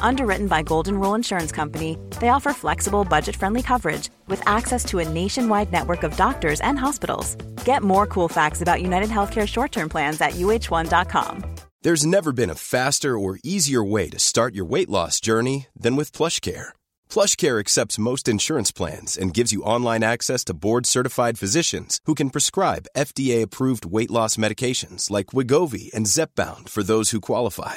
[0.00, 4.98] Underwritten by Golden Rule Insurance Company, they offer flexible, budget friendly coverage with access to
[4.98, 7.36] a nationwide network of doctors and hospitals.
[7.64, 11.44] Get more cool facts about United Healthcare short term plans at uh1.com.
[11.82, 15.96] There's never been a faster or easier way to start your weight loss journey than
[15.96, 16.68] with PlushCare.
[17.10, 22.30] PlushCare accepts most insurance plans and gives you online access to board-certified physicians who can
[22.30, 27.76] prescribe FDA-approved weight loss medications like Wigovi and Zepbound for those who qualify.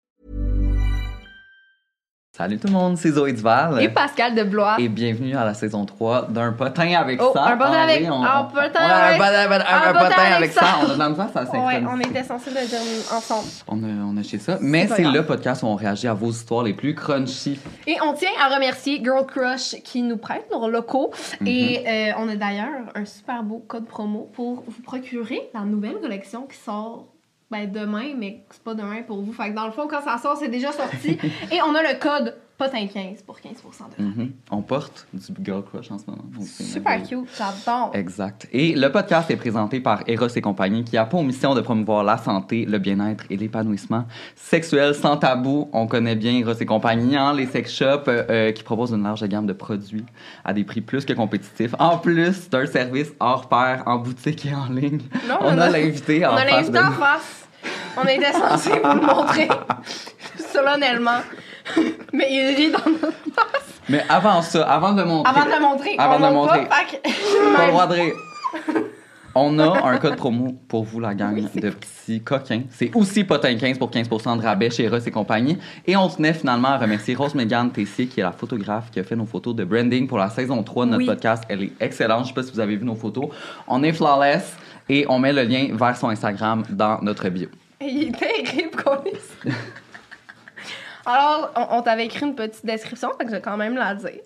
[2.33, 3.83] Salut tout le monde, c'est Zoé Duval.
[3.83, 4.77] Et Pascal de Blois.
[4.79, 7.43] Et bienvenue à la saison 3 d'un potin avec Oh, ça.
[7.43, 10.05] un potin Ah avec- oui, on, un on- potin on un avec- potin- un- potin
[10.05, 10.61] potin avec ça.
[10.61, 10.67] ça.
[10.81, 13.49] On a dans le sens, ça Ouais, on était censé le dire ensemble.
[13.67, 14.57] On a, on a chez ça.
[14.61, 17.59] Mais C'est le podcast où on réagit à vos histoires les plus crunchy.
[17.85, 21.11] Et on tient à remercier Girl Crush qui nous prête leurs locaux.
[21.41, 21.47] Mhm.
[21.47, 25.99] Et euh, on a d'ailleurs un super beau code promo pour vous procurer la nouvelle
[25.99, 27.07] collection qui sort
[27.51, 29.33] ben, demain, mais c'est pas demain pour vous.
[29.33, 31.17] Fait que dans le fond, quand ça sort, c'est déjà sorti.
[31.51, 34.03] Et on a le code POTIN15 pour 15% de.
[34.03, 34.31] Mhm.
[34.51, 36.23] On porte du Girl Crush en ce moment.
[36.31, 37.91] donc Super cute, j'adore.
[37.93, 38.47] Exact.
[38.51, 42.03] Et le podcast est présenté par Eros et compagnie qui a pour mission de promouvoir
[42.03, 45.69] la santé, le bien-être et l'épanouissement sexuel sans tabou.
[45.73, 49.03] On connaît bien Eros et compagnie, hein, les sex shops euh, euh, qui proposent une
[49.03, 50.05] large gamme de produits
[50.45, 51.73] à des prix plus que compétitifs.
[51.79, 55.01] En plus d'un service hors pair en boutique et en ligne.
[55.41, 57.40] On, a l'invité en On a face l'invité en face.
[57.97, 59.47] On était censé vous le montrer
[60.51, 61.19] solennellement.
[62.13, 63.79] Mais il rit dans notre face.
[63.89, 65.31] Mais avant ça, avant de montrer...
[65.33, 65.95] Avant de le montrer.
[65.97, 66.69] Avant on de le montre montrer.
[66.69, 68.13] Pas, fait que- Pas le droit de rire.
[69.33, 72.63] On a un code promo pour vous, la gang Oui, de petits coquins.
[72.69, 75.57] C'est aussi Potin 15 pour 15% de rabais chez Ross et compagnie.
[75.87, 79.05] Et on tenait finalement à remercier Rose Megan Tessier, qui est la photographe qui a
[79.05, 81.05] fait nos photos de branding pour la saison 3 de notre Oui.
[81.07, 81.45] podcast.
[81.47, 82.23] Elle est excellente.
[82.23, 83.29] Je sais pas si vous avez vu nos photos.
[83.69, 84.53] On est flawless
[84.89, 87.47] et on met le lien vers son Instagram dans notre bio.
[87.79, 88.97] Et Il est terrible qu'on
[91.05, 93.95] Alors, on, on t'avait écrit une petite description, fait que je vais quand même la
[93.95, 94.21] dire.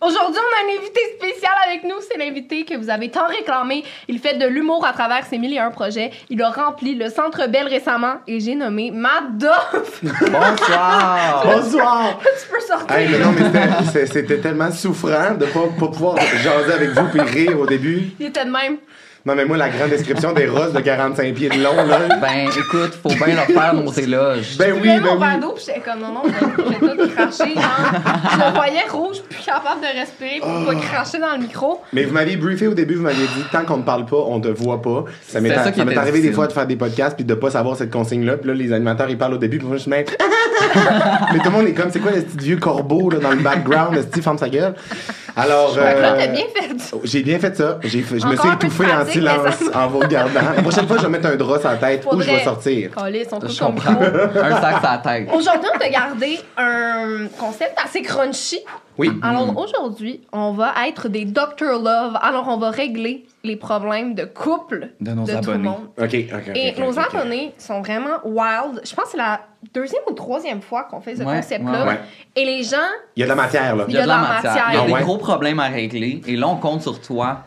[0.00, 1.96] Aujourd'hui, on a un invité spécial avec nous.
[2.08, 3.84] C'est l'invité que vous avez tant réclamé.
[4.06, 6.10] Il fait de l'humour à travers ses mille et un projets.
[6.30, 10.02] Il a rempli le Centre Belle récemment et j'ai nommé Madoff.
[10.02, 11.42] Bonsoir!
[11.44, 12.18] Bonsoir!
[12.42, 12.96] tu peux sortir.
[12.96, 17.20] Hey, mais non, mais c'était- tellement souffrant de pas, pas pouvoir jaser avec vous puis
[17.20, 18.12] rire au début.
[18.20, 18.78] Il était de même.
[19.28, 22.16] Non, mais moi, la grande description des roses de 45 pieds de long, là.
[22.18, 24.56] ben, écoute, faut bien leur faire nos éloges.
[24.58, 25.40] Ben Je oui, ben mon verre oui.
[25.42, 27.52] d'eau, puis j'étais comme non, non, je vais tout cracher.
[27.54, 27.62] genre.
[28.32, 31.82] Je me voyais rouge, plus capable de respirer pour pas cracher dans le micro.
[31.92, 34.40] Mais vous m'aviez briefé au début, vous m'aviez dit tant qu'on ne parle pas, on
[34.40, 35.04] te voit pas.
[35.26, 38.38] Ça m'est arrivé des fois de faire des podcasts puis de pas savoir cette consigne-là.
[38.38, 40.06] Puis là, les animateurs, ils parlent au début, puis moi, je suis même.
[41.34, 43.42] mais tout le monde est comme, c'est quoi le petit vieux corbeau là, dans le
[43.42, 44.74] background, le petit ferme sa gueule.
[45.38, 45.74] Alors.
[45.78, 46.96] Euh, t'as bien fait ça.
[47.04, 47.78] J'ai bien fait ça.
[47.84, 49.86] J'ai fait- je me Encore suis un peu de étouffé en pratique, mais silence en
[49.88, 50.40] vous regardant.
[50.56, 52.44] La prochaine fois, je vais mettre un drap sur la tête où je vais Faudrait-
[52.44, 52.90] sortir.
[52.94, 53.92] Calais, ils sont tous Je comme comprends.
[53.92, 55.28] Un sac sur la tête.
[55.32, 58.60] Aujourd'hui, on a gardé un concept assez crunchy.
[58.98, 59.10] Oui.
[59.22, 61.80] Alors aujourd'hui, on va être des Dr.
[61.82, 62.18] Love.
[62.20, 65.68] Alors on va régler les problèmes de couple De nos tout le abonnés.
[65.68, 65.88] monde.
[65.96, 66.34] OK, OK.
[66.48, 68.80] ok, Et nos abonnés sont vraiment wild.
[68.84, 69.40] Je pense que c'est la
[69.72, 71.82] deuxième ou troisième fois qu'on fait ce Ouais, concept-là.
[71.84, 72.00] ouais, ouais.
[72.36, 72.76] Et les gens,
[73.16, 73.84] Il y a de la matière, là.
[73.88, 74.66] Il y a de la matière.
[74.70, 75.02] Il y a Ah des ouais?
[75.02, 76.20] gros problèmes à régler.
[76.26, 77.44] Et là, on compte sur toi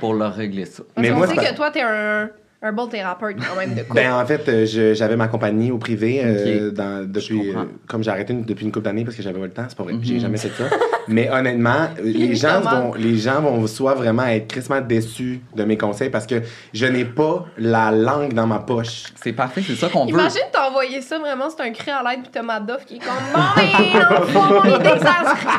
[0.00, 0.82] pour leur régler ça.
[0.96, 2.30] Mais qu'on moi, sait que toi, t'es un,
[2.64, 3.94] un bon thérapeute quand même de couple.
[3.94, 7.50] Ben, en fait, euh, j'avais ma compagnie au privé euh, dans, depuis.
[7.50, 9.64] euh, comme j'ai arrêté une- depuis une couple d'années parce que j'avais pas le temps,
[9.68, 9.94] c'est pas vrai.
[10.00, 10.20] J'ai Mhm.
[10.20, 10.64] jamais fait ça.
[11.08, 15.76] Mais honnêtement, les gens, vont, les gens vont soit vraiment être crissement déçus de mes
[15.76, 16.36] conseils parce que
[16.72, 19.04] je n'ai pas la langue dans ma poche.
[19.20, 20.10] C'est parfait, c'est ça qu'on veut.
[20.12, 23.12] Imagine t'envoyer ça, vraiment, c'est un cri en l'aide, pis t'as Madoff qui est comme
[23.34, 25.54] Bon, ben, est exaspéré.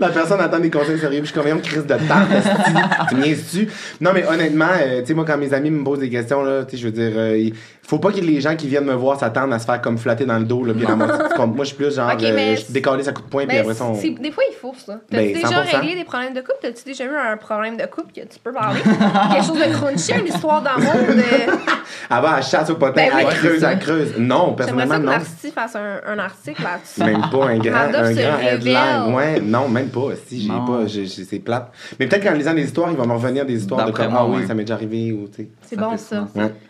[0.00, 3.22] La personne attend des conseils sérieux, puis je suis comme, crise de temps, tu me
[3.22, 3.68] niaises-tu?
[4.00, 6.64] Non, mais honnêtement, euh, tu sais, moi, quand mes amis me posent des questions, là,
[6.64, 7.50] tu sais, je veux dire, euh,
[7.86, 10.24] faut pas que les gens qui viennent me voir s'attendent à se faire comme flatter
[10.24, 10.86] dans le dos, là, puis?
[11.46, 13.58] Moi, je suis plus genre, Ok, euh, mais je décolle à coup de poing, puis
[13.58, 13.92] après ça, on...
[13.94, 15.00] des fois, il faut ça.
[15.10, 15.76] T'as-tu Ben, déjà 100%.
[15.80, 16.58] réglé des problèmes de couple?
[16.62, 18.80] T'as-tu déjà eu un problème de couple que tu peux parler?
[18.80, 21.22] Quelque chose de crunchy, une histoire d'amour, de.
[22.10, 23.22] Avant, elle chasse au potin, Ben oui.
[23.28, 24.14] elle creuse, elle creuse.
[24.18, 25.12] Non, J'aimerais ça personnellement, que non.
[25.12, 27.00] Narcy fasse un, un article là-dessus.
[27.04, 29.14] Même pas un grand, un grand headline.
[29.14, 30.08] Ouais, non, même pas.
[30.26, 30.84] Si, j'ai pas,
[31.26, 31.70] c'est plate.
[32.00, 34.24] Mais peut-être qu'en lisant des histoires, il va me revenir des histoires de comme, ah
[34.26, 35.48] oui, ça m'est déjà arrivé, ou tu sais.
[35.62, 36.26] C'est bon, ça.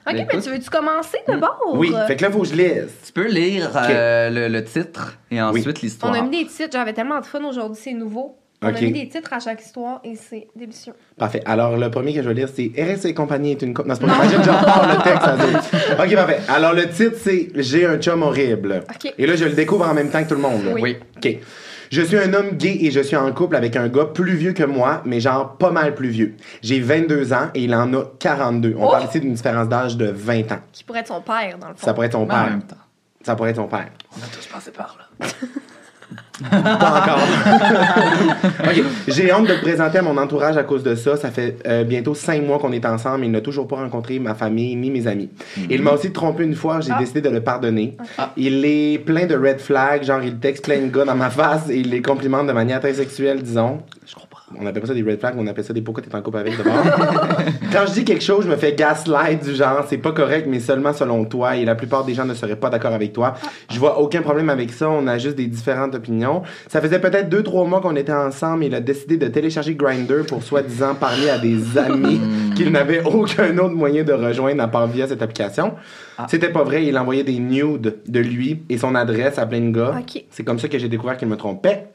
[0.07, 1.61] Ok, mais tu veux-tu commencer d'abord?
[1.75, 2.89] Oui, fait que là, faut que je lise.
[3.07, 6.13] Tu peux lire euh, le, le titre et ensuite l'histoire.
[6.13, 8.37] On a mis des titres, j'avais tellement de fun aujourd'hui, c'est nouveau.
[8.63, 8.77] On Ok.
[8.77, 10.95] a mis des titres à chaque histoire et c'est délicieux.
[11.19, 11.43] Parfait.
[11.45, 13.75] Alors, le premier que je vais lire, c'est RS et compagnie est une...
[13.75, 15.99] co- Non, c'est pas Imagine, je repars le texte.
[15.99, 16.05] à.
[16.05, 16.39] OK, parfait.
[16.49, 18.83] Alors, le titre, c'est J'ai un chum horrible.
[18.89, 19.13] Ok.
[19.19, 20.65] Et là, je le découvre en même temps que tout le monde.
[20.65, 20.73] là.
[20.75, 20.97] Oui.
[21.17, 21.37] OK.
[21.91, 24.53] Je suis un homme gay et je suis en couple avec un gars plus vieux
[24.53, 26.35] que moi, mais genre pas mal plus vieux.
[26.63, 28.75] J'ai 22 ans et il en a 42.
[28.79, 28.91] On Oh!
[28.91, 30.61] parle ici d'une différence d'âge de 20 ans.
[30.73, 31.85] Qui pourrait être son père, dans le fond.
[31.87, 32.51] Ça pourrait être ton Mais en père.
[32.51, 32.77] même temps.
[33.23, 33.89] Ça pourrait être ton père.
[34.17, 35.27] On a tous passé par là.
[36.51, 37.19] Pas encore.
[38.65, 38.83] OK.
[39.09, 41.17] J'ai honte de te présenter à mon entourage à cause de ça.
[41.17, 44.19] Ça fait euh, bientôt cinq mois qu'on est ensemble et il n'a toujours pas rencontré
[44.19, 45.31] ma famille ni mes amis.
[45.71, 46.81] Il m'a aussi trompé une fois.
[46.81, 46.99] J'ai Ah.
[46.99, 47.97] décidé de le pardonner.
[48.19, 48.33] Ah.
[48.37, 50.03] Il est plein de red flags.
[50.05, 52.81] Genre, il texte plein de gars dans ma face et il les complimente de manière
[52.81, 53.81] très sexuelle, disons.
[54.07, 54.34] Je comprends.
[54.61, 56.39] On appelle pas ça des red flags, on appelle ça des pourquoi t'es en couple
[56.39, 56.75] avec d'abord.
[57.73, 60.61] Quand je dis quelque chose, je me fais gaslight du genre, c'est pas correct, mais
[60.61, 63.35] seulement selon toi, et la plupart des gens ne seraient pas d'accord avec toi.
[63.71, 66.43] Je vois aucun problème avec ça, on a juste des différentes opinions.
[66.69, 69.75] Ça faisait peut-être deux, trois mois qu'on était ensemble, et il a décidé de télécharger
[69.75, 72.21] Grindr pour soi-disant parler à des amis
[72.55, 75.75] qu'il n'avait aucun autre moyen de rejoindre à part via cette application.
[76.29, 79.71] C'était pas vrai, il envoyait des nudes de lui et son adresse à plein de
[79.71, 79.95] gars.
[80.31, 81.89] C'est comme ça que j'ai découvert qu'il me trompait.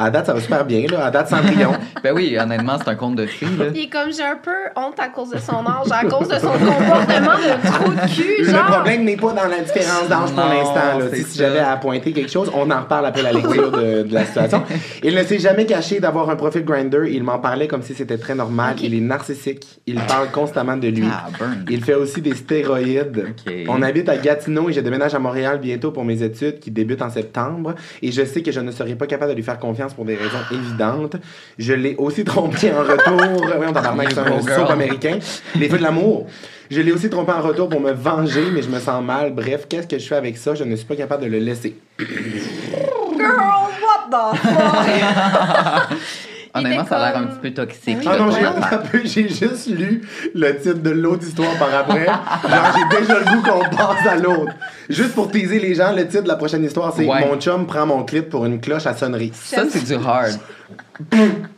[0.00, 1.04] À date, ça va super bien, là.
[1.06, 1.72] À date, Cendrillon.
[2.02, 3.66] Ben oui, honnêtement, c'est un conte de fées, là.
[3.74, 6.38] Il est comme j'ai un peu honte à cause de son âge, à cause de
[6.38, 8.64] son comportement de trou de cul, Le genre.
[8.66, 11.14] problème n'est pas dans la différence d'âge pour l'instant.
[11.30, 14.24] Si j'avais à pointer quelque chose, on en reparle après la lecture de, de la
[14.24, 14.62] situation.
[15.02, 17.02] Il ne s'est jamais caché d'avoir un profil Grinder.
[17.10, 18.76] Il m'en parlait comme si c'était très normal.
[18.82, 19.80] Il est narcissique.
[19.86, 21.04] Il parle constamment de lui.
[21.10, 21.66] Ah, burn.
[21.68, 23.34] Il fait aussi des stéroïdes.
[23.68, 27.02] On habite à Gatineau et je déménage à Montréal bientôt pour mes études qui débutent
[27.02, 27.74] en septembre.
[28.00, 30.16] Et je sais que je ne serai pas capable de lui faire confiance pour des
[30.16, 31.16] raisons évidentes.
[31.58, 33.20] Je l'ai aussi trompé en retour.
[33.60, 35.18] Oui, on tabarnak, c'est un soap américain.
[35.56, 36.26] Les feux de l'amour.
[36.70, 39.34] Je l'ai aussi trompé en retour pour me venger, mais je me sens mal.
[39.34, 40.54] Bref, qu'est-ce que je fais avec ça?
[40.54, 41.76] Je ne suis pas capable de le laisser.
[41.98, 45.98] Girl, what the fuck?
[46.54, 47.98] Honnêtement, ça a l'air un petit peu toxique.
[48.00, 48.78] Oui, Ah non, là, j'ai ton affaire.
[48.80, 50.02] un peu- j'ai juste lu
[50.34, 52.06] le titre de l'autre histoire par après.
[52.06, 54.52] Genre, j'ai déjà le goût qu'on passe à l'autre.
[54.88, 57.20] Juste pour teaser les gens, le titre de la prochaine histoire, c'est Ouais.
[57.26, 59.30] Mon chum prend mon clip pour une cloche à sonnerie.
[59.34, 60.32] Ça, c'est du hard.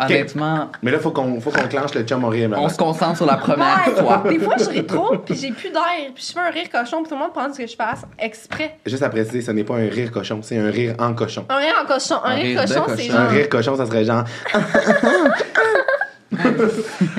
[0.01, 2.55] Honnêtement, Mais là, faut qu'on faut qu'on clenche le chum horrible.
[2.59, 4.25] on se concentre sur la première Ouais, fois.
[4.29, 5.83] Des fois, je ris trop, puis j'ai plus d'air,
[6.15, 8.77] puis je fais un rire cochon, puis tout le monde pense que je fasse exprès.
[8.87, 11.45] Juste à préciser, ce n'est pas un rire cochon, c'est un rire en cochon.
[11.49, 12.17] Un rire en cochon.
[12.25, 13.15] Un, Un rire, rire cochon, c'est cochon.
[13.19, 13.31] Un genre.
[13.31, 14.25] rire cochon, ça serait genre.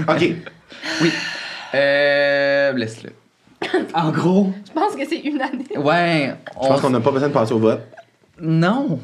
[0.08, 0.32] ok.
[1.02, 1.12] Oui.
[1.76, 3.12] Euh, laisse-le.
[3.94, 5.66] En gros, Je pense que c'est une année.
[5.78, 6.34] ouais.
[6.62, 7.82] Je pense qu'on n'a pas besoin de passer au vote.
[8.42, 9.00] Non.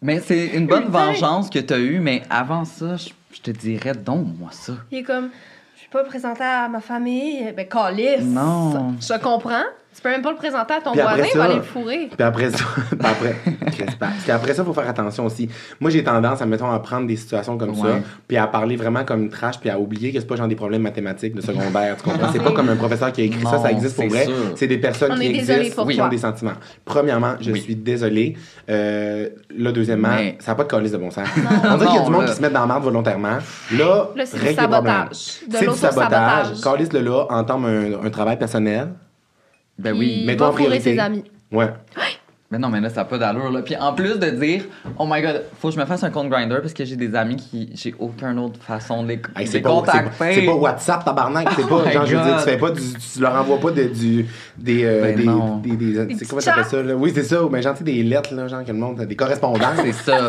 [0.00, 3.94] Mais c'est une bonne vengeance que t'as eue, mais avant ça, je, je te dirais,
[3.94, 4.74] donne-moi ça.
[4.90, 5.30] Il est comme,
[5.74, 7.52] je suis pas présenté à ma famille.
[7.56, 8.22] Ben, calice.
[8.22, 8.94] Non.
[9.00, 9.64] Je comprends.
[9.98, 11.62] Tu peux même pas le présenter à ton Puis après voisin, il va aller le
[11.62, 12.08] fourrer.
[12.16, 13.34] Puis après ça, puis après,
[14.24, 15.48] qu'après ça, faut faire attention aussi.
[15.80, 19.02] Moi, j'ai tendance à, mettons, à prendre des situations comme ça, puis à parler vraiment
[19.04, 21.96] comme une trash, puis à oublier que c'est pas genre des problèmes mathématiques de secondaire,
[21.96, 22.28] tu comprends?
[22.32, 24.28] C'est pas comme un professeur qui a écrit ça, Non, ça existe pour vrai.
[24.54, 26.52] C'est des personnes On qui existent, qui ont des sentiments.
[26.84, 27.60] Premièrement, je Oui.
[27.60, 28.36] suis désolé.
[28.70, 31.26] Euh, là, deuxièmement, Mais- ça n'a pas de calice de bon sens.
[31.64, 32.28] On dirait qu'il y a du Non, monde là.
[32.30, 33.38] qui se met dans la merde volontairement.
[33.76, 35.08] Là, c'est du sabotage.
[35.50, 36.60] C'est du sabotage.
[36.62, 38.90] Calice de là, entame un travail personnel.
[39.78, 40.24] Ben oui.
[40.36, 41.24] Va en fourrer ses amis.
[41.52, 41.68] Ouais.
[42.50, 43.60] Mais non, mais là, ça n'a pas d'allure, là.
[43.60, 44.64] Puis en plus de dire,
[44.98, 47.14] oh my god, faut que je me fasse un compte Grinder parce que j'ai des
[47.14, 47.68] amis qui.
[47.74, 50.34] J'ai aucune autre façon de les, Hey, c'est les pas, c'est pas- contacter.
[50.34, 51.46] c'est pas WhatsApp, tabarnak.
[51.54, 53.60] C'est Oh pas, my genre, je veux dire, tu fais pas du, tu leur envoies
[53.60, 55.56] pas de, du, des, euh, Ben des, non.
[55.58, 56.94] des, des- c'est comment t'appelles ça, là?
[56.94, 59.14] Oui, c'est ça, mais genre, tu sais, des lettres, là, genre, que le monde, des
[59.16, 59.76] correspondances.
[59.84, 60.28] C'est ça.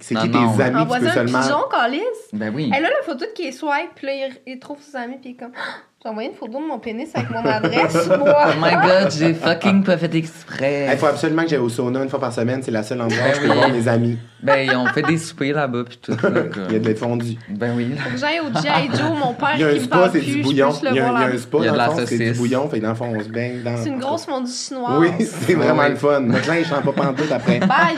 [0.00, 0.56] C'est qui non.
[0.56, 1.40] tes amis, tu Envoie peux un seulement.
[1.40, 2.02] pigeon, calice.
[2.32, 2.68] Ben oui.
[2.76, 4.12] Elle a la photo de qui est swipe, puis là,
[4.46, 5.52] il, il trouve ses amis, puis il est comme,
[6.00, 8.36] j'ai envoyé une photo de mon pénis avec mon adresse, moi.
[8.46, 10.88] Oh my god, j'ai fucking pas fait exprès.
[10.92, 13.18] Il faut absolument que j'aille au sauna une fois par semaine, c'est la seule endroit
[13.18, 13.54] où Ben je peux oui.
[13.56, 14.16] voir mes amis.
[14.42, 16.12] Ben, ils ont fait des soupers là-bas, puis tout.
[16.12, 16.18] là.
[16.68, 17.36] Il y a de la fondue.
[17.50, 17.90] Ben oui.
[17.98, 18.96] Faut que j'aille au G.I.
[18.96, 20.70] Joe, mon père Il y a un qui spa, c'est du bouillon.
[20.82, 21.34] Il y a, voir il y a là.
[21.34, 22.68] un spa, Il y a dans de le c'est du bouillon.
[22.68, 23.76] Fait que dans le fond, on se baigne dans.
[23.76, 24.98] C'est une grosse fondue chinoise.
[25.00, 25.90] Oui, c'est vraiment Ouais.
[25.90, 26.20] le fun.
[26.20, 27.58] Linge, je sens pas pantoute après.
[27.60, 27.96] Bye!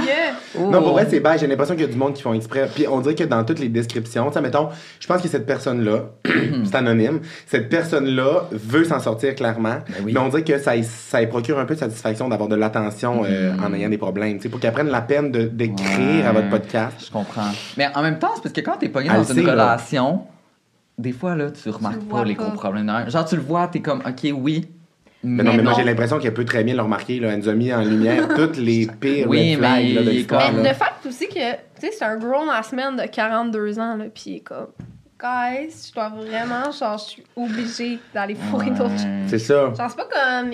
[0.58, 1.36] Non, pour vrai, c'est bas.
[1.36, 2.68] J'ai l'impression qu'il y a du monde qui font exprès.
[2.74, 4.68] Puis on dirait que dans toutes les descriptions, tu sais, mettons,
[4.98, 6.04] je pense que cette personne-là,
[6.64, 9.76] c'est anonyme, cette personne-là veut s'en sortir clairement.
[9.88, 10.12] Ben oui.
[10.14, 12.56] Mais on dirait que ça, y- ça y procure un peu de satisfaction d'avoir de
[12.56, 14.36] l'attention euh, en ayant des problèmes.
[14.36, 16.96] Tu sais, pour qu'elle prenne la peine de- d'écrire à votre podcast.
[17.06, 17.50] Je comprends.
[17.76, 19.52] Mais en même temps, c'est parce que quand t'es pogné dans sait, une là.
[19.52, 20.22] relation,
[20.98, 22.44] des fois, là, tu remarques pas les pas.
[22.44, 22.86] gros problèmes.
[22.86, 23.08] d'un.
[23.08, 24.68] Genre, tu le vois, t'es comme, OK, oui.
[25.22, 27.20] Mais non, mais, Mais moi j'ai l'impression qu'elle peut très bien le remarquer.
[27.20, 27.28] Là.
[27.32, 30.10] Elle nous a mis en lumière toutes les pires Oui, red flags mais là, de
[30.10, 30.52] l'histoire.
[30.54, 33.96] Mais le fait aussi que, tu sais, c'est un grown ass man de 42 ans,
[33.96, 34.68] là, pis il est comme,
[35.20, 39.28] guys, je dois vraiment, genre, je suis obligée d'aller fourrer d'autres choses.
[39.28, 39.74] C'est ça.
[39.74, 40.52] Genre, c'est pas comme.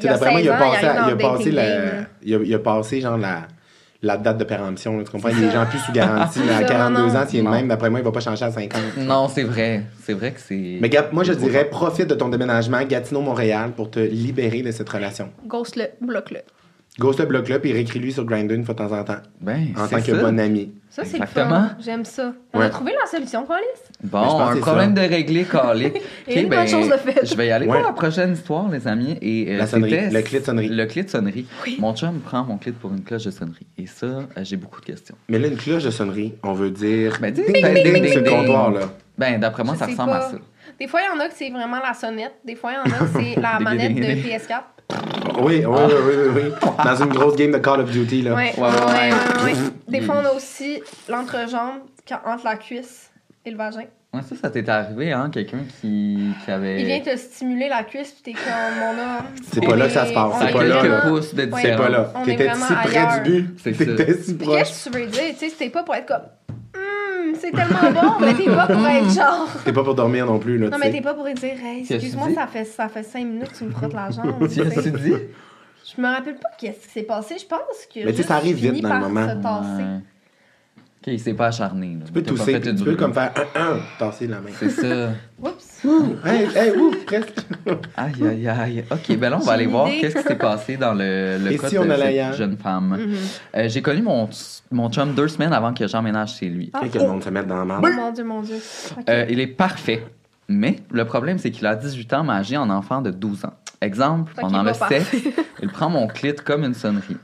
[0.00, 2.58] D'après moi, 16 il a ans, passé, il il a passé la, a, il a
[2.60, 3.48] passé genre la,
[4.02, 4.96] la date de péremption.
[4.96, 5.28] là, tu comprends?
[5.30, 6.40] Il y a des gens plus sous garantie.
[6.48, 7.16] à Ça, 42 non.
[7.16, 8.98] ans, s'il est le même, d'après moi, il va pas changer à 50.
[8.98, 9.82] Non, c'est vrai.
[10.02, 10.78] C'est vrai que c'est.
[10.80, 15.30] Mais moi, je dirais, profite de ton déménagement Gatineau-Montréal pour te libérer de cette relation.
[15.46, 16.38] Ghost le, bloque le.
[16.98, 19.18] Ghost le bloc là, puis réécris-lui sur Grindr une fois de temps en temps.
[19.40, 20.72] Ben, En tant que bon ami.
[20.98, 21.68] Ça, c'est le Exactement.
[21.68, 21.76] fun.
[21.78, 22.32] J'aime ça.
[22.52, 22.64] On Ouais.
[22.66, 23.62] a trouvé la solution, Colis.
[24.02, 25.46] Bon, un problème de régler.
[26.28, 27.20] Et une bonne chose de faite.
[27.24, 27.76] Je vais y aller Ouais.
[27.78, 29.16] pour la prochaine histoire, les amis.
[29.22, 30.10] Et, euh, La sonnerie.
[30.10, 30.68] Le clé de sonnerie.
[30.68, 31.46] Le clé de sonnerie.
[31.64, 31.76] Oui.
[31.78, 33.66] Mon chum prend mon clé pour une cloche de sonnerie.
[33.78, 35.14] Et ça, euh, j'ai beaucoup de questions.
[35.28, 37.16] Mais là, une cloche de sonnerie, on veut dire.
[37.20, 38.28] Ben, ding, ding, ding, ding, ding, ding, ding, ding.
[38.36, 38.80] comptoir, là.
[39.16, 40.30] Ben, d'après moi, Je ça sais ressemble à pas.
[40.30, 40.36] ça.
[40.78, 42.34] Des fois, il y en a que c'est vraiment la sonnette.
[42.44, 44.24] Des fois, il y en a que c'est la manette de ding.
[44.24, 44.62] PS4.
[45.40, 46.70] Oui, oui, oui, oui, oui, oui.
[46.84, 48.34] Dans une grosse game de Call of Duty, là.
[48.34, 49.10] Ouais, Ouais, ouais, ouais.
[49.44, 49.58] ouais, ouais.
[49.88, 51.80] Des fois, on a aussi l'entrejambe
[52.26, 53.10] entre la cuisse
[53.44, 53.84] et le vagin.
[54.14, 55.28] Ouais, ça, ça t'est arrivé, hein?
[55.30, 56.80] Quelqu'un qui, qui avait.
[56.80, 59.18] Il vient te stimuler la cuisse, puis t'es comme, on a.
[59.52, 61.48] C'est pas là que ça se passe, c'est est pas là, pouces de Ouais.
[61.52, 61.80] C'est différence.
[61.82, 62.12] pas là.
[62.14, 63.22] On est T'étais vraiment si près ailleurs.
[63.22, 63.58] du but?
[63.62, 63.84] C'est ça.
[63.84, 64.56] T'étais si proche.
[64.56, 65.22] qu'est-ce que tu veux dire?
[65.32, 66.22] Tu sais, c'était pas pour être comme.
[66.88, 69.48] Hum, c'est tellement bon, mais t'es pas pour être genre.
[69.64, 70.70] T'es pas pour dormir non plus, là.
[70.70, 72.34] Non, mais t'es pas pour dire, hey, excuse-moi, dis?
[72.34, 74.48] ça fait, ça fait cinq minutes que tu me frottes la jambe.
[74.48, 75.14] tu dit?
[75.96, 77.36] Je me rappelle pas qu'est-ce qui s'est passé.
[77.38, 78.04] Je pense que.
[78.04, 79.28] Mais tu sais, ça arrive vite dans le moment.
[79.28, 79.82] Se tasser.
[79.82, 80.00] Ouais.
[81.00, 81.96] Ok, il s'est pas acharné.
[81.98, 82.06] là.
[82.06, 84.50] Tu peux tousser, tu peux comme faire un, un, tasser la main.
[84.58, 85.10] C'est ça.
[85.42, 85.84] Oups.
[86.24, 87.34] hey, hey, ouh, presque.
[87.96, 88.84] Aïe, aïe, aïe.
[88.90, 91.56] OK, ben là, on va aller voir qu'est-ce qui s'est passé dans le, le Et
[91.58, 92.96] cas si de cette jeune femme.
[92.98, 93.14] Mhm.
[93.56, 94.28] Euh, J'ai connu mon,
[94.72, 96.70] mon chum deux semaines avant que j'emménage chez lui.
[96.74, 97.94] Ah, que le monde se mette dans la Oh merde.
[97.96, 98.56] mon dieu, mon dieu.
[99.08, 100.04] Euh, il est parfait.
[100.48, 103.52] Mais le problème, c'est qu'il a 18 ans, mais agi en enfant de 12 ans.
[103.80, 105.14] Exemple, pendant le sexe,
[105.62, 107.16] il prend mon clit comme une sonnerie.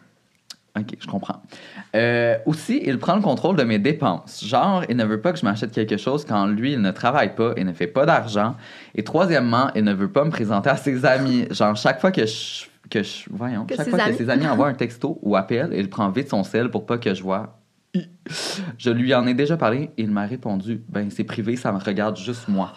[0.76, 1.40] OK, je comprends.
[1.94, 4.44] Euh, aussi, il prend le contrôle de mes dépenses.
[4.44, 7.34] Genre, il ne veut pas que je m'achète quelque chose quand lui, il ne travaille
[7.36, 8.56] pas et ne fait pas d'argent.
[8.96, 11.46] Et troisièmement, il ne veut pas me présenter à ses amis.
[11.50, 12.64] Genre, chaque fois que je...
[12.90, 15.70] Que je voyons, Que chaque fois amis- que ses amis envoient un texto ou appellent,
[15.74, 17.58] il prend vite son sel pour pas que je vois.
[18.76, 21.78] Je lui en ai déjà parlé et il m'a répondu Ben, c'est privé, ça me
[21.78, 22.72] regarde juste moi.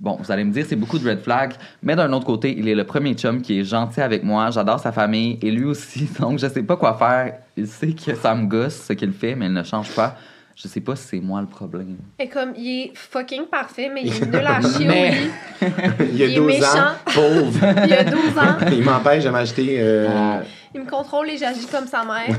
[0.00, 1.52] Bon, vous allez me dire, c'est beaucoup de red flags,
[1.82, 4.80] mais d'un autre côté, il est le premier chum qui est gentil avec moi, j'adore
[4.80, 7.34] sa famille et lui aussi, donc je sais pas quoi faire.
[7.56, 10.16] Il sait que ça me gosse ce qu'il fait, mais il ne change pas.
[10.56, 11.96] Je sais pas si c'est moi le problème.
[12.18, 15.30] Et comme, il est fucking parfait, mais il est nul à chier au Mais- lit.
[16.12, 16.94] Il y a Il est 12 ans, méchant.
[17.14, 17.58] pauvre.
[17.86, 18.56] Il a 12 ans.
[18.72, 19.76] Il m'empêche de m'acheter.
[19.80, 20.40] euh.
[20.74, 22.38] Il me contrôle et j'agis comme sa mère.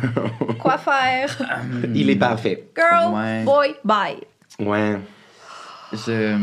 [0.60, 1.36] Quoi faire?
[1.96, 2.66] Il est parfait.
[2.76, 3.44] Girl, Ouais.
[3.44, 4.18] boy, bye.
[4.60, 4.98] Ouais.
[5.94, 6.38] Je...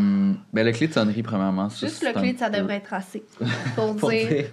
[0.53, 1.69] Ben, le clé de sonnerie, premièrement.
[1.71, 3.23] ça, Juste le clé, ça peu- devrait être assez.
[3.77, 4.45] Pour Pour dire, dire-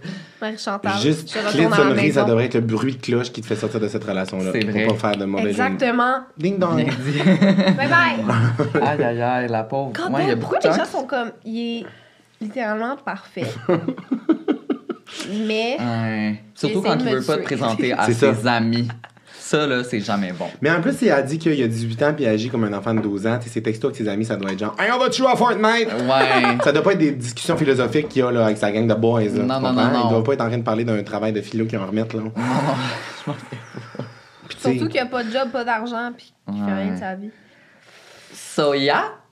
[0.42, 3.46] Marie-Chantal, Juste je clé de sonnerie, ça devrait être le bruit de cloche qui te
[3.48, 4.52] fait sortir de cette relation-là.
[4.54, 4.88] C'est Pour vrai.
[4.88, 5.50] pas faire de mauvais.
[5.50, 6.20] Exactement.
[6.38, 6.76] Ding dong.
[6.78, 7.20] Bien dit.
[7.76, 8.82] Bye bye.
[8.82, 9.92] aïe, aïe, aïe, la pauvre.
[9.94, 11.32] Quand Ouais, il y a même, beaucoup pourquoi de les gens sont comme.
[11.44, 11.86] Il est
[12.42, 13.46] littéralement parfait.
[15.30, 15.78] Mais.
[15.80, 16.42] Ouais.
[16.54, 18.54] Surtout quand de il veut pas te présenter à C'est ses ça.
[18.54, 18.88] amis.
[19.48, 20.48] Ça, là, c'est jamais bon.
[20.60, 22.74] Mais en plus, il a dit qu'il a 18 ans puis il agit comme un
[22.74, 23.38] enfant de 12 ans.
[23.38, 25.32] Tu sais, ses textos avec ses amis, ça doit être genre Hey, on va-tu jouer
[25.32, 25.88] à Fortnite?
[25.88, 26.58] Ouais.
[26.64, 28.94] Ça doit pas être des discussions philosophiques qu'il y a là, avec sa gang de
[28.96, 29.22] boys.
[29.22, 30.02] Là, Non, non, non, non.
[30.06, 32.16] Il doit pas être en train de parler d'un travail de philo qu'il va remettre.
[32.18, 32.24] Là.
[34.50, 36.84] Tu sais, Surtout qu'il a pas de job, pas d'argent, puis qu'il fait Ouais.
[36.84, 37.30] rien de sa vie.
[38.34, 39.04] Soya?
[39.04, 39.25] tu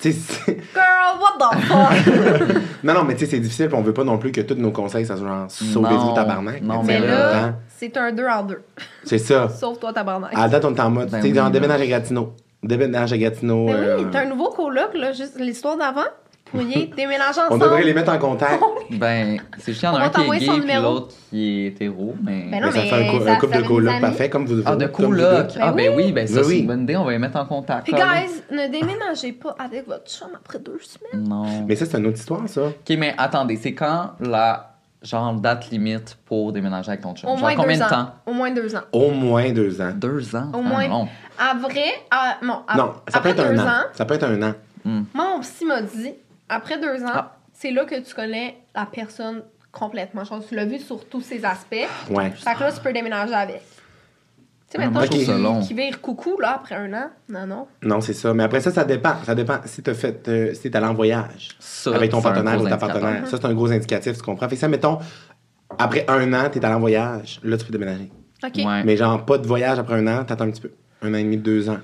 [0.00, 2.62] sais, c'est- Girl, what the fuck?
[2.84, 3.68] non, non, mais tu sais, c'est difficile.
[3.68, 6.62] puis on veut pas non plus que tous nos conseils, ça soit genre sauvez-vous tabarnak.
[6.62, 8.62] Non, Mais Mais là, hein, c'est un 2 en 2.
[9.04, 9.48] C'est ça.
[9.48, 10.32] Sauf toi, tabarnak.
[10.34, 11.10] À date, on est en mode.
[11.10, 12.34] Ben tu sais, oui, déménage à Gatineau.
[12.62, 13.66] Déménage à Gatineau.
[13.66, 16.06] Mais euh, oui, t'as un nouveau coloc, là, juste l'histoire d'avant.
[16.52, 17.62] Vous pourriez déménager on ensemble.
[17.64, 18.62] devrait les mettre en contact.
[18.90, 20.82] Ben, c'est juste qu'il y en On a un qui est gay numéro.
[20.82, 22.46] l'autre qui est hétéro, mais...
[22.50, 24.30] Ben non, Mais ça mais fait un, cou- ça- un couple ça de colocs parfait,
[24.30, 25.46] comme vous Ah, de comme vous coloc!
[25.54, 25.60] deux.
[25.60, 26.12] Ah, ben oui.
[26.12, 26.58] ben ça, c'est oui.
[26.60, 27.84] une bonne idée, on va les mettre en contact.
[27.84, 28.22] Puis, là.
[28.22, 31.28] guys, ne déménagez pas avec votre chum après deux semaines.
[31.28, 31.66] Non.
[31.68, 32.62] Mais ça, c'est une autre histoire, ça.
[32.68, 37.28] OK, mais attendez, c'est quand la genre, date limite pour déménager avec ton chum?
[37.28, 37.88] Au genre, moins combien deux de ans.
[37.90, 38.10] temps?
[38.26, 38.80] Au moins deux ans.
[38.92, 39.92] Au moins deux ans.
[39.94, 40.50] Deux ans?
[40.54, 40.88] Au Ah, moins.
[40.88, 41.08] non.
[41.38, 43.68] À vrai, à- non, à- non, ça peut être un an.
[43.68, 44.54] ans, Ça peut être un an.
[44.84, 46.14] moi, mon psy m'a dit,
[46.48, 47.36] après deux ans, Ah.
[47.52, 50.24] c'est là que tu connais la personne complètement.
[50.24, 51.86] Genre, tu l'as vu sur tous ses aspects.
[52.10, 52.30] Ouais.
[52.30, 53.62] Fait que là, tu peux déménager avec.
[54.70, 57.10] Tu sais, maintenant, qui, qui vire coucou, là, après un an.
[57.28, 57.66] Non, non.
[57.82, 58.34] Non, c'est ça.
[58.34, 59.14] Mais après ça, ça dépend.
[59.24, 62.60] Ça dépend si t'as fait, euh, si t'es allé en voyage Ça, avec ton partenaire
[62.60, 63.26] ou ta partenaire.
[63.26, 64.46] Ça, c'est un gros indicatif, tu comprends?
[64.48, 64.98] Fait que ça, mettons,
[65.78, 68.10] après un an, t'es allé en voyage, là, tu peux déménager.
[68.44, 68.56] OK.
[68.56, 68.84] Ouais.
[68.84, 70.72] Mais genre, pas de voyage après un an, t'attends un petit peu.
[71.00, 71.78] Un an et demi, deux ans.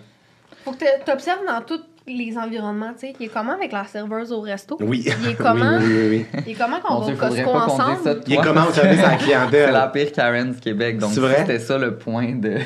[0.64, 3.14] Faut que tu observes dans tous les environnements, tu sais.
[3.18, 4.76] Il est comment avec la serveuse au resto?
[4.80, 5.04] Oui.
[5.22, 5.78] Il est comment?
[5.78, 6.40] oui, oui, oui.
[6.46, 8.04] Il est comment qu'on va au Costco pas dise ça ensemble?
[8.04, 8.44] de Il est toi.
[8.44, 9.66] comment au service à la clientèle?
[9.66, 11.36] C'est la pire Karen du Québec, donc C'est vrai?
[11.38, 12.58] c'était ça le point de...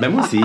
[0.00, 0.40] Ben moi aussi.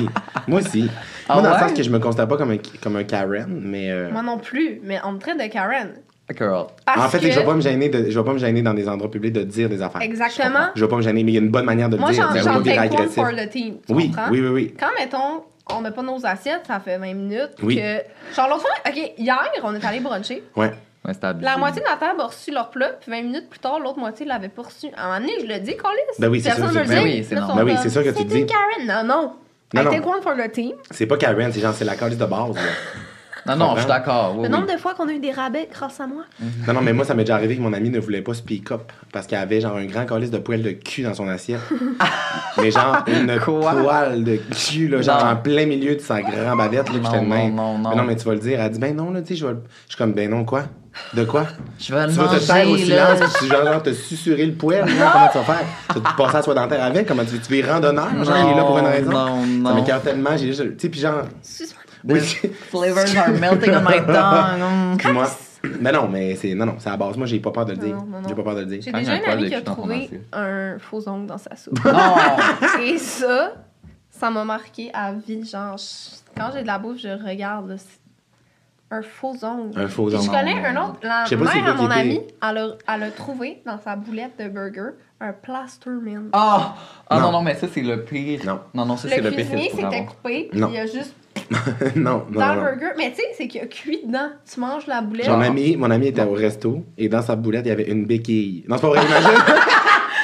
[0.48, 0.90] moi aussi.
[1.30, 3.48] Ah moi, dans le sens que je me considère pas comme un, comme un Karen,
[3.64, 3.90] mais...
[3.92, 5.94] euh, Moi non plus, mais on me traite de Karen.
[6.38, 6.66] Girl.
[6.88, 8.74] En fait, que je vais pas me gêner de, je vais pas me gêner dans
[8.74, 10.02] des endroits publics de dire des affaires.
[10.02, 10.68] Exactement.
[10.76, 12.12] Je vais pas me gêner, mais il y a une bonne manière de le Moi,
[12.12, 12.30] dire.
[12.34, 13.14] vais j'en take one agressif.
[13.16, 13.76] for the team.
[13.88, 14.32] Tu Oui, comprends?
[14.32, 14.74] oui, oui, oui.
[14.78, 17.77] Quand, mettons, on n'a pas nos assiettes, ça fait 20 minutes Oui.
[17.77, 18.01] que...
[18.36, 20.43] Genre, l'autre fois, OK, hier, on est allé bruncher.
[20.55, 20.72] Ouais.
[21.41, 24.00] La moitié de la table a reçu leur plat, puis 20 minutes plus tard, l'autre
[24.00, 24.88] moitié l'avait pas reçu.
[24.96, 26.00] À un moment donné, je le dis, Colis.
[26.17, 27.03] Ben oui, c'est le ben dit.
[27.03, 27.65] oui, c'est normal.
[27.65, 28.46] Ben oui, c'est sûr que tu C'est dis.
[28.46, 28.88] Karen.
[28.88, 29.34] Non, non.
[29.74, 29.91] Non, I non.
[29.91, 30.74] take one for the team.
[30.91, 32.55] C'est pas Karen, c'est genre, c'est la calice de base.
[33.46, 34.36] Non, non, je suis d'accord.
[34.38, 34.74] oui, Le nombre oui.
[34.76, 36.24] de fois qu'on a eu des rabais grâce à moi.
[36.68, 38.72] Non, non, mais moi, ça m'est déjà arrivé que mon ami ne voulait pas speak
[38.72, 41.60] up parce qu'elle avait genre un grand calice de poêle de cul dans son assiette.
[42.58, 43.72] mais genre une Quoi?
[43.74, 45.32] poêle de cul, là, genre Non.
[45.32, 46.88] en plein milieu de sa grande bavette.
[46.90, 47.56] Là, Non, non, même.
[47.56, 47.90] non, non.
[47.90, 48.62] Mais non, mais tu vas le dire.
[48.62, 50.46] Elle dit, ben non, là, tu sais, je vais le- Je suis comme, ben non,
[50.46, 50.64] quoi?
[51.16, 51.48] De quoi?
[51.80, 54.54] Je vais le Tu vas te taire au silence, puis tu genre, te susurrer le
[54.54, 55.66] poêle, genre, comment tu vas faire?
[55.92, 57.08] Tu vas te passer à soie dentaire avec?
[57.08, 58.10] Comment tu, tu veux y rendre honneur?
[58.24, 59.10] Genre, il est là pour une raison.
[59.12, 59.76] Non, Ça non.
[59.76, 60.62] m'écarte tellement, j'ai juste.
[60.62, 61.24] Tu sais, puis genre.
[62.06, 62.20] Oui.
[62.22, 64.98] Flavors are melting on my tongue.
[64.98, 65.28] Puis moi.
[65.80, 66.54] Mais non, mais c'est.
[66.56, 67.16] Non, non, c'est à la base.
[67.18, 67.98] Moi, j'ai pas peur de le dire.
[68.28, 68.82] J'ai pas peur de le dire.
[68.84, 71.80] J'ai déjà un amie de qui a trouvé un faux ongle dans sa soupe.
[71.86, 72.16] Non!
[72.84, 73.54] Et ça,
[74.10, 75.46] ça m'a marqué à vie.
[75.46, 77.78] Genre, je- quand j'ai de la bouffe, je regarde.
[78.92, 79.80] un faux ongle.
[79.80, 80.30] Un faux Puis je ongle.
[80.32, 80.98] connais un autre.
[81.02, 82.28] La Je sais pas c'est mère à quoi mon ami, pire.
[82.50, 84.92] elle a, elle a trouvé dans sa boulette de burger
[85.22, 86.30] un plasterman.
[86.34, 86.76] Ah!
[87.10, 87.32] Ah non, Non.
[87.32, 88.42] non, mais ça, c'est le pire.
[88.46, 88.60] Non.
[88.74, 90.70] Non, non, ça, c'est le le pire que cuisinier s'était coupé, Non.
[90.74, 91.16] il a juste
[91.96, 92.54] non, non, dans non.
[92.56, 92.91] le burger.
[92.98, 94.30] Mais tu sais, c'est qu'il a cuit dedans.
[94.52, 95.28] Tu manges la boulette.
[95.28, 98.06] Mon ami, mon ami était au resto et dans sa boulette, il y avait une
[98.06, 98.65] béquille.
[98.67, 99.30] Non, c'est pas vrai, imagine.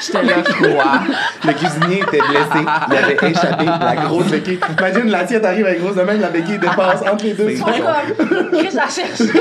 [0.02, 1.00] J'étais là, quoi?
[1.44, 2.64] Le cuisinier était blessé.
[2.90, 4.58] Il avait échappé la grosse béquille.
[4.78, 7.54] Imagine, l'assiette arrive avec grosse de même, la béquille dépasse entre les deux.
[7.56, 9.24] Sont comme, Chris a cherché.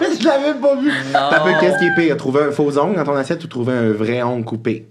[0.00, 0.90] Je l'avais pas vu.
[1.12, 2.16] T'as peu, qu'est-ce qui est pire?
[2.16, 4.88] Trouver un faux ongle dans ton assiette ou trouver un vrai ongle coupé?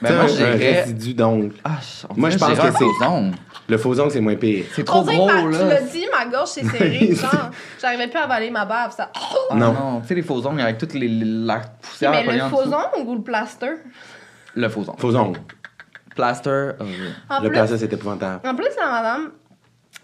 [0.00, 1.52] Ben, moi, un, résidu d'ongle.
[1.64, 1.70] Ah,
[2.14, 3.34] Moi, je pense que un c'est- faux ongle.
[3.68, 4.66] Le faux ongle, c'est moins pire.
[4.74, 5.64] C'est trop gros, ma- tu là.
[5.64, 7.14] l'as dit, ma gorge s'est serrée.
[7.14, 7.50] genre,
[7.80, 8.94] j'arrivais plus à avaler ma bave.
[8.94, 9.10] Ça.
[9.14, 9.72] Ah, Non.
[9.72, 10.00] non.
[10.02, 13.14] Tu sais, les faux ongles avec toute les, la poussière Mais le faux ongle ou
[13.14, 13.70] le plaster?
[14.54, 15.00] Le faux ongle.
[15.00, 15.40] Faux ongle.
[16.14, 16.50] Plaster.
[16.50, 16.74] euh,
[17.28, 18.46] En Le plus, placé, c'est épouvantable.
[18.48, 19.30] En plus, la madame,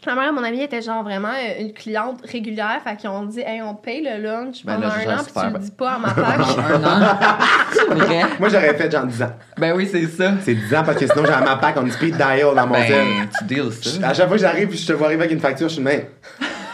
[0.06, 2.80] la mère de mon ami était genre vraiment euh, une cliente régulière.
[2.82, 5.32] Fait qu'ils ont dit, hey, on paye le lunch Ben pendant là, un an, puis
[5.34, 6.56] tu le dis pas à ma place.
[6.58, 7.96] un an?
[7.96, 8.22] Vrai?
[8.38, 9.32] Moi, j'aurais fait genre 10 ans.
[9.58, 10.32] Ben oui, c'est ça.
[10.42, 12.74] C'est 10 ans parce que sinon, j'ai ma pack on speed dial dans mon.
[12.74, 14.08] Ben, tu deals ça.
[14.08, 15.82] À chaque fois que j'arrive puis je te vois arriver avec une facture, je suis
[15.82, 16.02] même.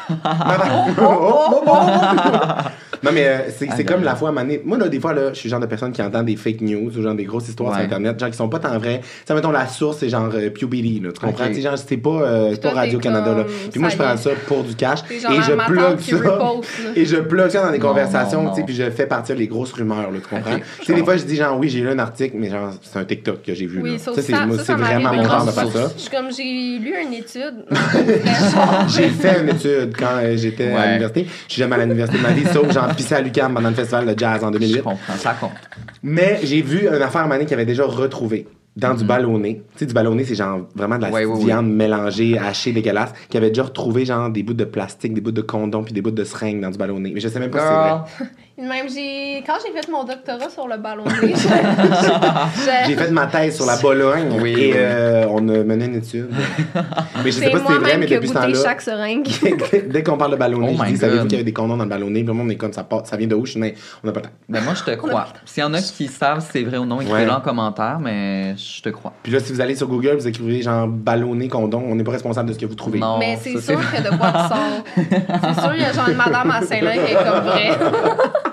[3.03, 5.31] non, mais euh, c'est c'est comme la fois à donné- Moi, là, des fois, là,
[5.33, 7.49] je suis le genre de personne qui entend des fake news ou genre des grosses
[7.49, 7.83] histoires sur.
[7.85, 9.01] Internet, genre qui sont pas tant vraies.
[9.27, 11.11] Ça, mettons, la source, c'est genre euh, PewDiePie, là.
[11.13, 11.45] Tu comprends?
[11.45, 11.51] Ok.
[11.51, 13.45] Tu sais, genre, c'était pas, euh, c'est pas Radio-Canada, là.
[13.71, 15.01] Puis moi, je prends ça pour du cash.
[15.09, 16.51] C'est Et je plug ça.
[16.97, 19.47] Et je plug ça dans des Non, conversations, tu sais, puis je fais partir les
[19.47, 20.19] grosses rumeurs, là.
[20.23, 20.55] Tu comprends?
[20.57, 22.71] Ok, Tu sais, des fois, je dis genre, oui, j'ai lu un article, mais genre,
[22.83, 23.99] c'est un TikTok que j'ai vu, Oui, là.
[23.99, 25.93] ça c'est c'est vraiment mon genre de faire ça.
[25.97, 27.65] Je suis comme, j'ai lu une étude.
[28.89, 31.27] J'ai fait une étude quand euh, j'étais à l'université.
[31.49, 33.75] Je suis jamais à l'université de ma vie, sauf genre pissé à l'UQAM pendant le
[33.75, 34.83] festival de jazz en Je 2008.
[34.83, 35.51] comprends, ça compte.
[36.03, 38.47] Mais j'ai vu une affaire à Mané qui avait déjà retrouvé
[38.77, 39.63] dans du ballonné.
[39.73, 43.13] Tu sais, du ballonné, c'est genre vraiment de la Ouais, ouais, viande mélangée, hachée, dégueulasse,
[43.31, 46.03] qui avait déjà retrouvé genre des bouts de plastique, des bouts de condom puis des
[46.03, 47.11] bouts de seringue dans du ballonné.
[47.15, 48.01] Mais je sais même pas si c'est Girl.
[48.19, 48.27] vrai.
[48.59, 53.27] Même j'ai, quand j'ai fait mon doctorat sur le ballonné, j'ai- j'ai- J'ai fait ma
[53.27, 54.73] thèse sur la Bologne Oui, et oui.
[54.77, 56.31] euh, on a mené une étude.
[57.23, 59.27] mais je sais pas si c'est vrai, mais depuis ce temps-là, chaque seringue.
[59.91, 61.85] dès, qu'on parle de ballonné, Oh je dis, savez-vous qu'il y avait des condoms dans
[61.85, 62.21] le ballonné?
[62.21, 63.45] Puis le monde est comme ça, part- ça vient de où?
[63.45, 64.33] Je dis, mais on n'a pas le temps.
[64.49, 65.27] Ben moi, je te crois.
[65.45, 67.35] S'il y en a qui savent si c'est vrai ou non, écrivez-le Ouais.
[67.37, 69.13] en commentaire, mais je te crois.
[69.23, 72.13] Puis là, si vous allez sur Google, vous écrivez genre ballonné condom, on n'est pas
[72.13, 73.01] responsable de ce que vous trouvez.
[73.01, 73.19] Non.
[73.19, 75.05] Mais c'est sûr que de quoi tu sors.
[75.55, 77.79] C'est sûr, il y a genre une madame à Saint-Lin qui est comme vrai.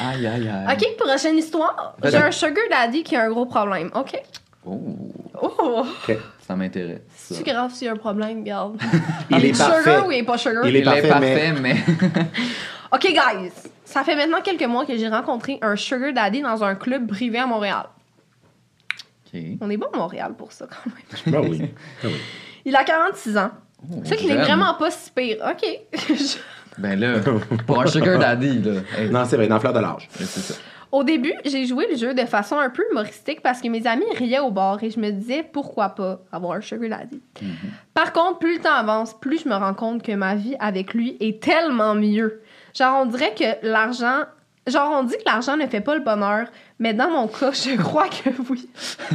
[0.00, 0.76] Aïe, aïe, aïe.
[0.76, 1.96] OK, prochaine histoire.
[2.04, 3.90] J'ai un sugar daddy qui a un gros problème.
[3.94, 4.20] OK?
[4.66, 4.80] Oh,
[5.42, 5.86] Oh!
[6.46, 7.00] ça m'intéresse.
[7.14, 8.78] C'est grave s'il y a un problème, regarde.
[9.30, 9.98] Il est sugar parfait.
[10.06, 10.66] ou il est pas sugar?
[10.66, 11.76] Il est Il parfait, est parfait, mais.
[12.92, 13.50] OK, guys.
[13.84, 17.38] Ça fait maintenant quelques mois que j'ai rencontré un sugar daddy dans un club privé
[17.38, 17.86] à Montréal.
[19.32, 19.40] OK.
[19.60, 21.42] On est bon à Montréal pour ça, quand même.
[21.42, 21.58] Ben oui.
[22.02, 22.20] Ben oui.
[22.64, 23.50] Il a 46 ans.
[23.90, 25.38] Oh, C'est qu'il est vraiment pas si pire.
[25.50, 25.64] OK.
[26.80, 27.14] Ben là,
[27.66, 28.80] pour un sugar daddy, là.
[28.98, 30.08] hey, Non, c'est vrai, dans la fleur de l'âge.
[30.12, 30.54] c'est ça.
[30.92, 34.02] Au début, j'ai joué le jeu de façon un peu humoristique parce que mes amis
[34.16, 37.20] riaient au bar et je me disais pourquoi pas avoir un sugar daddy?
[37.94, 40.92] Par contre, plus le temps avance, plus je me rends compte que ma vie avec
[40.92, 42.42] lui est tellement mieux.
[42.74, 44.22] Genre, on dirait que l'argent.
[44.66, 46.46] Genre, on dit que l'argent ne fait pas le bonheur,
[46.78, 48.68] mais dans mon cas, je crois que oui.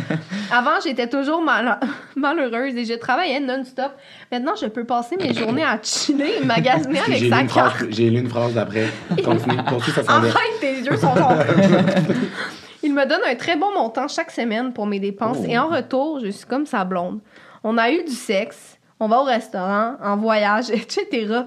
[0.51, 1.79] Avant, j'étais toujours mal-
[2.15, 3.91] malheureuse et je travaillais non-stop.
[4.31, 7.85] Maintenant, je peux passer mes journées à chiller et magasiner avec sa phrase, carte.
[7.91, 8.87] j'ai lu une phrase d'après.
[9.23, 10.31] Continue, poursuis, ça s'en vient.
[10.31, 11.37] Arrête, tes yeux sont longs.
[12.83, 15.45] Il me donne un très bon montant chaque semaine pour mes dépenses Oh.
[15.47, 17.19] et en retour, je suis comme sa blonde.
[17.63, 21.41] On a eu du sexe, on va au restaurant, en voyage, etc.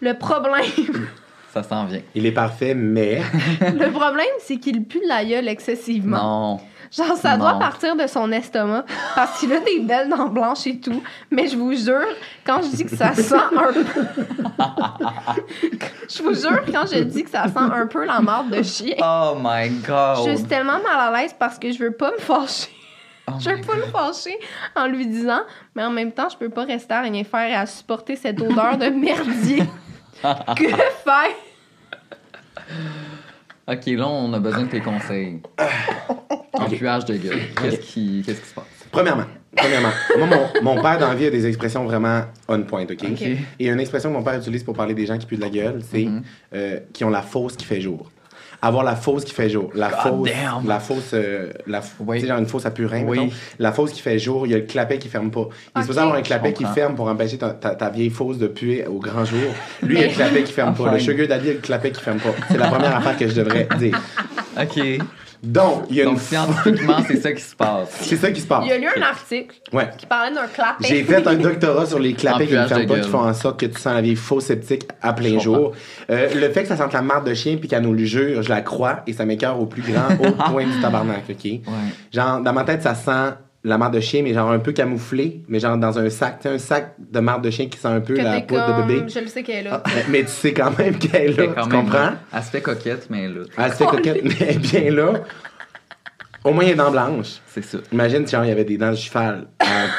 [0.00, 0.62] Le problème,
[1.54, 2.00] Ça s'en vient.
[2.16, 3.22] Il est parfait, mais.
[3.60, 6.16] le problème, c'est qu'il pue la gueule excessivement.
[6.16, 6.60] Non.
[6.90, 10.80] Genre, ça doit partir de son estomac parce qu'il a des belles dents blanches et
[10.80, 11.00] tout.
[11.30, 12.08] Mais je vous jure,
[12.44, 13.84] quand je dis que ça sent un peu.
[16.10, 18.96] je vous jure, quand je dis que ça sent un peu la marde de chien.
[19.00, 20.26] Oh my god.
[20.26, 22.70] Je suis tellement mal à l'aise parce que je veux pas me fâcher.
[23.28, 24.36] Oh Je veux pas me fâcher
[24.74, 25.42] en lui disant,
[25.76, 28.40] mais en même temps, je peux pas rester à rien faire et à supporter cette
[28.40, 29.62] odeur de merdier.
[30.56, 31.34] que faire?
[33.66, 35.40] Ok, là, on a besoin de tes conseils.
[36.56, 37.40] En puage de gueule.
[37.60, 38.64] Qu'est-ce qui, qu'est-ce qui se passe?
[38.92, 39.24] Premièrement,
[39.56, 40.26] premièrement, moi,
[40.62, 42.92] mon, mon père dans la vie a des expressions vraiment on point, OK?
[43.10, 43.22] Ok.
[43.58, 45.48] Et une expression que mon père utilise pour parler des gens qui puent de la
[45.50, 46.22] gueule, c'est Mhm.
[46.54, 48.08] euh, qui ont la fausse qui fait jour.
[48.64, 49.70] Avoir la fausse qui fait jour.
[49.74, 50.28] La God fausse.
[50.30, 50.66] damn.
[50.68, 51.10] La fausse.
[51.14, 52.16] euh, la, Oui.
[52.16, 53.32] Tu sais, genre une fausse à purin, Oui.
[53.58, 55.48] La fausse qui fait jour, il y a le clapet qui ferme pas.
[55.74, 58.38] Il est supposé avoir un clapet qui ferme pour empêcher ta, ta- ta vieille fausse
[58.38, 59.38] de puer au grand jour.
[59.82, 60.92] Lui, il y a le clapet qui ferme pas.
[60.92, 62.30] Le sugar daddy, il y a le clapet qui ferme pas.
[62.50, 64.00] C'est la première affaire que je devrais dire.
[64.60, 64.80] Ok.
[65.44, 66.20] Donc, il y a Donc, une.
[66.20, 67.88] scientifiquement, c'est ça qui se passe.
[68.00, 68.62] C'est ça qui se passe.
[68.64, 69.88] Il y a lu un article Ouais.
[69.96, 70.84] qui parlait d'un clapet.
[70.88, 73.34] J'ai fait un doctorat sur les clapets qui ne ferment de pas, qui font en
[73.34, 75.72] sorte que tu sens la vieille faux sceptique à plein jour.
[76.10, 78.42] Euh, le fait que ça sente la marde de chien puis qu'elle nous le jure,
[78.42, 81.44] je la crois et ça m'écœure au plus grand haut point du tabarnak, OK?
[81.44, 81.60] Ouais.
[82.12, 83.34] Genre, dans ma tête, ça sent
[83.66, 86.38] la marde de chien, mais genre un peu camouflé, mais genre dans un sac.
[86.40, 88.58] Tu sais, un sac de marde de chien qui sent un peu que la comme,
[88.58, 89.04] de bébé.
[89.08, 89.82] je le sais qu'elle est là.
[89.84, 92.10] Ah, mais- tu sais quand même qu'elle est là, quand tu même, comprends?
[92.32, 95.12] Elle se fait coquette, mais là, Elle se fait coquette, mais elle est bien là.
[96.44, 97.38] Au moins, il y a des dents blanches.
[97.46, 97.78] c'est ça.
[97.90, 99.46] Imagine si genre, il y avait des dents de cheval.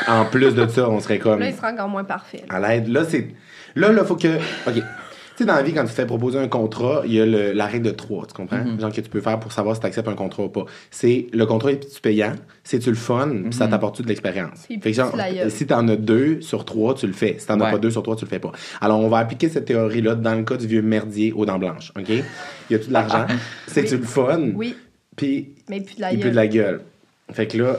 [0.08, 1.39] En, en plus de ça, on serait comme...
[1.39, 2.43] Là, il sera encore moins parfait.
[2.47, 2.58] là.
[2.58, 2.88] À l'aide.
[2.88, 3.30] Là, c'est.
[3.75, 4.28] Là, là, faut que.
[4.67, 4.84] OK.
[5.37, 7.25] Tu sais, dans la vie, quand tu te fais proposer un contrat, il y a
[7.25, 8.55] le- la règle de 3, tu comprends?
[8.63, 8.79] Mhm.
[8.79, 10.63] Genre que tu peux faire pour savoir si tu acceptes un contrat ou pas.
[10.91, 12.31] C'est le contrat est-tu payant?
[12.63, 13.27] C'est-tu le fun?
[13.29, 13.51] Puis Mhm.
[13.51, 14.65] ça t'apporte-tu de l'expérience?
[14.67, 15.11] Fait que genre,
[15.49, 17.35] si t'en as deux sur trois, tu le fais.
[17.37, 18.53] Si t'en as pas deux sur trois, tu le fais pas.
[18.79, 21.91] Alors, on va appliquer cette théorie-là dans le cas du vieux merdier aux dents blanches.
[21.99, 22.07] OK?
[22.09, 22.23] Il
[22.69, 23.25] y a tout de l'argent.
[23.67, 24.39] C'est-tu le fun?
[24.55, 24.73] Oui,
[25.17, 26.31] Puis mais puis de la il gueule.
[26.31, 26.81] de la gueule.
[27.33, 27.75] Fait que là,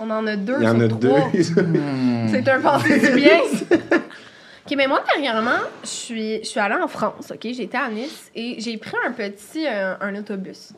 [0.00, 1.30] On en a deux il y en sur a trois.
[1.32, 1.42] deux.
[2.28, 3.38] C'est un pensée du bien.
[4.64, 7.52] OK, mais moi, dernièrement, je suis, je suis allée en France, OK?
[7.52, 10.72] J'étais à Nice et j'ai pris un petit euh, un autobus.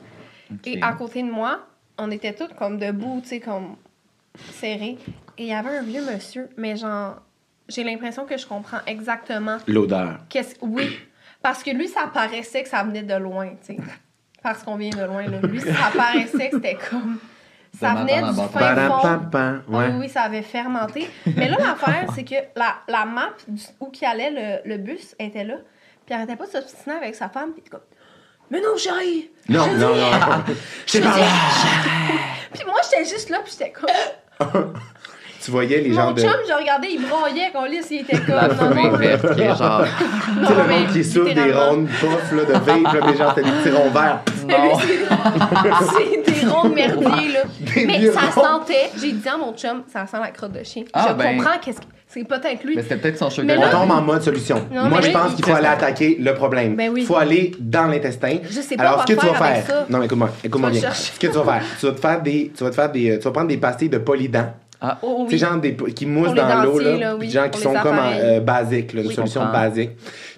[0.65, 1.67] Et à côté de moi,
[1.99, 3.77] on était tous comme debout, tu sais, comme
[4.53, 4.97] serrés.
[5.37, 7.17] Et il y avait un vieux monsieur, mais genre,
[7.69, 10.19] j'ai l'impression que je comprends exactement L'odeur.
[10.29, 10.55] qu'est-ce...
[10.63, 10.99] Oui,
[11.43, 13.77] parce que lui, ça paraissait que ça venait de loin, tu sais.
[14.43, 15.41] Parce qu'on vient de loin, là.
[15.43, 17.19] Lui, ça paraissait que c'était comme...
[17.81, 19.61] Ça venait du fin fond.
[19.69, 19.85] Ouais.
[19.89, 21.09] oui, oui, ça avait fermenté.
[21.37, 24.31] Mais là, l'affaire, c'est que la, la map du- où qui allait
[24.65, 25.55] le, le bus était là.
[26.07, 27.51] Puis elle arrêtait pas de s'obstiner avec sa femme.
[27.53, 27.81] Puis comme,
[28.51, 29.31] mais non, chérie!
[29.49, 30.11] Non, non, non.
[30.87, 31.25] Je sais pas là.
[32.53, 34.73] Puis moi, j'étais juste là, puis j'étais comme.
[35.45, 36.23] Tu voyais les gens Mon de.
[36.23, 38.35] chum, je regardais, il broyait, qu'on lit, il était comme.
[38.37, 39.85] La non, fumée non, verte qui est genre.
[39.85, 43.35] Tu sais, le monde qui souffle des rondes puffs là, de vape, là, mais genre,
[43.35, 44.21] t'as des petits ronds verts.
[44.47, 44.79] Non.
[44.79, 46.24] C'est
[46.69, 47.41] de merdier, là.
[47.75, 48.91] Des Mais ça sentait.
[49.01, 50.85] J'ai dit à mon chum, ça sent la crotte de chien.
[50.93, 51.37] Ah, je ben.
[51.37, 51.87] comprends qu'est-ce que.
[52.07, 52.77] C'est peut-être lui.
[52.77, 54.65] Mais c'était peut-être son Mais sugar là- On tombe en mode solution.
[54.71, 56.77] Non, Moi, je pense il- qu'il faut aller attaquer le problème.
[56.77, 57.01] Ben oui.
[57.01, 58.37] Il faut aller dans l'intestin.
[58.49, 59.87] Je sais pas Alors, quoi ce que tu vas faire ça.
[59.91, 60.91] Non, mais écoute-moi, écoute-moi Tu vas bien.
[60.91, 61.13] chercher.
[61.15, 62.53] Ce que tu vas faire, tu vas te faire des.
[62.57, 63.19] Tu vas te faire des.
[63.19, 64.47] Tu vas prendre des pastilles de polydent.
[64.81, 66.97] Ah, Oh, Tu sais, genre des, qui moussent Pour dans l'eau, là.
[66.99, 68.21] là, oui, pour qui sont comme appareils.
[68.23, 69.15] euh, basiques, là, une Oui.
[69.15, 69.91] solution basique.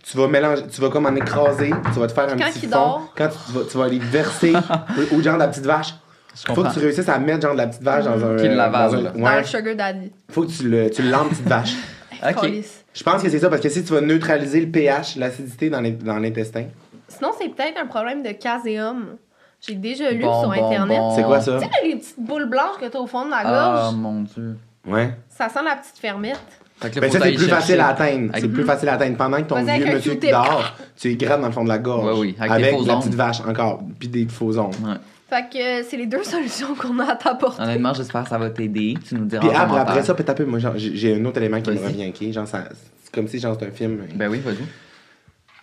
[0.08, 2.60] Tu vas mélanger, tu vas comme en écraser, tu vas te faire un Quand petit
[2.62, 2.76] il fond.
[2.76, 3.12] dort.
[3.16, 5.94] Quand tu vas, tu vas aller verser, ou, ou genre de la petite vache.
[6.34, 6.70] je Faut comprends.
[6.70, 8.36] que tu réussisses à mettre genre de la petite vache dans un.
[8.36, 9.10] Qu'il dans un- là.
[9.10, 9.38] Dans Ouais.
[9.40, 10.12] le sugar daddy.
[10.30, 11.74] Faut que tu le, tu petite vache.
[12.26, 12.40] Ok.
[12.40, 12.82] Calisse.
[12.94, 15.82] Je pense que c'est ça, parce que si tu vas neutraliser le pH, l'acidité dans
[15.82, 16.64] l'in- dans l'intestin.
[17.08, 19.16] Sinon, c'est peut-être un problème de caséum.
[19.60, 20.98] J'ai déjà lu Bon, sur bon, Internet.
[20.98, 21.14] bon.
[21.14, 21.58] C'est quoi ça?
[21.58, 24.22] Tu sais, les petites boules blanches que t'as au fond de la Ah, gorge, mon
[24.22, 24.56] Dieu.
[24.86, 25.14] Ouais.
[25.28, 26.40] ça sent la petite fermette.
[26.82, 28.28] Ben, ça, c'est plus facile à atteindre.
[28.30, 29.16] Avec- C'est plus facile à atteindre.
[29.16, 31.68] Pendant que ton Vas-y, avec vieux monsieur qui dort, tu grattes dans le fond de
[31.68, 32.04] la gorge.
[32.14, 33.82] Ouais, oui, avec des faux la petite vache encore.
[33.98, 34.76] Puis des faux ongles.
[34.84, 34.94] Ouais.
[35.28, 37.62] Fait que euh, c'est les deux solutions qu'on a à t'apporter.
[37.62, 38.94] Honnêtement, j'espère que ça va t'aider.
[39.08, 41.60] Tu nous diras Puis après, ça, peut-être un peu, moi, genre, j'ai un autre élément
[41.60, 42.32] qui me revient, ok?
[42.32, 42.64] Genre, ça,
[43.02, 43.98] c'est comme si, genre, c'est un film.
[44.14, 44.56] Ben oui, vas-y.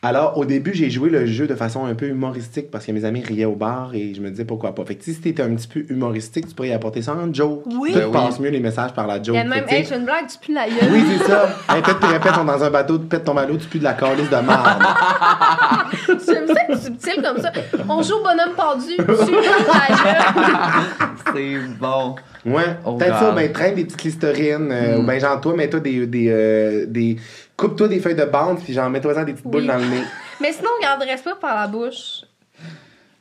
[0.06, 3.06] Alors, au début, j'ai joué le jeu de façon un peu humoristique parce que mes
[3.06, 4.84] amis riaient au bar et je me disais pourquoi pas.
[4.84, 7.64] Fait que si c'était un petit peu humoristique, tu pourrais y apporter ça en joke.
[7.68, 7.94] Oui.
[7.94, 8.12] Tout Ben oui.
[8.12, 9.36] passe mieux les messages par la Il joke.
[9.36, 10.92] y a même, que, tu hey, c'est une blague, tu pues la gueule.
[10.92, 11.50] Oui, c'est ça.
[11.70, 13.80] Hey, pète tes répètes, on est dans un bateau, tu pètes ton bateau, tu pues
[13.80, 14.84] de la calice de marde.
[16.08, 17.52] J'aime ça être subtil comme ça.
[17.88, 21.34] On joue au bonhomme pendu, tu pues la gueule.
[21.34, 22.16] C'est bon.
[22.46, 25.00] Ouais, Oh, peut-être ça, ben traîne des petites listerines, euh, Mm.
[25.00, 27.16] ou ben genre toi, mets-toi des, des, euh, des...
[27.64, 29.68] Coupe-toi des feuilles de bande, puis genre mets-toi des petites boules Oui.
[29.68, 30.04] dans le nez.
[30.42, 32.24] Mais sinon, regarde, respire par la bouche,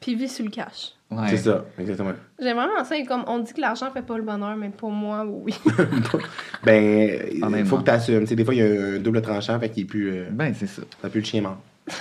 [0.00, 0.92] puis vis sur le cash.
[1.10, 1.26] Ouais.
[1.28, 2.12] C'est ça, exactement.
[2.40, 2.96] J'aime vraiment ça.
[2.96, 5.54] Et comme on dit que l'argent fait pas le bonheur, mais pour moi, oui.
[6.64, 7.68] Ben, il Honnêtement.
[7.68, 8.20] faut que t'assumes.
[8.20, 10.10] Tu sais, des fois, il y a un double tranchant, fait qu'il est plus...
[10.10, 10.82] euh, Ben, c'est ça.
[11.02, 11.58] ça pue le chien mort.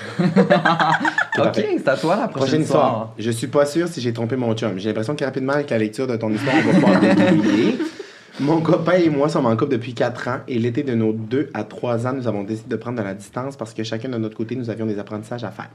[1.38, 3.13] Ok, c'est à toi la prochaine, Prochaine histoire.
[3.17, 4.77] Je suis pas sûr si j'ai trompé mon chum.
[4.77, 7.01] J'ai l'impression que rapidement, avec la lecture de ton histoire, on va pouvoir.
[8.39, 11.49] Mon copain et moi sommes en couple depuis 4 ans et l'été de nos 2
[11.53, 14.17] à 3 ans, nous avons décidé de prendre de la distance parce que chacun de
[14.17, 15.69] notre côté, nous avions des apprentissages à faire.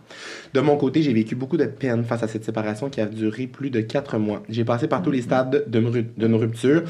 [0.54, 3.46] De mon côté, j'ai vécu beaucoup de peine face à cette séparation qui a duré
[3.46, 4.42] plus de 4 mois.
[4.48, 6.82] J'ai passé par tous les stades de, nos ruptures.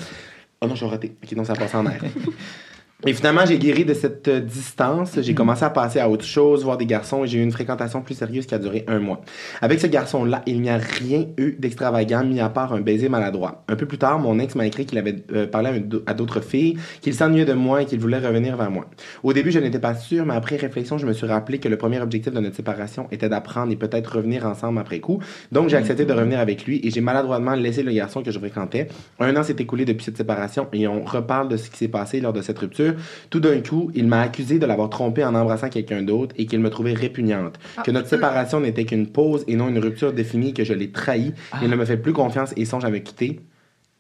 [0.61, 1.17] Oh non, suis raté.
[1.23, 2.01] Ok, non, ça passe en air.
[3.09, 5.21] Et finalement, j'ai guéri de cette euh, distance.
[5.21, 8.03] J'ai commencé à passer à autre chose, voir des garçons, et j'ai eu une fréquentation
[8.03, 9.21] plus sérieuse qui a duré un mois.
[9.61, 13.63] Avec ce garçon-là, il n'y a rien eu d'extravagant, mis à part un baiser maladroit.
[13.69, 16.41] Un peu plus tard, mon ex m'a écrit qu'il avait euh, parlé à, à d'autres
[16.41, 18.87] filles, qu'il s'ennuyait de moi et qu'il voulait revenir vers moi.
[19.23, 21.79] Au début, je n'étais pas sûr, mais après réflexion, je me suis rappelé que le
[21.79, 25.21] premier objectif de notre séparation était d'apprendre et peut-être revenir ensemble après coup.
[25.53, 28.39] Donc, j'ai accepté de revenir avec lui et j'ai maladroitement laissé le garçon que je
[28.41, 28.89] fréquentais.
[29.21, 32.21] Un an s'est écoulé depuis cette séparation et on reparle de ce qui s'est passé
[32.21, 32.96] lors de cette rupture.
[33.31, 36.61] Tout d'un coup, il m'a accusé de l'avoir trompé en embrassant quelqu'un d'autre et qu'il
[36.61, 37.59] me trouvait répugnante.
[37.85, 41.33] Que notre séparation n'était qu'une pause et non une rupture définie, que je l'ai trahi.
[41.63, 43.41] Il ne me fait plus confiance et songe à me quitter.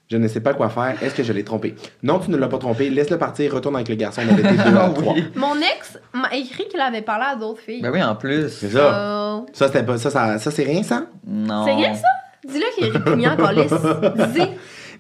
[0.09, 1.03] Je ne sais pas quoi faire.
[1.03, 1.75] Est-ce que je l'ai trompé?
[2.05, 2.91] Non, tu ne l'as pas trompé.
[2.91, 3.53] Laisse-le partir.
[3.53, 4.21] Retourne avec le garçon.
[4.25, 5.15] On avait été deux à Ah trois.
[5.35, 7.83] Mon ex m'a écrit qu'il avait parlé à d'autres filles.
[7.83, 8.49] Ben oui, en plus.
[8.51, 8.95] C'est ça.
[8.95, 11.07] Euh, Ça, c'était pas, ça, ça, ça c'est rien, ça?
[11.27, 11.65] Non.
[11.65, 12.07] c'est rien ça?
[12.49, 14.33] Dis-le qu'il est répugnant, Colis.
[14.33, 14.47] Dis.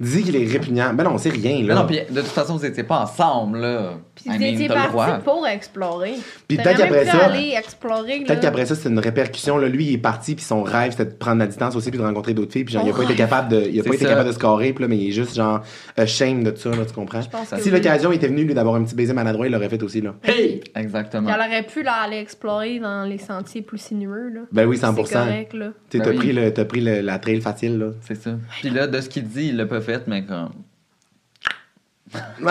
[0.00, 0.92] Dis qu'il est répugnant.
[0.94, 1.74] Ben non, c'est rien, Mais là.
[1.76, 3.92] non, puis de toute façon, vous n'étiez pas ensemble, là.
[4.16, 6.14] Puis I vous mean, parti pour explorer.
[6.48, 7.28] Puis peut-être qu'après ça-.
[7.28, 9.58] Peut-être qu'après ça, c'est une répercussion.
[9.58, 9.68] Là.
[9.68, 12.04] Lui, il est parti, puis son rêve, c'était de prendre la distance aussi, puis de
[12.04, 12.64] rencontrer d'autres filles.
[12.64, 13.18] Puis genre, il a Son pas été rêve.
[13.30, 14.08] capable de, il a pas été ça.
[14.10, 15.60] capable de scorer, puis là, mais il est juste genre
[16.06, 17.20] shame de ça, là, tu comprends?
[17.20, 17.74] Je pense que Si oui.
[17.74, 20.14] l'occasion était venue, lui, d'avoir un petit baiser maladroit, il l'aurait fait aussi, là.
[20.24, 20.60] Hey!
[20.74, 21.28] Exactement.
[21.32, 24.30] Elle aurait pu là, aller explorer dans les sentiers plus sinueux.
[24.34, 24.40] Là.
[24.52, 25.06] Ben oui, 100%.
[25.06, 25.66] C'est correct, là.
[25.90, 26.16] Tu sais, Ben t'as oui.
[26.16, 27.86] pris, le, pris le- la trail facile, là.
[28.00, 28.30] C'est ça.
[28.60, 30.50] Puis là, de ce qu'il dit, il l'a pas fait, mais comme.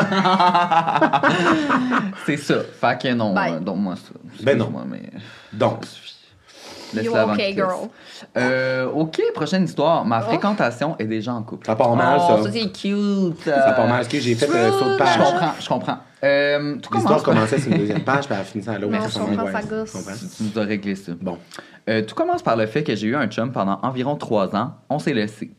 [2.26, 2.56] c'est ça.
[2.80, 3.54] Fait que non, Bye.
[3.54, 4.12] euh, donne-moi ça.
[4.44, 4.72] Ben non.
[4.88, 5.10] Mais
[5.54, 6.14] Donc, ça suffit.
[6.94, 7.90] Laisse You okay, girl?
[8.38, 10.06] Euh, ok, prochaine histoire.
[10.06, 10.28] Ma Oh.
[10.28, 11.66] fréquentation est déjà en couple.
[11.66, 12.52] ça part mal, oh, ça.
[12.52, 13.44] c'est cute.
[13.44, 14.02] Ça part mal.
[14.02, 15.18] Est-ce que j'ai fait un saut de Je page?
[15.18, 15.98] comprends, je comprends.
[16.26, 18.96] Euh, tout L'histoire commence par- commençait sur une deuxième page, puis elle finissait à l'autre.
[19.10, 19.92] Je comprends, ça gosse.
[19.92, 20.14] Tu comprends?
[20.38, 21.12] Tu nous as réglé ça.
[21.22, 21.38] Bon.
[21.88, 24.74] Euh, tout commence par le fait que j'ai eu un chum pendant environ trois ans.
[24.90, 25.52] On s'est laissé.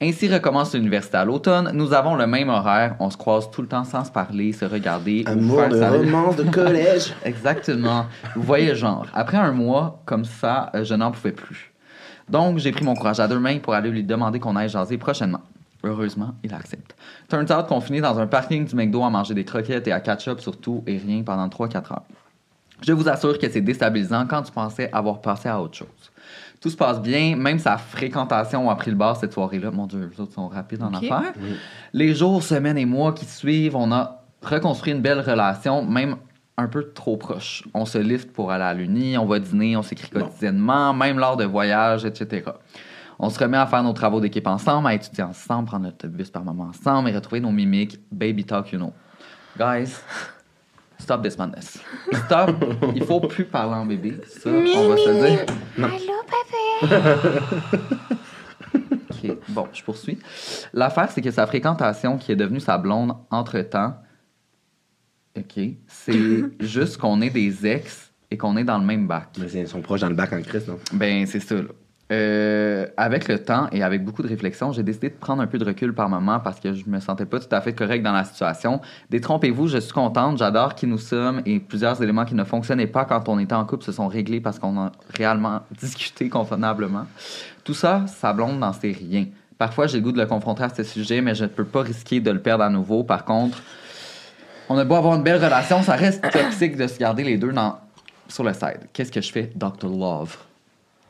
[0.00, 1.72] Ainsi recommence l'université à l'automne.
[1.74, 2.94] Nous avons le même horaire.
[3.00, 5.24] On se croise tout le temps sans se parler, se regarder.
[5.26, 7.12] ou Amour faire de romance de collège.
[7.24, 8.06] Exactement.
[8.36, 9.06] Vous voyez genre.
[9.12, 11.72] Après un mois comme ça, euh, je n'en pouvais plus.
[12.28, 14.96] Donc, j'ai pris mon courage à deux mains pour aller lui demander qu'on aille jaser
[14.98, 15.40] prochainement.
[15.84, 16.94] Heureusement, il accepte.
[17.28, 20.00] Turns out qu'on finit dans un parking du McDo à manger des croquettes et à
[20.00, 22.02] catch-up surtout et rien pendant 3-4 heures.
[22.82, 25.88] Je vous assure que c'est déstabilisant quand tu pensais avoir passé à autre chose.
[26.60, 29.70] Tout se passe bien, même sa fréquentation a pris le bar cette soirée-là.
[29.72, 31.32] Mon Dieu, les autres sont rapides en affaires.
[31.92, 36.16] Les jours, semaines et mois qui suivent, on a reconstruit une belle relation, même
[36.56, 37.64] un peu trop proche.
[37.74, 40.20] On se lift pour aller à l'uni, on va dîner, on s'écrit Bon.
[40.20, 42.44] quotidiennement, même lors de voyages, etc.
[43.18, 46.44] On se remet à faire nos travaux d'équipe ensemble, à étudier ensemble, prendre l'autobus par
[46.44, 47.98] moment ensemble et retrouver nos mimiques.
[48.10, 48.92] Baby talk, you know.
[49.58, 50.00] Guys,
[50.98, 51.78] stop this madness.
[52.24, 52.50] Stop.
[52.94, 54.18] Il faut plus parler en bébé.
[54.26, 55.46] Ça, on va se dire.
[58.74, 59.38] OK.
[59.48, 60.18] Bon, je poursuis.
[60.72, 63.94] L'affaire, c'est que sa fréquentation, qui est devenue sa blonde entre-temps,
[65.36, 69.28] OK, c'est juste qu'on est des ex et qu'on est dans le même bac.
[69.38, 70.78] Mais ils sont proches dans le bac en Christ, non?
[70.92, 71.68] Ben, c'est ça, là.
[72.12, 75.56] Euh, avec le temps et avec beaucoup de réflexion, j'ai décidé de prendre un peu
[75.56, 78.12] de recul par moment parce que je me sentais pas tout à fait correct dans
[78.12, 78.82] la situation.
[79.08, 83.06] Détrompez-vous, je suis contente, j'adore qui nous sommes et plusieurs éléments qui ne fonctionnaient pas
[83.06, 87.06] quand on était en couple se sont réglés parce qu'on a réellement discuté convenablement.
[87.64, 89.26] Tout ça, ça blonde n'en sait rien.
[89.56, 91.80] Parfois, j'ai le goût de le confronter à ce sujet, mais je ne peux pas
[91.80, 93.04] risquer de le perdre à nouveau.
[93.04, 93.62] Par contre,
[94.68, 97.52] On a beau avoir une belle relation, ça reste toxique de se garder les deux
[98.28, 98.80] sur le side.
[98.92, 99.50] Qu'est-ce que je fais?
[99.54, 99.88] Dr.
[99.88, 100.36] Love.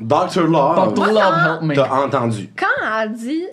[0.07, 0.47] Dr.
[0.47, 0.95] Love.
[0.95, 1.07] Dr.
[1.13, 1.75] Love, help me.
[1.75, 2.51] T'as entendu.
[2.57, 3.45] Quand elle a dit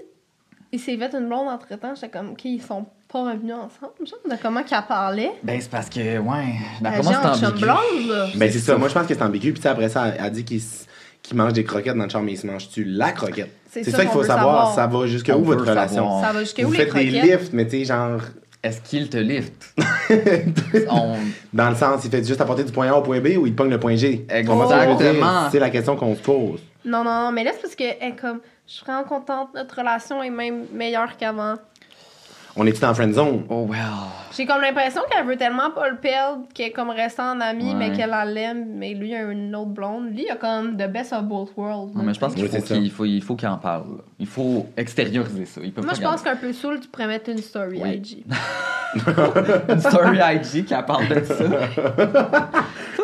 [0.71, 3.93] il s'est fait une blonde entre temps, j'étais comme, OK, ils sont pas revenus ensemble.
[4.05, 5.31] Genre, de comment qu'elle parlait.
[5.43, 6.45] Ben, c'est parce que, ouais,
[6.77, 7.65] Elle d'après dit moi, en c'est ambigu.
[7.65, 8.27] blonde, là.
[8.35, 8.77] Ben, c'est ça.
[8.77, 9.51] Moi, je pense que c'est ambigu.
[9.53, 10.62] Puis, après ça, elle a dit qu'il
[11.38, 13.51] mange des croquettes dans le char, mais il se mange-tu la croquette?
[13.71, 14.67] C'est ça ça qu'il faut savoir.
[14.67, 14.75] savoir.
[14.75, 16.03] Ça va jusqu'à où votre relation?
[16.03, 16.23] savoir.
[16.23, 18.19] Ça va jusqu'à où Vous les faites des lifts, mais tu sais, genre,
[18.62, 19.74] Est-ce qu'il te lift?
[20.89, 21.15] On...
[21.54, 23.56] dans le sens, il fait juste apporter du point A au point B ou il
[23.56, 24.26] pogne le point G?
[24.30, 25.50] Exactement.
[25.50, 26.60] C'est la question qu'on se pose.
[26.84, 29.78] Non, non, non, mais là, c'est parce que, elle, comme, je suis vraiment contente, notre
[29.78, 31.56] relation est même meilleure qu'avant.
[32.62, 33.43] On est-tu dans friend zone?
[33.50, 33.80] Oh, well.
[34.36, 37.69] J'ai comme l'impression qu'elle veut tellement pas le perdre qu'elle est comme restant en amie,
[37.69, 37.76] Ouais.
[37.76, 40.12] mais qu'elle la l'aime, mais lui a une autre blonde.
[40.12, 41.95] Lui, il a comme the best of both worlds.
[41.95, 43.86] Non, mais je pense qu'il Oui, faut qu'il faut, il faut qu'il en parle.
[44.19, 45.62] Il faut extérioriser ça.
[45.63, 47.89] Il peut Moi, pas je pense qu'un peu saoul, tu pourrais mettre une story Oui.
[47.95, 48.26] IG.
[49.69, 51.36] une story IG qui parle de ça.
[51.36, 51.43] ça,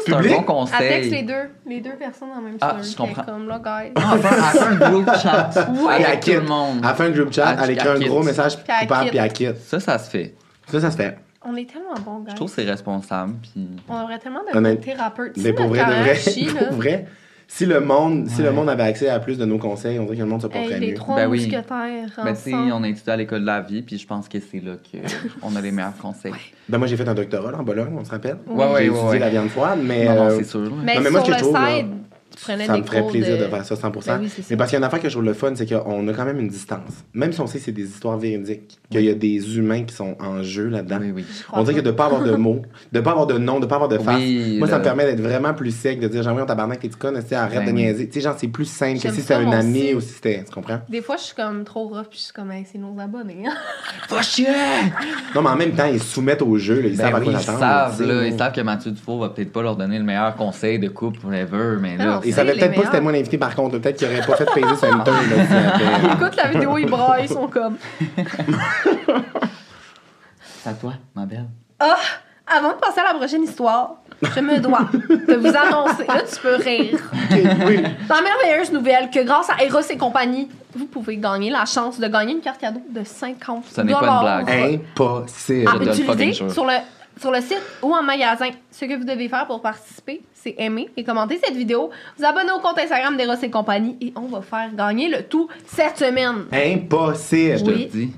[0.05, 0.89] c'est un bon Elle conseil.
[0.89, 2.91] texte les deux, les deux personnes en même Ah, story.
[2.91, 3.23] je comprends.
[3.23, 3.91] Comme là, guys.
[3.95, 6.81] Ah, elle fait- elle fait un group chat Puis avec elle tout le monde.
[6.87, 9.09] Elle fait un group chat, Elle- elle écrit elle un gros message elle coupable, quitte.
[9.11, 10.33] puis elle Ça, ça se fait.
[10.67, 11.17] Ça, ça se fait.
[11.47, 12.25] On est tellement bons.
[12.29, 13.35] Je trouve que c'est responsable.
[13.41, 13.67] Puis...
[13.87, 15.33] On devrait tellement Honnête- devenir thérapeute.
[15.37, 16.15] Mais Si pour vrai, de vrai,
[16.67, 17.05] pour vrai,
[17.47, 20.15] si le monde, si le monde avait accès à plus de nos conseils, on dirait
[20.17, 20.93] que le monde se porterait hey, les mieux.
[20.95, 21.41] trois Ben oui.
[21.41, 24.59] mousquetaires Ben, on a étudié à l'école de la vie, puis je pense que c'est
[24.59, 24.73] là
[25.41, 26.33] qu'on a les meilleurs conseils.
[26.67, 28.37] Ben moi j'ai fait un doctorat là, en Bologne, on se rappelle.
[28.47, 29.19] Ouais, j'ai ouais, étudié ouais.
[29.19, 30.73] la viande froide, mais, Non, non, euh, c'est sûr.
[30.83, 31.87] Mais, Non, mais moi, sur ce que le je trouve, side,
[32.35, 33.43] prenais ça des me ferait cours plaisir de...
[33.43, 34.05] de faire ça 100%.
[34.05, 35.65] Ben oui, mais parce qu'il y a une affaire que je trouve le fun, c'est
[35.67, 37.03] qu'on a quand même une distance.
[37.13, 39.93] Même si on sait que c'est des histoires véridiques, qu'il y a des humains qui
[39.95, 40.99] sont en jeu là-dedans.
[41.13, 41.25] Oui.
[41.53, 43.75] On dirait que de pas avoir de mots, de pas avoir de nom, de pas
[43.75, 44.21] avoir de face.
[44.57, 47.27] Moi, ça me permet d'être vraiment plus sec, de dire, j'aimerais en tabarnak, conne, tu
[47.29, 48.07] sais, arrête Ben de niaiser.
[48.07, 50.43] Tu sais, genre, c'est plus simple que si c'était un ami ou si c'était.
[50.43, 50.79] Tu comprends?
[50.89, 53.43] Des fois, je suis comme trop rough, puis je suis comme, hey, c'est nos abonnés.
[53.47, 53.53] hein.
[54.09, 54.47] Va chier!
[55.33, 57.19] Non, mais en même temps, ils se soumettent au jeu, là, ils Ben savent à
[57.19, 60.79] oui, quoi ils savent, que Mathieu Dufour va peut-être pas leur donner le meilleur conseil
[60.79, 63.37] de couple forever, mais Non, là, Ils savaient les peut-être pas que c'était moi l'invité,
[63.37, 63.77] par contre.
[63.77, 65.11] Peut-être qu'ils auraient pas fait payer sur Enter.
[65.11, 67.77] là, si après- Écoute la vidéo, ils braillent, ils sont comme.
[70.63, 71.45] c'est à toi, ma belle.
[71.79, 71.95] Ah!
[72.47, 76.05] Avant de passer à la prochaine histoire, je me dois de vous annoncer.
[76.07, 76.99] Là, tu peux rire.
[77.31, 77.81] Oui.
[78.07, 82.07] La merveilleuse nouvelle que grâce à Eros et compagnie, vous pouvez gagner la chance de
[82.07, 84.79] gagner une carte cadeau de 50 Ce n'est pas une blague.
[84.99, 85.67] Impossible.
[85.67, 86.73] à utiliser sur le,
[87.19, 88.49] sur le site ou en magasin.
[88.71, 92.51] Ce que vous devez faire pour participer, c'est aimer et commenter cette vidéo, vous abonner
[92.51, 96.45] au compte Instagram d'Eros et compagnie et on va faire gagner le tout cette semaine.
[96.51, 97.57] Impossible.
[97.57, 98.11] Je te le dis.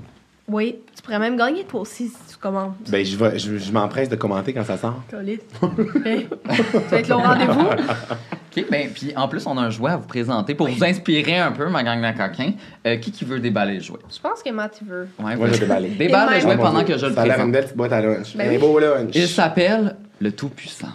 [0.48, 2.72] Oui, tu pourrais même gagner toi aussi commandes.
[2.88, 5.02] Ben, je, vais- je, je m'empresse de commenter quand ça sort.
[5.10, 5.40] Colisse.
[6.04, 7.60] Hey, tu vas être là au rendez-vous.
[7.68, 11.38] OK, ben, puis en plus, on a un jouet à vous présenter pour vous inspirer
[11.38, 12.52] un peu, ma gang de coquins.
[12.86, 13.98] Euh, qui qui veut déballer le jouet?
[14.14, 15.08] Je pense que Mathieu veut.
[15.22, 15.88] Ouais, Moi, je déballer.
[15.90, 17.52] Déballe le Et jouet pendant que je le Ça a l'air une présente.
[17.52, 18.36] belle petite boîte à lunch.
[18.36, 18.58] Ben un oui.
[18.58, 19.10] beau lunch.
[19.14, 20.88] Il s'appelle le Tout-Puissant.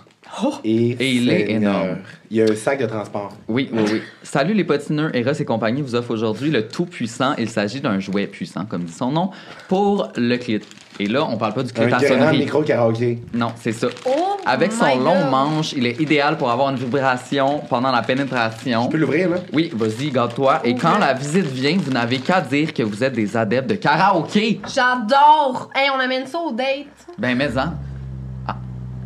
[0.64, 1.98] Et, Et il est énorme.
[2.32, 3.30] Il y a un sac de transport.
[3.48, 4.02] Oui, oui, oui.
[4.24, 7.34] Salut les potineux, Eros et compagnie vous offre aujourd'hui le Tout-Puissant.
[7.38, 9.30] Il s'agit d'un jouet puissant, comme dit son nom,
[9.68, 10.60] pour le clit.
[11.00, 12.38] Et là, on parle pas du clit Un à grand sonnerie.
[12.40, 13.20] micro karaoké.
[13.34, 13.88] Non, c'est ça.
[14.08, 15.30] Oh Avec son long God.
[15.32, 18.86] manche, il est idéal pour avoir une vibration pendant la pénétration.
[18.86, 19.38] Tu peux l'ouvrir, là?
[19.54, 20.62] Oui, vas-y, garde-toi.
[20.64, 23.76] Et quand la visite vient, vous n'avez qu'à dire que vous êtes des adeptes de
[23.76, 24.60] karaoké.
[24.74, 25.70] J'adore!
[25.76, 26.88] Hey, on amène ça au date.
[27.18, 27.74] Ben, mais hein.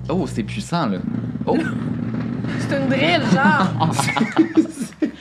[0.10, 1.00] Oh, c'est puissant, là.
[1.46, 1.58] Oh,
[2.60, 3.92] C'est une drill, genre.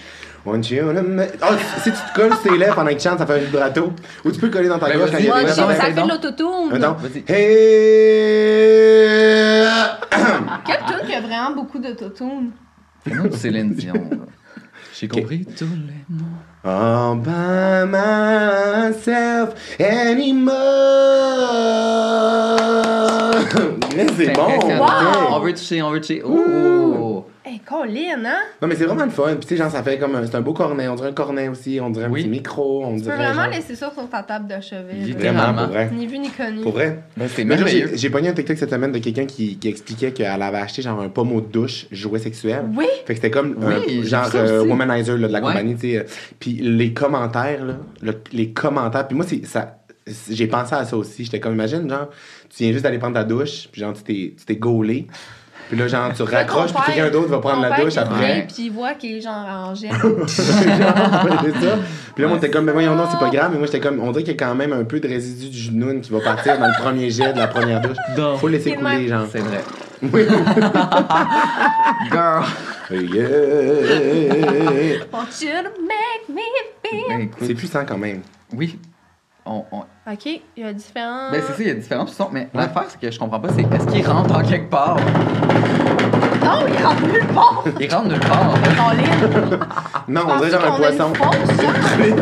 [0.47, 0.93] You
[1.43, 3.39] Ah, si tu te colles sur tes lèvres pendant que tu chantes, ça fait un
[3.39, 3.93] vibrato.
[4.25, 5.75] Ou tu peux coller dans ta Ben, gorge quand il y a des Attends, ça
[5.75, 6.73] fait l'autotune.
[6.73, 6.95] Attends.
[6.95, 7.25] vas-y.
[7.27, 8.37] Hey!
[10.65, 12.53] Quelle tune qui a vraiment beaucoup d'autotune?
[13.05, 13.95] Fais-nous du Céline Dion.
[14.99, 16.25] J'ai compris tous les mots.
[16.65, 20.57] All by myself anymore.
[23.97, 24.49] Mais c'est bon.
[25.31, 26.23] On veut toucher, on veut toucher.
[26.25, 27.16] Oh!
[27.49, 28.39] Hey, Colin, hein?
[28.61, 29.29] Non, mais c'est vraiment le fun.
[29.37, 30.27] Puis, tu sais, genre, ça fait comme un.
[30.27, 30.89] C'est un beau cornet.
[30.89, 31.79] On dirait un cornet aussi.
[31.81, 32.23] On dirait un Oui.
[32.23, 32.85] petit micro.
[32.85, 33.17] On Tu peux dirait.
[33.19, 34.95] vraiment genre- laisser ça sur ta table de chevet.
[34.95, 35.43] Littéralement.
[35.53, 35.91] Vraiment, pour vrai.
[35.95, 36.63] Ni vu ni connu.
[36.63, 37.05] Pour vrai.
[37.17, 37.93] Ben, c'est merveilleux.
[37.95, 41.01] j'ai pogné un TikTok cette semaine de quelqu'un qui, qui expliquait qu'elle avait acheté genre
[41.01, 42.65] un pommeau de douche jouet sexuel.
[42.77, 42.87] Oui!
[43.07, 45.47] Fait que c'était comme Oui, un j'ai genre euh, womanizer là, de la Ouais.
[45.47, 45.99] compagnie, tu sais.
[45.99, 46.03] euh,
[46.41, 49.07] Puis les commentaires, là, le- les commentaires.
[49.07, 49.79] Puis moi, c'est ça.
[50.31, 51.23] J'ai pensé à ça aussi.
[51.25, 52.11] J'étais comme, imagine, genre,
[52.51, 55.07] tu viens juste d'aller prendre ta douche, puis genre, tu t'es tu t'es gaulé.
[55.69, 58.47] Puis là, genre, tu raccroches, puis quelqu'un d'autre va prendre la douche après.
[58.47, 59.91] Puis il voit qu'il est genre en gel.
[60.29, 61.77] c'est ça.
[62.15, 63.51] Puis là, moi, t'es comme, mais voyons, non, c'est pas grave.
[63.53, 65.49] Mais moi, j'étais comme, on dirait qu'il y a quand même un peu de résidu
[65.49, 67.97] du genoune qui va partir dans le premier jet de la première douche.
[68.39, 69.09] Faut laisser couler, même.
[69.09, 69.27] genre.
[69.31, 69.65] C'est vrai.
[70.03, 70.27] Oui.
[72.13, 72.45] Girl!
[72.91, 74.99] Yeah.
[75.13, 76.43] Want you to make me
[76.85, 77.09] feel.
[77.09, 78.21] Ben, C'est puissant quand même.
[78.55, 78.79] oui.
[79.47, 81.31] On, on- OK, il y a différents.
[81.31, 83.49] Ben, c'est ça, il y a différentes façons, mais l'affaire, c'est que je comprends pas,
[83.55, 84.97] c'est est-ce qu'il rentre en quelque part?
[86.45, 87.65] Non, il rentre nulle part!
[87.81, 88.55] Il rentre nulle part.
[90.09, 91.13] Non, on dirait genre un qu'on a poisson.
[91.99, 92.17] une?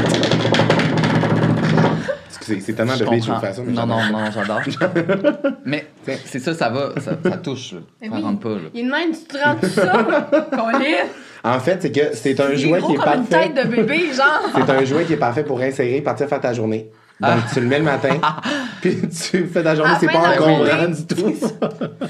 [2.29, 4.61] Excusez, c'est tellement de bitch de mais Non, non, non, j'adore.
[5.65, 5.87] mais
[6.27, 7.79] c'est ça, ça va, ça, ça touche, là.
[8.03, 8.23] Ça oui.
[8.23, 8.69] rentre pas, là.
[8.75, 10.29] Il est de même, tu te rends tout ça!
[10.51, 11.09] Colin!
[11.43, 13.53] En fait, c'est que c'est un jouet qui est comme une parfait.
[13.53, 14.41] tête de bébé, genre!
[14.55, 16.91] C'est un jouet qui est parfait pour insérer, partir faire ta journée.
[17.21, 17.49] Donc, Ah.
[17.53, 18.19] tu le mets le matin,
[18.83, 21.33] puis tu fais ta journée, c'est pas encombrant journée, du tout.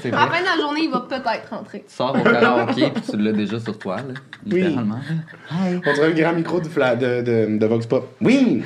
[0.01, 1.85] C'est À la fin de la journée, il va peut-être rentrer.
[1.87, 4.13] Tu sors au karaoké, puis tu l'as déjà sur toi, là.
[4.45, 4.99] Littéralement.
[5.51, 8.15] On dirait un grand micro de, fla- de, de, de Vox Pop.
[8.19, 8.63] Oui!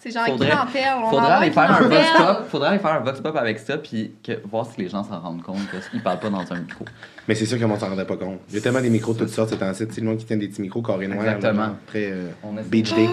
[0.00, 0.94] C'est genre Faudrait- clientèle.
[1.02, 2.44] On Faudrait aller faire un vox pop.
[2.50, 5.18] Faudrait aller faire un vox pop avec ça, puis que, voir si les gens s'en
[5.20, 5.58] rendent compte
[5.90, 6.84] qu'ils parlent pas dans un micro.
[7.26, 8.38] Mais c'est sûr que moi, s'en rendait pas compte.
[8.50, 9.92] Il y a tellement des micros de toutes sortes, c'est un site.
[9.92, 11.24] C'est le monde qui tient des petits micros carrés noirs.
[11.24, 11.64] là, Exactement.
[11.66, 12.68] genre, Très euh, On essaie.
[12.68, 13.08] beach day.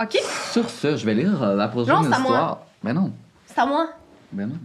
[0.00, 0.18] OK,
[0.52, 2.30] Sur ce, je vais lire euh, la prochaine Non, c'est à moi.
[2.30, 2.58] histoire.
[2.82, 3.12] Ben non.
[3.46, 3.88] c'est à moi.
[4.32, 4.56] Ben non.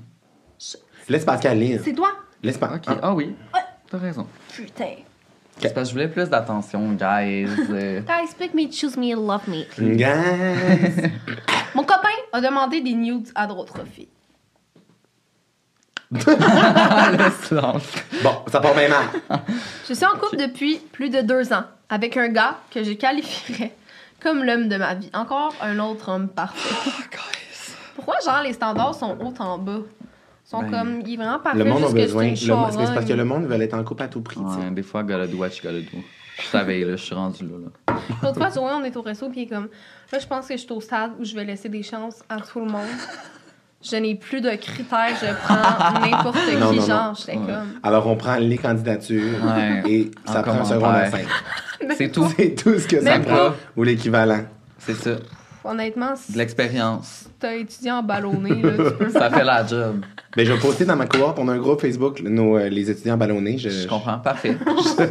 [1.09, 1.81] Laisse Pascal lire.
[1.83, 2.09] C'est toi.
[2.41, 2.73] Laisse pas.
[2.75, 2.83] Ok.
[3.01, 3.35] Ah oui.
[3.89, 4.27] T'as raison.
[4.53, 4.95] Putain.
[5.57, 7.47] C'est parce que je voulais plus d'attention, guys.
[7.69, 9.63] Euh, Guys, pick me, choose me, love me.
[9.95, 11.09] Guys.
[11.75, 14.07] Mon copain a demandé des nudes à d'autres filles.
[16.11, 17.83] le silence.
[18.23, 19.05] Bon, ça part bien mal.
[19.87, 23.75] Je suis en couple depuis plus de deux ans avec un gars que je qualifierais
[24.25, 25.09] comme l'homme de ma vie.
[25.13, 26.91] Encore un autre homme parfait.
[27.95, 29.81] Pourquoi, genre, les standards sont hauts en bas?
[30.45, 31.59] Ils sont Ben, comme, il est vraiment parfait.
[31.59, 32.35] Le monde a besoin.
[32.35, 34.39] c'est parce que le monde veut être en couple à tout prix.
[34.39, 36.03] Ouais, des fois, gotta do what you gotta do.
[36.37, 37.57] Je savais, là, je suis rendu là.
[37.65, 37.95] là.
[38.21, 39.69] L'autre fois, Zoé, on est au resto, puis il est comme,
[40.11, 42.41] là, je pense que je suis au stade où je vais laisser des chances à
[42.41, 42.81] tout le monde.
[43.87, 46.85] Je n'ai plus de critères, je prends n'importe qui, Non, non, non.
[46.87, 47.15] genre.
[47.15, 47.45] J'étais Ouais.
[47.45, 49.83] comme, Alors, on prend les candidatures Ouais.
[49.87, 50.77] et En ça prend un commentaire.
[50.79, 51.95] secondaire 5.
[51.97, 52.27] C'est tout.
[52.37, 53.51] C'est tout ce que ça prend.
[53.77, 54.41] Ou l'équivalent.
[54.79, 55.11] C'est ça.
[55.65, 57.25] Honnêtement, De l'expérience.
[57.39, 60.03] t'as étudié en ballonné, là, tu peux Ça fait la job.
[60.35, 61.37] Ben, je vais poster dans ma cohorte.
[61.39, 63.57] On a un groupe Facebook, nos, euh, les étudiants ballonnés.
[63.57, 64.19] Je, Je comprends.
[64.19, 64.57] Parfait.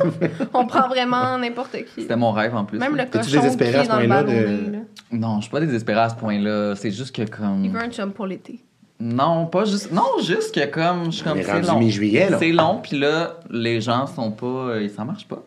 [0.54, 2.02] On prend vraiment n'importe qui.
[2.02, 2.78] C'était mon rêve en plus.
[2.78, 4.78] Même le cochon qui désespéré à est ce dans le point-là de- ballonné, là.
[5.12, 6.74] Non, je suis pas désespéré à ce point-là.
[6.76, 7.68] C'est juste que Il comme.
[7.68, 8.60] veut un chum pour l'été.
[9.00, 9.90] Non, pas juste.
[9.92, 11.06] Non, juste que comme.
[11.06, 11.38] Je suis comme.
[11.38, 11.78] est C'est rendu long.
[11.78, 12.38] mi-juillet, là.
[12.38, 14.46] C'est long, puis là, les gens sont pas.
[14.46, 15.42] euh, ça marche pas.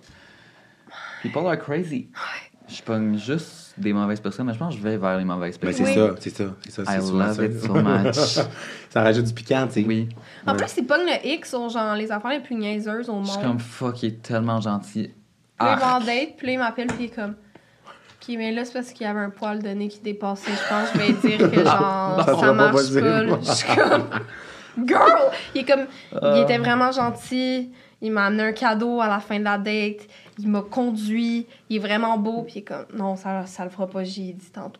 [1.21, 2.09] People are crazy.
[2.67, 5.59] Je pogne juste des mauvaises personnes, mais je pense que je vais vers les mauvaises
[5.59, 5.85] Ben, personnes.
[5.85, 6.07] c'est Oui.
[6.09, 6.81] ça, c'est ça, c'est ça.
[6.83, 7.43] I c'est love ça.
[7.45, 8.15] it so much.
[8.89, 9.85] ça rajoute du piquant, tu sais.
[9.87, 10.09] Oui.
[10.45, 10.57] En Ouais.
[10.57, 13.37] plus, il pogne le X sur genre les affaires les plus niaiseuses au Je suis
[13.37, 13.45] monde.
[13.47, 15.11] comme fuck, il est tellement gentil.
[15.59, 17.35] Puis en Ah, date, puis il m'appelle, puis il est comme.
[18.19, 20.51] Ok, mais là, c'est parce qu'il y avait un poil de nez qui dépassait.
[20.51, 22.99] Je pense que je vais dire que genre, Ça pas marche pas.
[23.23, 23.37] là.
[23.41, 24.87] Je suis comme.
[24.87, 25.31] Girl!
[25.55, 25.85] Il est comme.
[26.19, 26.33] Ah.
[26.35, 27.71] Il était vraiment gentil.
[28.01, 30.07] Il m'a amené un cadeau à la fin de la date.
[30.37, 31.47] Il m'a conduit.
[31.69, 32.43] Il est vraiment beau.
[32.43, 32.85] Puis il est comme.
[32.93, 34.79] Non, ça, ça le fera pas, j'ai dit tantôt.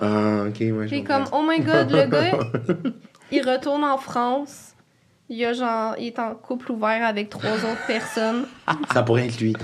[0.00, 1.24] Ah, ok, ouais, Puis il est comprends.
[1.24, 2.38] comme, oh my god, le gars,
[3.32, 4.74] il retourne en France.
[5.28, 8.46] Il, a genre, il est en couple ouvert avec trois autres personnes.
[8.92, 9.54] Ça pourrait être lui.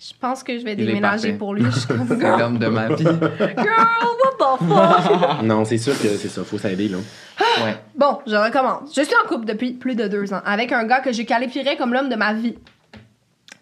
[0.00, 1.62] Je pense que je vais Il déménager pour lui.
[1.64, 3.04] Je suis comme, c'est girl, l'homme de ma vie.
[3.04, 5.42] girl, what the fuck?
[5.42, 6.96] Non, c'est sûr que c'est ça, faut s'aider, là.
[7.62, 7.76] Ouais.
[7.94, 8.94] Bon, je recommence.
[8.96, 11.76] Je suis en couple depuis plus de deux ans avec un gars que je qualifierais
[11.76, 12.56] comme l'homme de ma vie.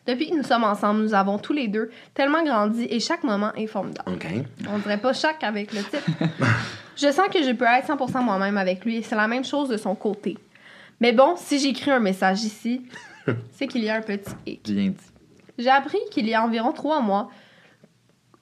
[0.06, 3.52] Depuis que nous sommes ensemble, nous avons tous les deux tellement grandi et chaque moment
[3.54, 4.10] est formidable.
[4.12, 4.26] OK.
[4.72, 6.06] On dirait pas chaque avec le titre.
[6.96, 9.68] je sens que je peux être 100% moi-même avec lui et c'est la même chose
[9.68, 10.38] de son côté.
[11.00, 12.82] Mais bon, si j'écris un message ici,
[13.52, 14.62] c'est qu'il y a un petit hic.
[14.64, 14.96] Bien dit.
[15.58, 17.28] J'ai appris qu'il y a environ trois mois,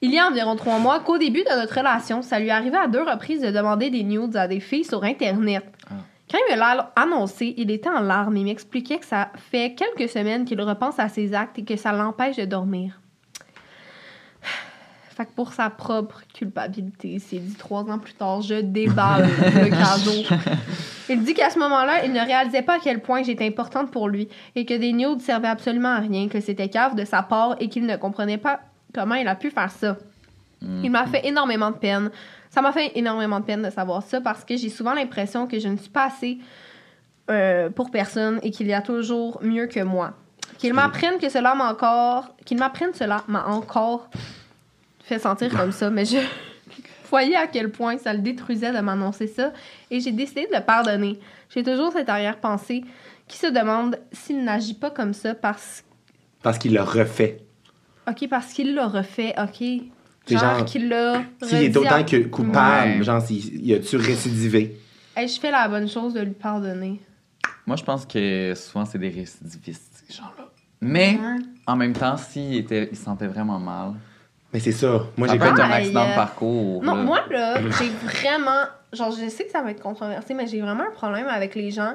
[0.02, 2.86] il y a environ trois mois, qu'au début de notre relation, ça lui arrivait à
[2.86, 5.64] deux reprises de demander des nudes à des filles sur Internet.
[5.90, 5.94] Ah.
[6.30, 10.10] Quand il me l'a annoncé, il était en larmes et m'expliquait que ça fait quelques
[10.10, 13.00] semaines qu'il repense à ses actes et que ça l'empêche de dormir.
[15.16, 19.22] Fait que pour sa propre culpabilité, il s'est dit trois ans plus tard, je déballe
[19.22, 20.36] le cadeau.
[21.08, 24.10] Il dit qu'à ce moment-là, il ne réalisait pas à quel point j'étais importante pour
[24.10, 27.56] lui et que des nudes servaient absolument à rien, que c'était cave de sa part
[27.60, 28.60] et qu'il ne comprenait pas
[28.92, 29.96] comment il a pu faire ça.
[30.60, 32.10] Il m'a fait énormément de peine.
[32.50, 35.58] Ça m'a fait énormément de peine de savoir ça parce que j'ai souvent l'impression que
[35.58, 36.36] je ne suis pas assez
[37.30, 40.12] euh, pour personne et qu'il y a toujours mieux que moi.
[40.58, 44.10] Qu'il m'apprenne que cela m'a encore, qu'il m'apprenne cela m'a encore
[45.06, 46.16] fait sentir comme ça, mais je
[47.10, 49.52] voyais à quel point ça le détruisait de m'annoncer ça
[49.90, 51.18] et j'ai décidé de le pardonner.
[51.54, 52.84] J'ai toujours cette arrière-pensée
[53.28, 55.84] qui se demande s'il n'agit pas comme ça parce
[56.42, 57.38] Parce qu'il l'a refait.
[58.08, 59.82] OK, parce qu'il l'a refait, OK.
[60.28, 63.02] C'est Genre, genre, qu'il l'a S'il est autant à- que coupable, Ouais.
[63.04, 64.76] genre, s'il il a-tu récidivé?
[65.16, 67.00] Hey, je fais la bonne chose de lui pardonner.
[67.64, 70.48] Moi, je pense que souvent, c'est des récidivistes, ces gens-là.
[70.80, 71.36] Mais, Ouais.
[71.66, 73.94] en même temps, s'il était, il se sentait vraiment mal,
[74.56, 75.02] Mais c'est ça.
[75.18, 75.60] Moi, j'ai comme.
[75.60, 76.82] un accident de parcours.
[76.82, 77.02] Non, là.
[77.02, 78.62] moi, là, j'ai vraiment.
[78.90, 81.70] Genre, je sais que ça va être controversé, mais j'ai vraiment un problème avec les
[81.70, 81.92] gens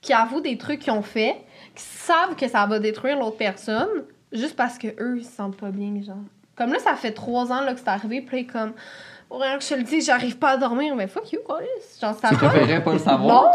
[0.00, 1.38] qui avouent des trucs qu'ils ont fait,
[1.74, 5.56] qui savent que ça va détruire l'autre personne, juste parce que eux ils se sentent
[5.56, 6.22] pas bien, genre.
[6.54, 8.74] Comme là, ça fait trois ans là, que c'est arrivé, puis comme.
[9.28, 11.58] Pour rien que je te le dis, j'arrive pas à dormir, mais fuck you, quoi.
[12.00, 13.42] Genre, ça Tu préférais pas le savoir?
[13.42, 13.50] Non!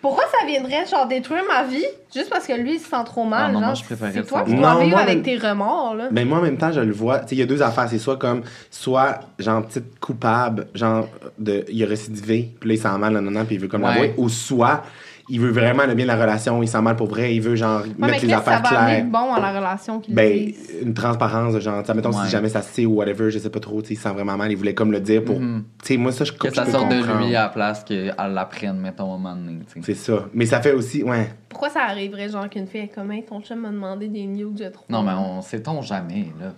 [0.00, 1.84] Pourquoi ça viendrait, genre, détruire ma vie?
[2.14, 3.46] Juste parce que lui, il se sent trop mal?
[3.48, 5.94] Ah non, moi, genre, c'est toi qui dois Non, vivre moi, avec même- tes remords,
[5.96, 6.08] là.
[6.12, 7.18] Mais moi, en même temps, je le vois.
[7.20, 7.88] Tu sais, il y a deux affaires.
[7.90, 12.78] C'est soit comme, soit, genre, petite coupable, genre, de, il a récidivé, puis là, il
[12.80, 13.88] sent mal, non, non, non, puis il veut comme Ouais.
[13.92, 14.14] l'avouer.
[14.18, 14.84] Ou soit,
[15.30, 17.54] il veut vraiment le bien de la relation, il sent mal pour vrai, il veut,
[17.56, 19.04] genre, Ouais, mais mettre les que ça affaires va claires.
[19.04, 20.74] de bon à la relation qu'il Ben, dise?
[20.82, 22.24] une transparence, de genre, tu sais, mettons, Ouais.
[22.24, 24.10] si jamais ça se sait ou whatever, je sais pas trop, tu sais, il sent
[24.10, 25.40] vraiment mal, il voulait comme le dire pour.
[25.40, 25.64] Mhm.
[25.82, 28.14] Tu sais, moi, ça, je, Que je ça sorte de lui à la place qu'elle
[28.16, 29.58] l'apprenne, mettons, à un moment donné.
[29.72, 29.94] tu sais.
[29.94, 30.26] C'est ça.
[30.32, 31.28] Mais ça fait aussi, ouais.
[31.48, 34.56] Pourquoi ça arriverait, genre, qu'une fille est comme, Hey, ton chum m'a demandé des nudes,
[34.58, 34.84] j'ai trop?
[34.88, 36.52] Non, mais on sait-on jamais, là.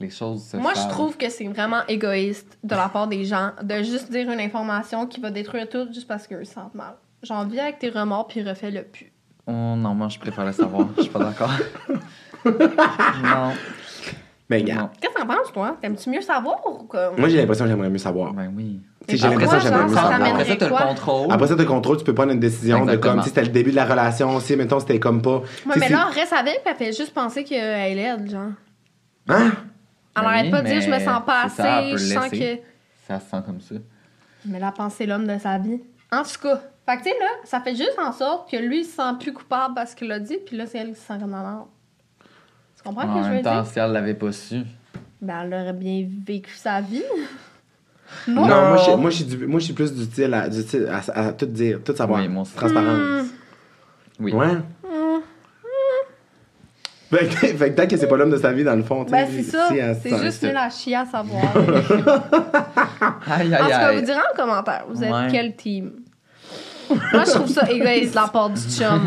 [0.00, 3.50] Les choses se Moi, je trouve que c'est vraiment égoïste de la part des gens
[3.62, 6.94] de juste dire une information qui va détruire tout juste parce qu'eux se sentent mal.
[7.22, 9.12] J'en vis avec tes remords puis refais-le plus.
[9.46, 10.86] Oh non, moi, je préfère le savoir.
[10.96, 11.50] Je suis pas d'accord.
[12.44, 13.52] non.
[14.50, 14.90] Mais gars, non.
[15.00, 15.76] Qu'est-ce que t'en penses, toi?
[15.80, 17.18] T'aimes-tu mieux savoir ou comme?
[17.18, 18.32] moi, j'ai l'impression que j'aimerais mieux savoir.
[18.32, 18.80] Ben oui.
[19.08, 20.22] J'ai l'impression que j'aimerais mieux savoir.
[20.22, 21.32] Après ça, t'as le contrôle.
[21.32, 23.70] Après ça, tu contrôles, tu peux prendre une décision de comme si c'était le début
[23.70, 25.38] de la relation aussi, mettons, c'était comme pas.
[25.66, 28.52] Ouais, mais là, reste avec, puis elle fait juste penser qu'elle est laide, genre.
[29.28, 29.52] Hein?
[30.16, 32.20] Elle Ben arrête oui, pas de dire, je me sens pas ça, assez, je le
[32.20, 32.58] sens que.
[33.06, 33.74] Ça se sent comme ça.
[34.44, 35.80] Mais la pensée l'homme de sa vie.
[36.10, 36.60] En tout cas.
[36.88, 39.02] Fait que, tu sais, là, ça fait juste en sorte que lui, il se sent
[39.20, 41.42] plus coupable parce qu'il l'a dit, puis là, c'est elle qui se sent comme la
[41.42, 41.66] merde.
[42.76, 43.66] Tu comprends ce en que je veux même temps, dire?
[43.70, 44.60] si elle l'avait pas su.
[45.20, 47.02] Ben, elle aurait bien vécu sa vie.
[48.26, 50.48] Non, Moi, moi, je, moi, je suis du- moi, je suis plus du style à,
[50.48, 52.20] du style à, à tout dire, tout savoir.
[52.20, 52.44] Oui, moi.
[52.56, 53.26] Transparence.
[54.18, 54.32] Oui.
[54.32, 54.46] Ouais.
[57.10, 59.04] Fait que, fait que peut-être que c'est pas l'homme de sa vie dans le fond.
[59.04, 59.68] tu sais, ben, c'est ça.
[60.02, 61.42] C'est juste nul à chier à savoir.
[63.30, 64.02] Aïe, en tout aïe, cas, vous aïe.
[64.04, 65.28] direz en commentaire, vous êtes Ouais.
[65.30, 65.92] quel team?
[66.90, 69.00] Moi, je trouve ça égoïste de la part du chum.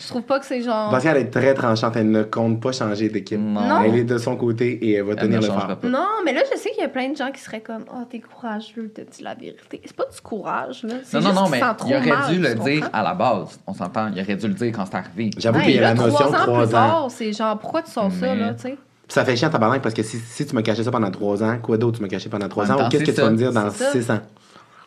[0.00, 0.90] Je trouve pas que c'est genre.
[0.90, 3.40] Parce qu'elle est très tranchante, elle ne compte pas changer d'équipe.
[3.40, 3.82] Non.
[3.84, 5.88] Elle est de son côté et elle va Elle tenir ne le pas.
[5.88, 8.02] Non, mais là, je sais qu'il y a plein de gens qui seraient comme Oh,
[8.10, 9.80] t'es courageux, t'as dit la vérité.
[9.84, 10.94] C'est pas du courage, là.
[10.94, 13.58] Non, non, juste non, mais il aurait mal, dû le dire à la base.
[13.66, 14.08] On s'entend.
[14.14, 15.30] Il aurait dû le dire quand c'est arrivé.
[15.38, 17.08] J'avoue Ouais, qu'il y a là, la notion trois de ans 3 ans.
[17.08, 18.76] c'est genre, pourquoi tu sors ça, là, tu sais?
[19.08, 21.58] Ça fait chiant tabarnak parce que si, si tu m'as caché ça pendant 3 ans,
[21.62, 22.86] quoi d'autre tu m'as caché pendant 3 En même ans?
[22.86, 23.70] Ou qu'est-ce que tu vas me dire dans.
[23.70, 24.20] 6 ans?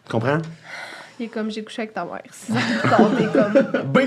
[0.05, 0.37] Tu comprends?
[1.19, 2.21] Il est comme j'ai couché avec ta mère.
[3.17, 3.83] T'es comme.
[3.91, 3.99] B!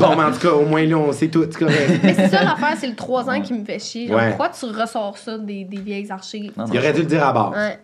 [0.00, 1.44] bon, mais en tout cas, au moins là, on sait tout.
[1.50, 2.00] C'est correct.
[2.02, 4.06] Mais c'est ça l'affaire, c'est le 3 ans qui me fait chier.
[4.08, 4.28] Genre, Ouais.
[4.30, 6.52] pourquoi tu ressors ça des, des vieilles archives?
[6.56, 7.50] Non, non, Il aurait dû le dire à bord.
[7.52, 7.78] Ouais.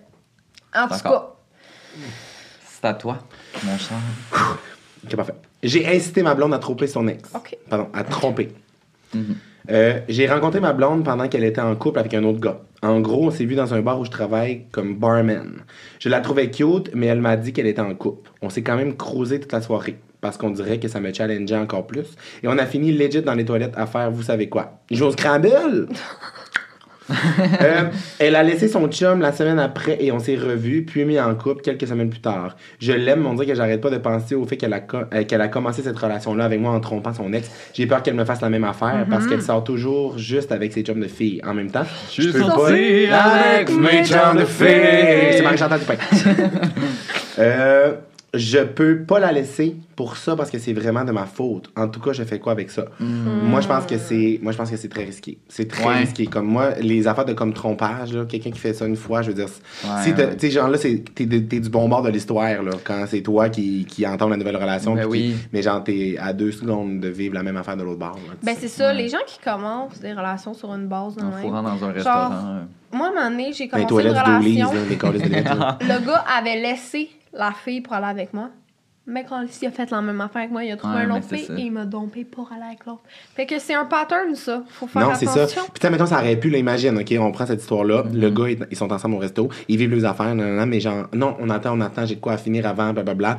[0.74, 1.36] En tout cas, D'accord.
[2.80, 3.18] C'est à toi,
[3.64, 3.96] mon cher.
[5.04, 5.34] Ok, parfait.
[5.62, 7.28] J'ai incité ma blonde à tromper son ex.
[7.34, 7.56] OK.
[7.68, 8.52] Pardon, à tromper.
[9.14, 9.36] Mhm.
[9.70, 12.60] Euh, j'ai rencontré ma blonde pendant qu'elle était en couple avec un autre gars.
[12.82, 15.62] En gros, on s'est vu dans un bar où je travaille comme barman.
[15.98, 18.30] Je la trouvais cute, mais elle m'a dit qu'elle était en couple.
[18.40, 21.56] On s'est quand même croisé toute la soirée parce qu'on dirait que ça me challengeait
[21.56, 22.16] encore plus.
[22.42, 24.80] Et on a fini legit dans les toilettes à faire vous savez quoi.
[24.90, 25.88] Jouer au scramble!
[27.60, 27.84] Euh,
[28.18, 31.34] elle a laissé son chum la semaine après et on s'est revus, puis mis en
[31.34, 32.56] couple quelques semaines plus tard.
[32.78, 34.80] Je l'aime, mais on dirait que j'arrête pas de penser au fait qu'elle a,
[35.14, 37.50] euh, qu'elle a commencé cette relation-là avec moi en trompant son ex.
[37.74, 40.82] J'ai peur qu'elle me fasse la même affaire parce qu'elle sort toujours juste avec ses
[40.82, 41.40] chums de filles.
[41.46, 45.32] En même temps, Je suis peux sorti pas avec mes chums de filles.
[45.32, 45.94] C'est Marie-Chantal Dupin.
[47.38, 47.92] euh,
[48.34, 51.70] je peux pas la laisser pour ça parce que c'est vraiment de ma faute.
[51.76, 52.84] En tout cas, je fais quoi avec ça?
[53.00, 55.38] Moi, je pense que c'est, moi, je pense que c'est très risqué.
[55.48, 55.98] C'est très Ouais.
[56.00, 56.26] risqué.
[56.26, 59.28] Comme moi, les affaires de comme trompage, là, quelqu'un qui fait ça une fois, je
[59.28, 60.36] veux dire, Ouais, si ouais.
[60.36, 63.22] tu sais, genre là, c'est, t'es, t'es du bon bord de l'histoire, là, quand c'est
[63.22, 64.94] toi qui, qui entends la nouvelle relation.
[64.94, 65.34] Ben qui- oui.
[65.52, 68.14] mais genre, t'es à deux secondes de vivre la même affaire de l'autre bord.
[68.28, 68.94] là, Ben, c'est ça, Ouais.
[68.94, 71.40] les gens qui commencent des relations sur une base de En même.
[71.40, 72.30] fourrant dans un restaurant.
[72.90, 74.72] Moi, à un moment donné, j'ai les commencé une relation.
[74.72, 75.84] là, les de.
[75.84, 78.50] Le gars avait laissé la fille pour aller avec moi.
[79.10, 81.10] Mais quand il a fait la même affaire avec moi, il a trouvé Ouais, un
[81.12, 81.54] autre c'est fille ça.
[81.54, 83.00] et il m'a dompé pour aller avec l'autre.
[83.34, 84.62] Fait que c'est un pattern, ça.
[84.68, 85.62] Faut faire Non, c'est attention.
[85.62, 85.68] ça.
[85.72, 88.02] Puis, tu sais, mettons, ça aurait pu, là, imagine, OK, on prend cette histoire-là.
[88.02, 88.20] Mm-hmm.
[88.20, 89.48] Le gars, ils- ils sont ensemble au resto.
[89.68, 92.16] Ils vivent leurs affaires, nan, nan, nan, mais genre, non, on attend, on attend, j'ai
[92.16, 93.38] de quoi à finir avant, blablabla.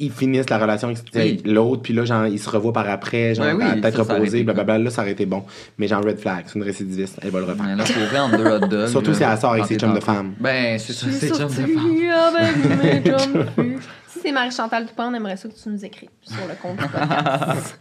[0.00, 1.42] Ils finissent la relation avec Oui.
[1.44, 4.02] l'autre, puis là, genre, ils se revoient par après, genre, oui, à tête ça, ça
[4.02, 4.78] aurait reposée, été blablabla.
[4.78, 5.44] Là, ça aurait été bon.
[5.78, 7.64] Mais genre, red flag, c'est une récidiviste, elle va le refaire.
[7.64, 8.88] Mais là, fourré en deux hot dogs.
[8.90, 10.34] Surtout là, si elle sort avec ses chums de femmes.
[10.40, 11.66] Ben, c'est ça, chums de femmes.
[13.04, 13.78] de filles.
[14.08, 16.88] Si c'est Marie-Chantal Dupin, on aimerait ça que tu nous écrives sur le compte du
[16.88, 17.78] podcast.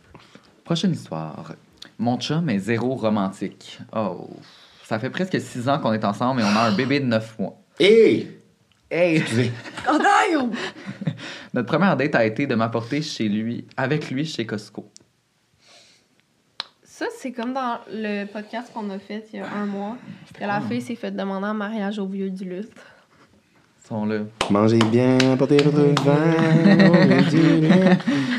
[0.65, 1.53] Prochaine histoire.
[1.99, 3.79] Mon chum est zéro romantique.
[3.95, 4.29] Oh.
[4.83, 7.37] Ça fait presque six ans qu'on est ensemble et on a un bébé de neuf
[7.39, 7.55] mois.
[7.79, 8.42] Hé!
[8.93, 9.17] Hey!
[9.17, 9.51] Excusez.
[9.85, 10.51] damn!
[11.55, 14.91] Notre première date a été de m'apporter chez lui, avec lui chez Costco.
[16.83, 19.97] Ça, c'est comme dans le podcast qu'on a fait il y a un mois.
[20.35, 22.69] Que la fille s'est fait demander en mariage au vieux du lutte.
[23.85, 24.19] Ils sont là.
[24.49, 26.15] Mangez bien, apportez votre vin.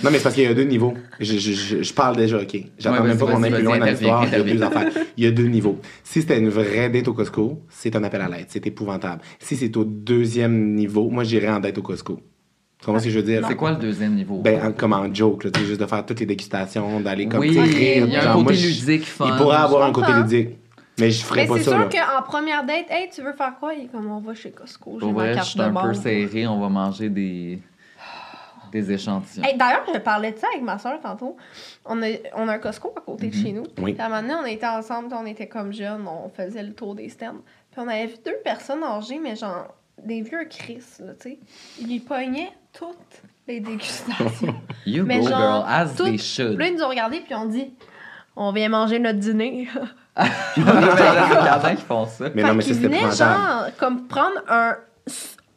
[0.03, 0.95] non, mais c'est parce qu'il y a deux niveaux.
[1.21, 2.57] Je, je, je, parle déjà, OK.
[2.79, 4.25] J'attends Ouais, même pas qu'on aille plus loin dans l'histoire.
[4.25, 4.89] Il y a deux affaires.
[5.19, 5.79] Il y a deux niveaux.
[6.03, 8.47] Si c'était une vraie date au Costco, c'est un appel à l'aide.
[8.49, 9.21] C'est épouvantable.
[9.39, 12.19] Si c'est au deuxième niveau, moi, j'irais en date au Costco.
[12.81, 13.45] Tu comprends ce que je veux dire?
[13.47, 14.41] C'est quoi le deuxième niveau?
[14.41, 17.27] Ben, en- comme en joke, là, tu sais, juste de faire toutes les dégustations, d'aller
[17.29, 18.07] comme oui, sais, il rire.
[18.09, 19.27] y a un Genre, côté moi, ludique, fun.
[19.29, 20.49] Il pourrait avoir un côté ludique.
[20.99, 21.71] Mais je ferais Mais pas c'est ça.
[21.73, 23.75] sûr qu'en première date, hey, tu veux faire quoi?
[23.75, 25.73] Il est comme, on va chez Costco, j'ai ma vrai, je carte suis de un
[25.73, 27.61] peu serré, on va manger des,
[28.71, 29.45] des échantillons.
[29.45, 31.37] Hey, D'ailleurs, je parlais de ça avec ma soeur tantôt.
[31.85, 33.33] On a, on a un Costco à côté Mhm.
[33.33, 33.65] de chez nous.
[33.79, 33.97] Oui.
[33.99, 36.95] À un moment donné, on était ensemble, on était comme jeunes, on faisait le tour
[36.95, 37.43] des stands.
[37.73, 41.39] Puis on avait vu deux personnes âgées, mais genre des vieux Chris, là, tu sais.
[41.81, 44.55] Ils pognaient toutes les dégustations.
[44.87, 46.59] You mais go, genre, girl, as toutes- they should.
[46.59, 47.73] Là, ils nous ont regardés, puis on dit
[48.37, 49.67] On vient manger notre dîner.
[50.57, 52.27] Il y en a qui font ça.
[52.35, 54.77] Mais Fait non, mais ça, c'était genre, comme prendre un,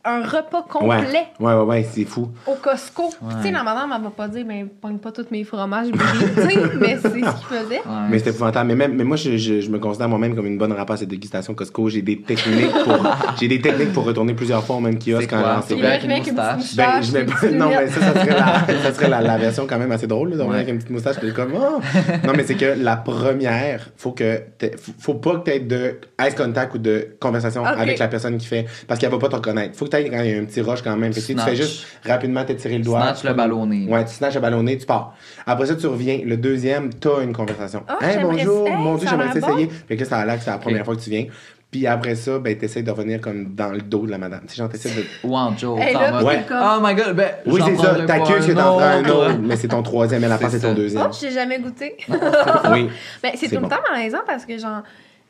[0.08, 1.28] un repas complet.
[1.39, 2.30] Ouais, ouais, ouais, ouais, c'est fou.
[2.45, 3.10] au Costco.
[3.10, 5.88] Puis, Tu sais, la madame, elle va pas dire, ben, pogne pas tous mes fromages
[5.88, 7.76] sais, mais c'est ce qu'il faisait.
[7.80, 8.08] Ouais.
[8.10, 8.68] Mais c'était épouvantable.
[8.70, 11.05] Mais, même, mais moi, je, je, je me considère moi-même comme une bonne rapace de
[11.05, 11.89] dégustation Costco.
[11.89, 12.97] J'ai des techniques pour,
[13.39, 15.30] j'ai des techniques pour retourner plusieurs fois au même kiosque.
[15.30, 15.53] Quand quoi?
[15.55, 16.76] genre, C'est Puis bien là, avec je une mets avec une petite moustache?
[16.78, 19.10] Ben, moustache, je mets des pas- petites non, mais ça, ça serait, la, ça serait
[19.10, 20.55] la, la version quand même assez drôle, là, de Ouais.
[20.55, 21.80] avec une petite moustache, puis comme, oh!
[22.26, 26.34] Non, mais c'est que la première, faut que, t'aies- faut, pas que tu de eye
[26.36, 29.76] contact ou de conversation avec la personne qui fait, parce qu'elle va pas te reconnaître.
[29.78, 31.13] Faut que quand il y a un petit rush quand même.
[31.13, 33.01] Fait que si tu fais juste rapidement t'étirer le doigt.
[33.01, 33.85] Snatch le ballonné.
[33.87, 35.15] Ouais, tu snatches le ballonné, tu pars.
[35.45, 36.19] Après ça, tu reviens.
[36.25, 37.83] Le deuxième, t'as une conversation.
[37.87, 39.69] Ah, hey, bonjour, mon Dieu, j'aimerais t'essayer.
[39.87, 41.25] Fait que là, ça a l'air que c'est la première fois que tu viens.
[41.69, 44.39] Puis après ça, ben, t'essayes de revenir comme dans le dos de la madame.
[44.47, 45.03] Tu sais, genre, t'essaies de.
[45.27, 45.79] Ou en joke.
[45.81, 46.45] Hey, là, Ouais.
[46.47, 47.29] comme- Oh my god, ben.
[47.45, 47.95] Oui, c'est ça.
[48.07, 49.37] T'accuses que un t'en prends un autre.
[49.41, 51.07] mais c'est ton troisième à la fin, C'est ton deuxième.
[51.09, 51.97] Oh, j'ai jamais goûté.
[52.71, 52.89] Oui.
[53.21, 53.61] Ben, c'est tout bon.
[53.63, 54.81] le temps malaisant parce que, genre,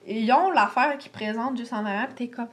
[0.07, 2.45] ils ont l'affaire qu'ils présentent juste en arrière, pis t'es comme.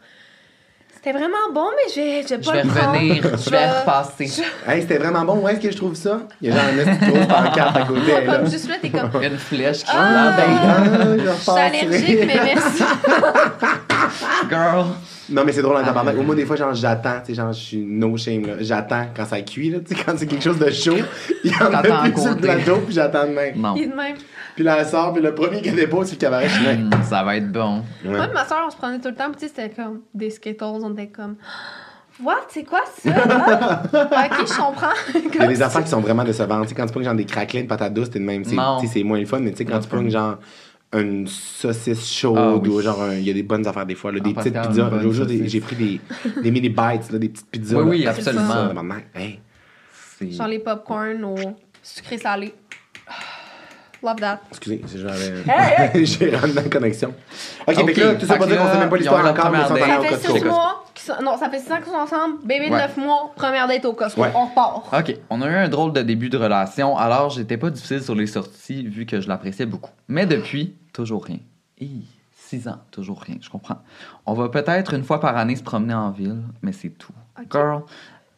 [1.04, 2.92] C'était vraiment bon, mais je vais, je vais Je pas vais le prendre.
[2.94, 4.42] revenir, je vais repasser.
[4.66, 5.42] Hey, c'était vraiment bon.
[5.44, 6.20] Où est-ce que je trouve ça?
[6.40, 8.24] Il y a genre une petite grosse pancarte à côté.
[8.24, 8.36] là.
[8.38, 9.10] Comme juste là, t'es comme.
[9.22, 11.46] Une flèche qui Ah, Ben, lance.
[11.48, 12.82] ah, je Je suis allergique, mais merci.
[14.48, 14.86] Girl.
[15.30, 16.16] Non, mais c'est drôle en tabarnak.
[16.18, 18.52] Au moins, des fois, genre, j'attends, tu sais, genre, je suis no shame, là.
[18.60, 19.78] J'attends quand ça cuit, là.
[19.86, 20.96] Tu sais, quand c'est quelque chose de chaud,
[21.44, 23.54] il y en a plus sur le plateau, puis j'attends de même.
[23.56, 23.74] Non.
[23.76, 24.16] Il est de même.
[24.54, 26.48] Puis là, elle sort, puis le premier qui dépose, c'est le cabaret.
[27.04, 27.82] Ça va être bon.
[28.04, 28.10] Ouais.
[28.12, 30.30] Moi, ma soeur, on se prenait tout le temps, pis tu sais, c'était comme des
[30.30, 31.36] Skittles, on était comme.
[32.22, 32.46] What?
[32.48, 33.10] C'est quoi ça?
[33.12, 34.86] Ah, ok, je comprends?
[35.14, 36.62] Il y a des affaires qui sont vraiment décevantes.
[36.62, 38.44] Tu sais, quand tu prends genre des craquelins de patates douces, t'es de même.
[38.44, 38.78] tu sais, Non.
[38.80, 40.38] tu sais, C'est moins le fun, mais tu sais, quand tu prends genre
[40.92, 42.68] une saucisse chaude Ah oui.
[42.68, 44.12] ou genre, un- il y a des bonnes affaires des fois.
[44.12, 44.90] Là, des Ah, petites pizzas.
[45.46, 46.00] j'ai pris des,
[46.40, 47.78] des mini bites, là, des petites pizzas.
[47.78, 48.72] Oui, oui, Ah, absolument.
[50.20, 51.34] Genre les popcorn au
[51.82, 52.54] sucré salé.
[54.04, 54.40] Love that.
[54.50, 55.10] Excusez, c'est genre.
[55.14, 57.14] euh, J'ai rendu dans la connexion.
[57.66, 60.00] Ok, que là, tout ça pour dire qu'on sait même pas l'histoire encore, mais première
[60.00, 60.38] allés Ça fait Costco.
[60.38, 60.84] 6 mois.
[61.22, 62.34] Non, ça fait 6 ans qu'ils sont ensemble.
[62.44, 62.78] Bébé de Ouais.
[62.82, 63.32] 9 mois.
[63.34, 64.20] Première date au Costco.
[64.22, 64.30] Ouais.
[64.34, 64.92] On repart.
[64.92, 68.14] OK, on a eu un drôle de début de relation, alors j'étais pas difficile sur
[68.14, 69.90] les sorties vu que je l'appréciais beaucoup.
[70.08, 71.38] Mais depuis, toujours rien.
[71.80, 72.04] Hi,
[72.36, 73.78] six ans, toujours rien, je comprends.
[74.26, 77.12] On va peut-être une fois par année se promener en ville, mais c'est tout.
[77.38, 77.46] Ok.
[77.52, 77.82] Girl,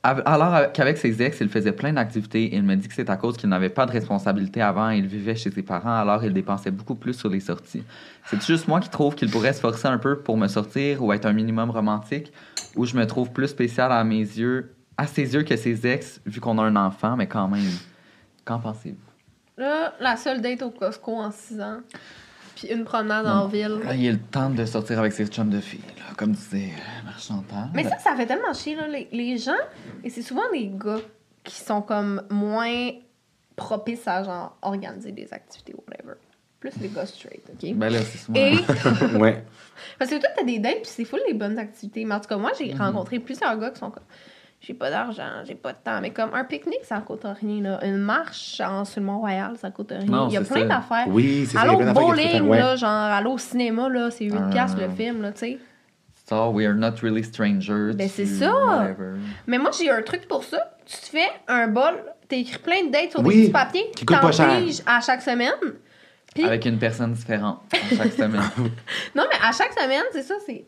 [0.03, 3.37] alors qu'avec ses ex, il faisait plein d'activités il me dit que c'est à cause
[3.37, 6.95] qu'il n'avait pas de responsabilité avant, il vivait chez ses parents, alors il dépensait beaucoup
[6.95, 7.83] plus sur les sorties.
[8.27, 11.13] C'est juste moi qui trouve qu'il pourrait se forcer un peu pour me sortir ou
[11.13, 12.33] être un minimum romantique,
[12.77, 16.21] ou je me trouve plus spécial à mes yeux, à ses yeux que ses ex,
[16.25, 17.63] vu qu'on a un enfant, mais quand même.
[18.45, 18.97] Qu'en pensez-vous?
[19.59, 21.81] Là, la seule date au Costco en 6 ans.
[22.57, 23.81] Puis une promenade en ville.
[23.85, 26.73] Là, il est le temps de sortir avec ses chums de filles, là, comme disait
[27.05, 27.69] Mère Chantal.
[27.75, 28.89] Mais ça, ça fait tellement chier, là.
[28.89, 29.53] Les, les gens,
[30.03, 31.01] et c'est souvent des gars
[31.45, 32.91] qui sont comme moins
[33.57, 36.15] propices à, genre, organiser des activités ou whatever.
[36.59, 37.75] Plus les gars straight, OK?
[37.75, 38.39] Ben là, c'est souvent...
[38.39, 39.45] Et Ouais.
[39.99, 42.07] Parce que toi, t'as des dates, puis c'est full les bonnes activités.
[42.07, 44.03] Mais en tout cas, moi, j'ai rencontré plusieurs gars qui sont comme
[44.67, 46.01] j'ai pas d'argent, j'ai pas de temps.
[46.01, 47.63] Mais comme un pique-nique, ça coûte rien.
[47.63, 47.85] Là.
[47.87, 50.05] Une marche en, sur le Mont-Royal, ça coûte rien.
[50.07, 50.65] Non, Il y a plein ça.
[50.67, 51.05] d'affaires.
[51.09, 51.61] Oui, c'est ça.
[51.63, 52.43] Allô, bowling.
[52.49, 52.59] Ouais.
[52.59, 54.51] là, genre, allô au cinéma, là, c'est 8 Ah.
[54.51, 55.59] piastres le film, là, tu sais.
[56.29, 57.93] So, we are not really strangers.
[57.95, 58.53] Ben, c'est ça.
[58.53, 59.15] whatever.
[59.47, 60.77] Mais moi, j'ai un truc pour ça.
[60.85, 61.95] Tu te fais un bol,
[62.29, 64.51] t'as écrit plein de dates sur Oui, des petits papiers, qui coûtent pas cher.
[64.87, 65.53] à chaque semaine.
[66.35, 68.43] Puis, Avec une personne différente à chaque semaine.
[69.15, 70.65] non, mais à chaque semaine, c'est ça, c'est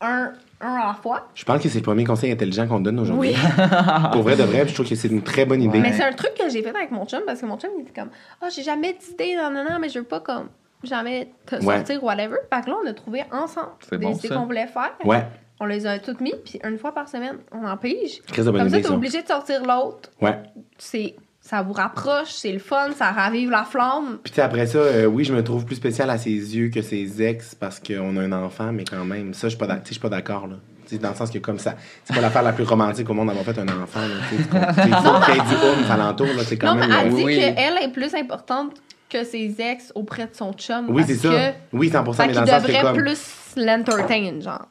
[0.00, 1.28] un, un à la fois.
[1.34, 3.30] Je pense que c'est le premier conseil intelligent qu'on te donne aujourd'hui.
[3.30, 3.36] Oui.
[4.12, 5.78] Pour vrai de vrai, je trouve que c'est une très bonne idée.
[5.78, 5.88] Ouais.
[5.90, 7.82] Mais c'est un truc que j'ai fait avec mon chum parce que mon chum il
[7.82, 10.48] était comme Ah, j'ai jamais d'idée, non, non, non, mais je veux pas comme
[10.82, 11.76] jamais te Ouais.
[11.76, 12.36] sortir, whatever.
[12.52, 14.92] Fait que là, on a trouvé ensemble des bon, idées qu'on voulait faire.
[15.04, 15.26] Ouais,
[15.60, 18.22] On les a toutes mis, puis une fois par semaine, on en pige.
[18.26, 18.92] très bonne Comme ça, ça.
[18.94, 20.10] obligé de sortir l'autre.
[20.22, 20.38] Ouais.
[20.78, 21.16] C'est
[21.50, 24.18] ça vous rapproche, c'est le fun, ça ravive la flamme.
[24.22, 26.68] Puis tu sais, après ça, euh, oui, je me trouve plus spécial à ses yeux
[26.68, 29.66] que ses ex parce qu'on a un enfant, mais quand même, ça, je suis pas
[29.66, 30.54] d'ac- tu sais, je suis pas d'accord, là.
[30.86, 31.74] Tu sais, dans le sens que comme ça,
[32.04, 33.98] c'est pas l'affaire la plus romantique au monde d'avoir fait un enfant.
[34.30, 37.16] Il faut qu'il y ait du oomph alentour, là, c'est quand non, mais elle euh,
[37.16, 37.36] dit oui.
[37.36, 38.76] qu'elle est plus importante
[39.08, 40.86] que ses ex auprès de son chum.
[40.88, 41.30] Oui, parce c'est ça.
[41.30, 42.96] Que, Oui, 100%, fait mais dans le sens que devrait comme...
[42.96, 43.20] plus
[43.56, 44.68] l'entertain, genre.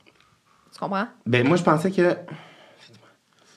[0.71, 1.07] Tu comprends?
[1.25, 2.15] Ben, moi, je pensais que.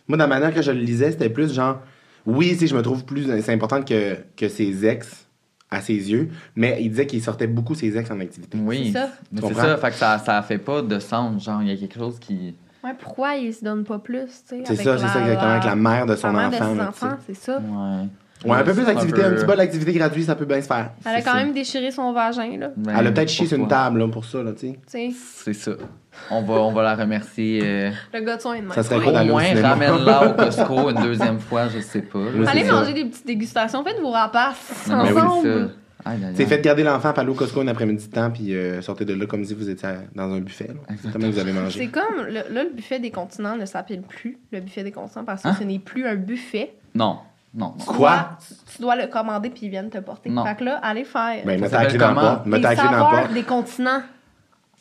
[0.09, 1.79] Moi, dans la manière que je le lisais, c'était plus genre.
[2.27, 3.25] Oui, si je me trouve plus.
[3.43, 5.27] C'est important que, que ses ex,
[5.71, 8.59] à ses yeux, mais il disait qu'il sortait beaucoup ses ex en activité.
[8.61, 8.91] Oui.
[8.93, 9.09] C'est ça.
[9.35, 11.45] C'est ça, fait que ça, ça fait pas de sens.
[11.45, 12.55] Genre, il y a quelque chose qui.
[12.85, 14.63] Ouais, pourquoi il se donne pas plus, tu sais?
[14.67, 16.73] C'est ça, c'est ça exactement, avec la mère de son la mère enfant.
[16.73, 17.59] de ses enfants, c'est ça.
[17.59, 18.09] Ouais.
[18.45, 20.61] Ouais, un peu plus C'est d'activité, un, peu- petit peu d'activité gratuite, ça peut bien
[20.61, 20.91] se faire.
[21.05, 21.37] Elle a C'est quand ça.
[21.37, 22.71] même déchiré son vagin, là.
[22.77, 25.11] Ben, Elle a peut-être chié sur une table là, pour ça, là, tu sais.
[25.45, 25.73] C'est ça.
[26.31, 27.61] On va, on va la remercier.
[27.63, 28.71] euh, le gars de son est de.
[28.73, 32.03] Ça serait au quoi d'aller au moins, ramène-la au Costco une deuxième fois, je sais
[32.03, 32.19] pas.
[32.19, 32.51] là.
[32.51, 32.73] Allez c'est ça.
[32.75, 35.43] manger des petites dégustations, faites vos rapaces Non, mais oui, ensemble.
[35.49, 35.71] c'est ça.
[36.05, 36.49] Aïe, aïe, C'est aïe.
[36.49, 39.25] fait garder l'enfant, aller au Costco un après-midi de temps, puis euh, sortez de là
[39.27, 40.67] comme si vous étiez dans un buffet.
[40.69, 40.97] là.
[41.13, 41.89] Comment vous avez C'est mangé?
[41.89, 45.43] comme, le- là, le buffet des continents ne s'appelle plus le buffet des continents parce
[45.45, 45.57] que Hein?
[45.59, 46.75] ce n'est plus un buffet.
[46.97, 47.19] Non,
[47.55, 47.75] non.
[47.79, 47.97] Tu Quoi?
[47.97, 50.31] dois- tu, tu dois le commander puis ils viennent te porter.
[50.31, 50.45] Non.
[50.45, 52.47] Fait que là, allez faire Ben, mettez la clé dans la porte.
[52.47, 53.33] Mettez les la clé dans la porte.
[53.33, 54.01] des continents.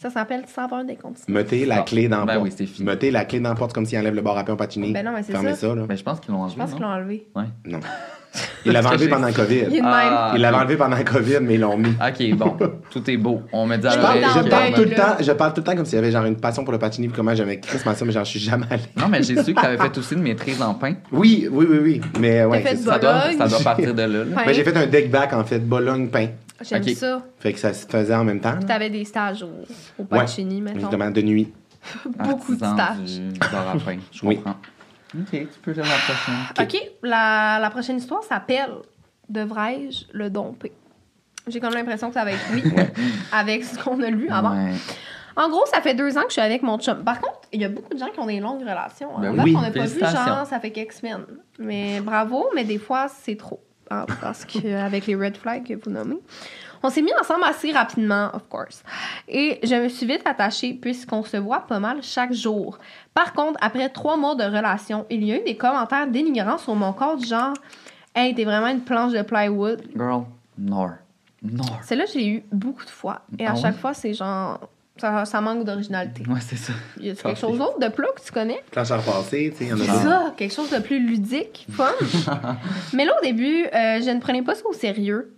[0.01, 0.97] Ça s'appelle saveur des.
[1.27, 1.83] Mettez la Ah.
[1.83, 2.45] clé dans la Ben porte.
[2.45, 2.87] oui, c'est fini.
[2.87, 4.91] Mettez la clé dans la porte comme s'il enlève le bar à pain au patini.
[4.93, 5.67] Ben non, mais c'est Fermez ça.
[5.67, 5.83] ça, là.
[5.87, 6.57] Ben, je pense qu'ils l'ont Je enlevé.
[6.57, 7.27] pense qu'ils l'ont enlevé.
[7.35, 7.43] Ouais.
[7.65, 7.79] Non.
[8.65, 9.61] Il l'avait enlevé pendant le Il est COVID.
[9.65, 9.83] de même.
[9.83, 10.61] Ah, Il l'avait ok.
[10.61, 11.89] enlevé pendant le COVID, mais ils l'ont mis.
[11.89, 12.57] Ok, bon,
[12.89, 13.41] tout est beau.
[13.51, 15.53] On me dit à Je Je parle- dans je parle tout le temps, je parle
[15.53, 17.35] tout le temps comme s'il y avait genre une passion pour le patini puis comment
[17.35, 18.83] j'aimais ça, mais j'en suis jamais allé.
[18.97, 20.93] Non, mais j'ai su que tu avais fait aussi une maîtrise en pain.
[21.11, 22.01] Oui, oui, oui, oui.
[22.21, 22.93] Mais ouais, fait c'est ça.
[22.93, 23.37] Ça doit, Bologne.
[23.37, 24.07] ça doit partir de là.
[24.07, 24.25] là.
[24.35, 24.43] Pain.
[24.45, 26.27] Ben, j'ai fait un deck back en fait, Bologne pain.
[26.63, 27.21] J'aime ça.
[27.39, 28.53] Fait que ça se faisait en même temps.
[28.53, 28.59] là.
[28.63, 30.19] T'avais des stages au, au Ouais.
[30.19, 30.79] Pacini, mettons.
[30.79, 31.51] Justement, de nuit.
[32.05, 33.19] Beaucoup de stages.
[33.19, 34.35] du bar à pain, je Oui.
[34.37, 34.55] comprends.
[35.19, 36.35] Ok, tu peux lire la prochaine.
[36.81, 38.69] OK, la, la prochaine histoire s'appelle
[39.29, 40.71] Devrais-je le domper?
[41.47, 42.63] J'ai comme l'impression que ça va être oui,
[43.31, 44.51] avec ce qu'on a lu avant.
[44.55, 44.73] Ouais.
[45.35, 47.03] En gros, ça fait deux ans que je suis avec mon chum.
[47.03, 49.09] Par contre, il y a beaucoup de gens qui ont des longues relations.
[49.19, 49.31] Ben hein.
[49.31, 49.37] oui.
[49.37, 51.23] Là, Oui, n'a pas vu, genre, ça fait quelques semaines.
[51.57, 53.61] Mais bravo, mais des fois, c'est trop.
[53.91, 56.17] Hein, parce qu'avec les red flags que vous nommez.
[56.83, 58.83] On s'est mis ensemble assez rapidement, of course.
[59.27, 62.79] Et je me suis vite attachée puisqu'on se voit pas mal chaque jour.
[63.13, 66.73] Par contre, après trois mois de relation, il y a eu des commentaires dénigrants sur
[66.73, 67.53] mon corps du genre
[68.15, 69.83] Hey, t'es vraiment une planche de plywood.
[69.95, 70.23] Girl,
[70.57, 70.89] nor.
[71.43, 71.79] Nor.
[71.83, 73.21] Celle-là, je l'ai eu beaucoup de fois.
[73.39, 73.61] Et à Ah ouais?
[73.61, 74.59] chaque fois, c'est genre.
[75.01, 76.21] Ça, ça manque d'originalité.
[76.29, 76.73] Ouais, c'est ça.
[76.99, 78.61] Y a quelque chose d'autre de plat que tu connais?
[78.69, 80.99] Planche à repasser, tu sais, il y en a C'est ça, quelque chose de plus
[80.99, 81.89] ludique, fun.
[82.93, 85.33] Mais là, au début, euh, je ne prenais pas ça au sérieux.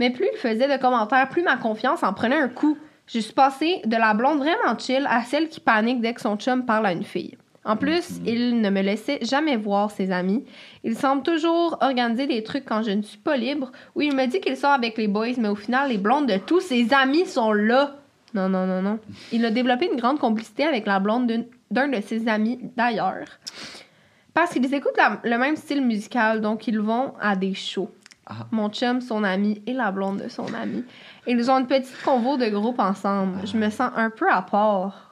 [0.00, 2.76] Mais plus il faisait de commentaires, plus ma confiance en prenait un coup.
[3.06, 6.36] Je suis passée de la blonde vraiment chill à celle qui panique dès que son
[6.36, 7.38] chum parle à une fille.
[7.64, 10.44] En plus, il ne me laissait jamais voir ses amis.
[10.82, 13.70] Il semble toujours organiser des trucs quand je ne suis pas libre.
[13.94, 16.38] Ou il me dit qu'il sort avec les boys, mais au final, les blondes de
[16.38, 17.96] tous ses amis sont là.
[18.34, 18.98] Non, non, non, non.
[19.32, 21.30] Il a développé une grande complicité avec la blonde
[21.70, 23.26] d'un de ses amis d'ailleurs.
[24.34, 27.90] Parce qu'ils écoutent la- le même style musical, donc ils vont à des shows.
[28.26, 28.46] Ah.
[28.50, 30.84] Mon chum, son ami et la blonde de son ami.
[31.26, 33.38] Ils ont une petite convo de groupe ensemble.
[33.46, 35.05] Je me sens un peu à part.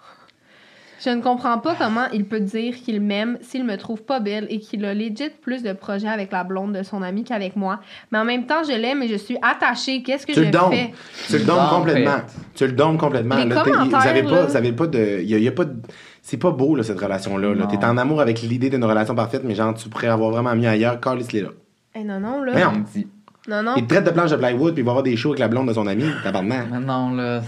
[1.04, 4.46] Je ne comprends pas comment il peut dire qu'il m'aime s'il me trouve pas belle
[4.48, 7.80] et qu'il a legit plus de projets avec la blonde de son ami qu'avec moi.
[8.10, 10.02] Mais en même temps, je l'aime et je suis attachée.
[10.02, 10.72] Qu'est-ce que Tu je le donnes.
[10.72, 10.94] fais?
[11.28, 12.16] Tu le donnes complètement.
[12.54, 13.36] Tu le donnes complètement.
[13.36, 13.62] Les là.
[13.62, 14.46] T'es- commentaires, vous avez pas, là?
[14.46, 15.76] vous avez pas de, il y a, il y a pas de-
[16.22, 17.54] c'est pas beau là, cette relation-là.
[17.54, 17.66] Là.
[17.66, 20.68] T'es en amour avec l'idée d'une relation parfaite, mais genre tu pourrais avoir vraiment mieux
[20.68, 20.98] ailleurs.
[21.00, 21.48] Carlis là.
[21.94, 22.72] Eh non, non, là.
[22.74, 23.06] On dit.
[23.46, 23.74] Non, non.
[23.76, 25.48] Il te traite de planche de plywood puis il va avoir des shows avec la
[25.48, 26.06] blonde de son ami.
[26.22, 26.66] Tabarnak.
[26.72, 27.42] Mais non, là,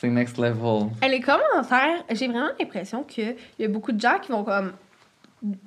[0.00, 0.88] c'est next level.
[1.04, 4.72] Eh, Les commentaires, j'ai vraiment l'impression qu'il y a beaucoup de gens qui vont comme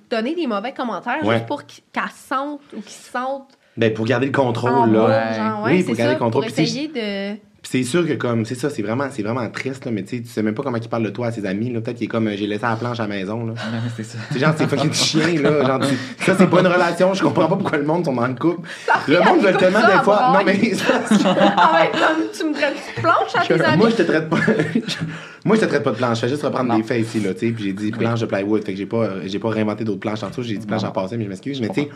[0.10, 1.36] donner des mauvais commentaires Ouais.
[1.36, 4.86] juste pour qu'- qu'elles sentent ou qu'ils se sentent Ben pour garder le contrôle en
[4.86, 5.62] là.
[5.64, 5.74] Ouais.
[5.78, 6.46] Oui, pour garder ça, le contrôle.
[6.46, 7.38] pour essayer de...
[7.64, 10.18] Puis c'est sûr que comme c'est ça, c'est vraiment c'est vraiment triste là, mais tu
[10.18, 11.96] sais, tu sais même pas comment il parle de toi à ses amis là, peut-être
[11.96, 13.54] qu'il est comme euh, j'ai laissé la planche à la maison là.
[13.72, 14.18] Mais c'est ça.
[14.32, 17.48] C'est genre c'est fucking chien là, genre tu- ça c'est pas une relation, je comprends
[17.48, 18.68] pas pourquoi le monde sont le couple.
[19.08, 20.76] Le monde veut tellement ça, des fois non mais que-
[21.26, 23.78] ah ouais, comme tu me traites de planche à tes amis.
[23.78, 24.38] Moi, je te traite pas.
[25.46, 26.16] Moi, je te traite pas de planche.
[26.18, 26.78] Je fais juste reprendre Non.
[26.78, 27.52] des faits ici, là, tu sais.
[27.52, 28.64] Puis j'ai dit planche de plywood.
[28.64, 30.42] Fait que j'ai pas, euh, j'ai pas réinventé d'autres planches en dessous.
[30.42, 30.88] J'ai dit planche Non.
[30.88, 31.60] à passer, mais je m'excuse.
[31.60, 31.90] Mais tu sais.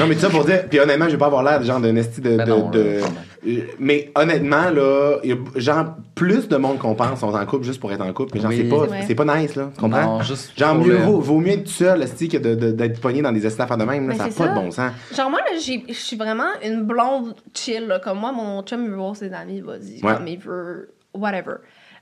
[0.00, 0.68] Non, mais tout ça pour dire.
[0.68, 2.36] Puis honnêtement, je vais pas avoir l'air de genre d'un esti de.
[2.36, 3.06] Ben de- non, de- là.
[3.46, 7.46] Euh, mais honnêtement, là, il y a genre plus de monde qu'on pense sont en
[7.46, 8.32] couple juste pour être en couple.
[8.34, 8.56] Mais genre, Oui.
[8.58, 9.70] c'est pas, C'est pas nice, là.
[9.74, 10.18] Tu comprends?
[10.18, 12.72] Non, juste Genre, mieux le- vaut, vaut mieux être tout seul, esti, que de- de-
[12.72, 14.08] d'être pogné dans des estafes de même.
[14.08, 14.50] Là, ça n'a c'est pas ça.
[14.50, 14.92] de bon sens.
[15.16, 17.86] Genre, moi, là, j'ai- je suis vraiment une blonde chill.
[17.86, 17.98] là.
[17.98, 20.04] Comme moi, mon chum, il veut voir ses amis, vas-y.
[20.04, 20.14] Ouais.
[20.14, 20.90] Comme il veut.
[21.14, 21.54] Whatever.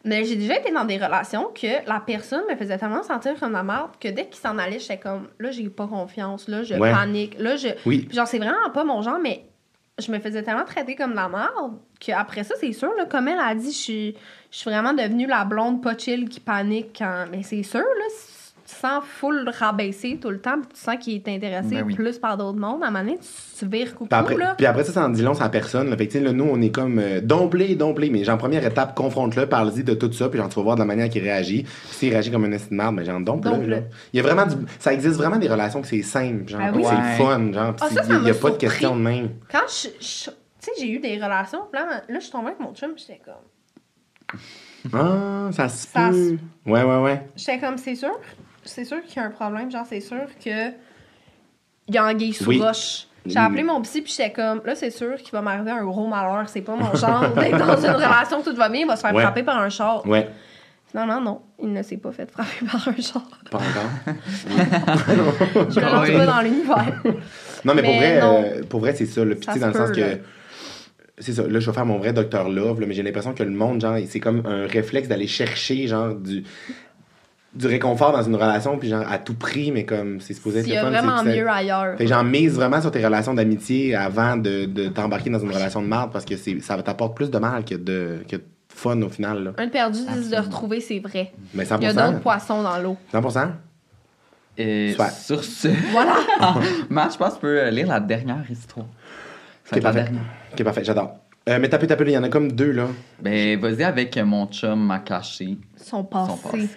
[0.04, 3.52] Mais j'ai déjà été dans des relations que la personne me faisait tellement sentir comme
[3.52, 6.74] la merde que dès qu'il s'en allait, j'étais comme là, j'ai pas confiance, là, je
[6.76, 6.92] Ouais.
[6.92, 7.68] panique, là, je.
[7.84, 8.08] Oui.
[8.12, 9.44] Genre, c'est vraiment pas mon genre, mais
[9.98, 13.40] je me faisais tellement traiter comme la merde qu'après ça, c'est sûr, là, comme elle
[13.40, 14.16] a dit, je suis,
[14.52, 17.24] je suis vraiment devenue la blonde pas chill qui panique quand.
[17.32, 18.04] Mais c'est sûr, là,
[18.78, 21.94] sens full rabaisser tout le temps, puis tu sens qu'il est intéressé Ben oui.
[21.94, 24.54] plus par d'autres mondes, à un moment donné, tu, tu vires coucou, Puis après, là.
[24.56, 25.90] puis après ça, ça en dit long sur la personne.
[25.90, 25.96] là.
[25.96, 28.10] Fait que, tu sais, là, nous, on est comme euh, domplé, domplé.
[28.10, 30.28] Mais genre, première étape, confronte-le, parle-y de tout ça.
[30.28, 31.62] Puis genre, tu vas voir de la manière qu'il réagit.
[31.64, 33.50] Puis s'il réagit comme un esti de merde, mais genre, domple-le.
[33.52, 33.70] Domple-le.
[33.70, 33.80] là.
[34.12, 34.54] Il y a vraiment du...
[34.78, 36.48] Ça existe vraiment des relations que c'est simple.
[36.48, 36.84] Genre, Ah oui.
[36.84, 37.52] c'est le fun.
[37.52, 39.28] Genre, Ah, ça, il ça y a, il pas de question de même.
[39.50, 39.88] Quand je.
[40.00, 42.90] je- tu sais, j'ai eu des relations, là, là, je suis tombée avec mon chum,
[42.96, 44.40] j'étais comme.
[44.92, 46.36] Ah, ça se peut.
[46.66, 47.28] Ouais, ouais, ouais.
[47.36, 48.10] J'étais comme, c'est sûr,
[48.68, 50.68] c'est sûr qu'il y a un problème, genre, c'est sûr que.
[51.88, 52.60] Il y a anguille sous Oui.
[52.60, 53.06] roche.
[53.26, 56.06] J'ai appelé mon psy, puis j'étais comme, là, c'est sûr qu'il va m'arriver un gros
[56.06, 56.48] malheur.
[56.48, 59.14] C'est pas mon genre d'être dans une relation, tout va bien, il va se faire
[59.14, 59.22] Ouais.
[59.22, 60.06] frapper par un char.
[60.06, 60.28] Ouais.
[60.90, 63.28] Finalement, non, il ne s'est pas fait frapper par un char.
[63.50, 64.14] Pas encore.
[65.70, 67.02] Je le lance pas dans l'univers.
[67.64, 69.22] Non, mais, pour vrai, euh, pour vrai, c'est ça.
[69.26, 70.00] Tu sais, dans le sens que.
[70.00, 70.06] là.
[71.18, 71.42] C'est ça.
[71.46, 72.48] Là, je vais faire mon vrai Dr.
[72.48, 75.86] Love, là, mais j'ai l'impression que le monde, genre, c'est comme un réflexe d'aller chercher,
[75.88, 76.44] genre, du
[77.54, 80.66] du réconfort dans une relation, puis genre, à tout prix, mais comme, c'est supposé être
[80.66, 80.90] Il y le a fun.
[80.90, 81.96] vraiment c'est ça- mieux ailleurs.
[81.96, 85.50] Fait que genre, mise vraiment sur tes relations d'amitié avant de, de t'embarquer dans une
[85.50, 88.42] relation de merde, parce que c'est, ça t'apporte plus de mal que de, que de
[88.68, 89.50] fun au final, là.
[89.56, 91.32] Un de perdu, dix de retrouver, c'est vrai.
[91.54, 91.78] Mais 100%.
[91.80, 92.96] Il y a d'autres poissons dans l'eau.
[93.12, 93.48] 100%?
[94.58, 95.10] Et Soit.
[95.10, 96.16] sur ce, Voilà!
[96.90, 98.86] Matt, je pense que tu peux lire la dernière histoire.
[99.64, 100.12] Ça Ok, va être la parfait.
[100.12, 100.22] dernière.
[100.52, 101.16] Ok, parfait, j'adore.
[101.48, 102.88] Euh, mais tapez, tapez, il y en a comme deux, là.
[103.22, 105.56] Ben, vas-y avec mon chum m'a caché.
[105.76, 106.32] Son passé.
[106.42, 106.68] passé.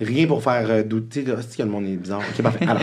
[0.00, 1.24] Rien pour faire euh, douter.
[1.40, 2.20] C'est que le monde est bizarre.
[2.20, 2.66] Ok, parfait.
[2.66, 2.82] Alors,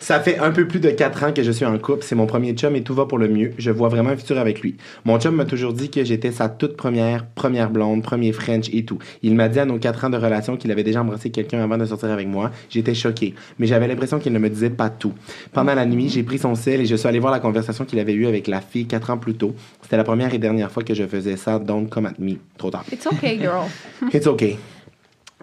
[0.00, 2.04] ça fait un peu plus de 4 ans que je suis en couple.
[2.04, 3.52] C'est mon premier chum et tout va pour le mieux.
[3.58, 4.76] Je vois vraiment un futur avec lui.
[5.04, 8.84] Mon chum m'a toujours dit que j'étais sa toute première, première blonde, premier French et
[8.84, 8.98] tout.
[9.22, 11.76] Il m'a dit à nos 4 ans de relation qu'il avait déjà embrassé quelqu'un avant
[11.76, 12.52] de sortir avec moi.
[12.70, 13.34] J'étais choquée.
[13.58, 15.14] Mais j'avais l'impression qu'il ne me disait pas tout.
[15.52, 17.98] Pendant la nuit, j'ai pris son sel et je suis allé voir la conversation qu'il
[17.98, 19.54] avait eue avec la fille 4 ans plus tôt.
[19.82, 21.58] C'était la première et dernière fois que je faisais ça.
[21.58, 22.36] Don't come at me.
[22.56, 22.84] Trop tard.
[22.92, 23.64] It's okay, girl.
[24.12, 24.58] It's okay.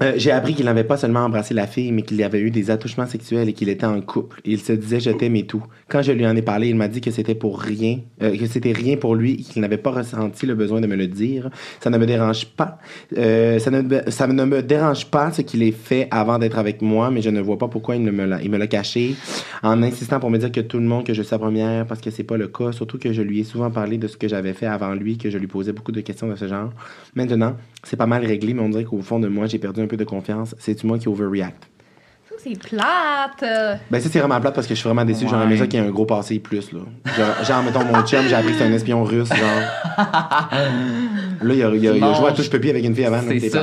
[0.02, 2.70] Euh, j'ai appris qu'il n'avait pas seulement embrassé la fille, mais qu'il avait eu des
[2.70, 4.42] attouchements sexuels et qu'il était en couple.
[4.44, 5.64] Il se disait je t'aime et tout.
[5.88, 8.46] Quand je lui en ai parlé, il m'a dit que c'était pour rien, euh, que
[8.46, 11.50] c'était rien pour lui et qu'il n'avait pas ressenti le besoin de me le dire.
[11.80, 12.78] Ça ne me dérange pas.
[13.18, 16.58] Euh, ça, ne, me- ça ne me dérange pas ce qu'il ait fait avant d'être
[16.60, 18.68] avec moi, mais je ne vois pas pourquoi il ne me l'a, il me l'a
[18.68, 19.16] caché
[19.64, 22.02] en insistant pour me dire que tout le monde que je suis sa première parce
[22.02, 22.74] que c'est pas le cas.
[22.74, 25.30] Surtout que je lui ai souvent parlé de ce que j'avais fait avant lui, que
[25.30, 26.72] je lui posais beaucoup de questions de ce genre.
[27.16, 29.88] Maintenant, c'est pas mal réglé, mais on dirait qu'au fond de moi, j'ai perdu un
[29.88, 30.56] peu de confiance.
[30.60, 31.68] C'est-tu moi qui overreact?
[32.30, 33.80] Ça, c'est plate.
[33.90, 35.26] Ben, ça, c'est vraiment plate parce que je suis vraiment déçu.
[35.28, 35.44] J'aurais Ouais.
[35.46, 36.80] aimé ça qu'il y ait un gros passé plus, là.
[37.18, 39.98] Genre, genre, mettons, mon chum, j'ai appris que c'est un espion russe, genre.
[41.42, 43.06] Là, il a, il a, il a Non, joué à touche pépi avec une fille
[43.06, 43.22] avant.
[43.28, 43.62] C'est ça.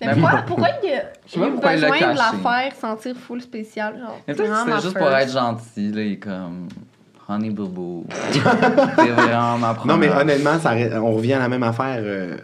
[0.00, 2.72] Mais Mais pourquoi, pourquoi il y a, Je sais pas il besoin de la faire
[2.80, 3.94] sentir full spécial?
[3.98, 6.68] Genre, Mais c'est peut-être que vraiment c'était juste pour être gentil, là, il est comme.
[7.28, 8.04] Honey Boo Boo.
[8.32, 11.98] c'est vraiment ma Non, mais honnêtement, ça, on revient à la même affaire.
[12.00, 12.36] euh,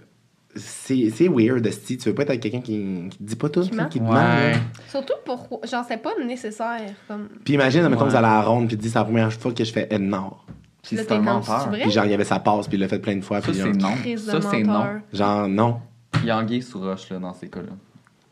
[0.56, 1.98] c'est c'est weird, esti.
[1.98, 4.00] Tu veux pas être avec quelqu'un qui, qui te dit pas tout, Qui qui.
[4.00, 4.08] Ouais.
[4.08, 4.52] là.
[4.88, 5.60] Surtout pour.
[5.64, 6.80] Genre, c'est pas nécessaire.
[7.06, 7.28] Comme...
[7.44, 8.10] Puis imagine, mettons, Ouais.
[8.10, 9.86] vous allez à la ronde, puis tu dis, c'est la première fois que je fais
[9.90, 10.44] Ed Nord.
[10.82, 11.70] Puis Là, c'est un menteur.
[11.70, 13.40] Puis genre, il y avait sa passe, puis il l'a fait plein de fois.
[13.40, 13.94] Ça, Puis c'est non.
[14.16, 14.84] Ça, c'est non.
[15.12, 15.80] genre, non.
[16.22, 17.72] Il y a anguille sous roche, là, dans ces cas-là.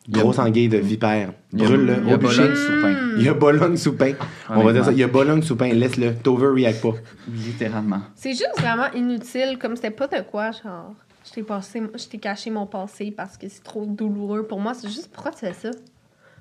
[0.09, 1.33] Grosse anguille de vipère.
[1.53, 1.97] Il y a- Brûle-le.
[2.05, 2.17] Il y a.
[2.17, 2.97] Bologne sous pain.
[3.19, 4.13] Il y a Bologne sous pain.
[4.49, 4.93] On va dire ça.
[4.93, 5.69] Il y a Bologne sous pain.
[5.73, 6.15] Laisse-le.
[6.15, 6.95] T'overreact pas.
[7.29, 8.01] Littéralement.
[8.15, 9.59] C'est juste vraiment inutile.
[9.61, 10.95] Comme c'était pas de quoi, genre.
[11.27, 14.75] Je t'ai passé, je t'ai caché mon passé parce que c'est trop douloureux pour moi.
[14.75, 15.71] C'est juste pourquoi tu fais ça?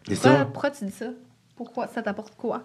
[0.07, 0.45] C'est Pourquoi, ça.
[0.45, 1.05] pourquoi tu dis ça?
[1.55, 1.87] Pourquoi?
[1.87, 2.61] Ça t'apporte quoi?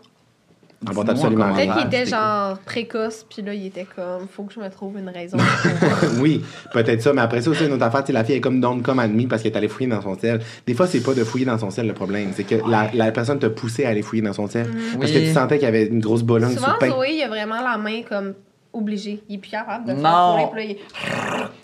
[0.86, 1.52] Absolument.
[1.54, 4.96] Peut-être qu'il était genre précoce, puis là, il était comme, faut que je me trouve
[4.98, 5.36] une raison.
[5.36, 6.42] pour- oui,
[6.72, 8.98] peut-être ça, mais après ça aussi, une autre affaire, la fille est comme don't come
[8.98, 10.40] at me parce qu'elle est allée fouiller dans son sel.
[10.66, 13.12] Des fois, c'est pas de fouiller dans son sel le problème, c'est que la, la
[13.12, 14.68] personne te poussait à aller fouiller dans son sel.
[14.98, 16.72] Parce que tu sentais qu'il y avait une grosse bolonne Souvent.
[16.82, 18.32] Zoé, il a vraiment la main comme
[18.72, 19.22] obligée.
[19.28, 20.36] Il est plus capable de Non.
[20.38, 20.76] faire courir,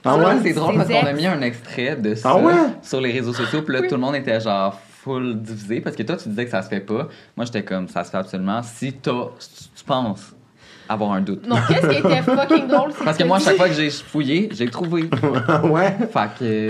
[0.05, 0.25] Ah ouais?
[0.43, 2.53] c'est drôle parce qu'on a mis un extrait de ça Ah ouais?
[2.83, 3.63] sur les réseaux sociaux.
[3.63, 6.51] Puis là, tout le monde était genre full divisé parce que toi, tu disais que
[6.51, 7.09] ça se fait pas.
[7.37, 10.33] Moi, j'étais comme ça se fait absolument si t'as, si tu penses
[10.89, 11.45] avoir un doute.
[11.49, 12.93] Non, qu'est-ce qui était fucking drôle?
[13.05, 15.09] Parce que moi, à chaque fois que j'ai fouillé, j'ai trouvé.
[15.49, 15.97] Ah ouais?
[16.13, 16.69] Fait que.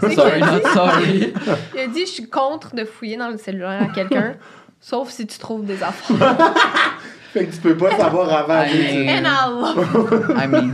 [0.00, 1.32] C'est sorry, not sorry.
[1.74, 4.34] Il a dit, je suis contre de fouiller dans le cellulaire à quelqu'un,
[4.80, 6.36] sauf si tu trouves des affaires.
[7.32, 8.62] Fait que tu peux pas savoir avant.
[8.64, 10.72] I mean, I mean,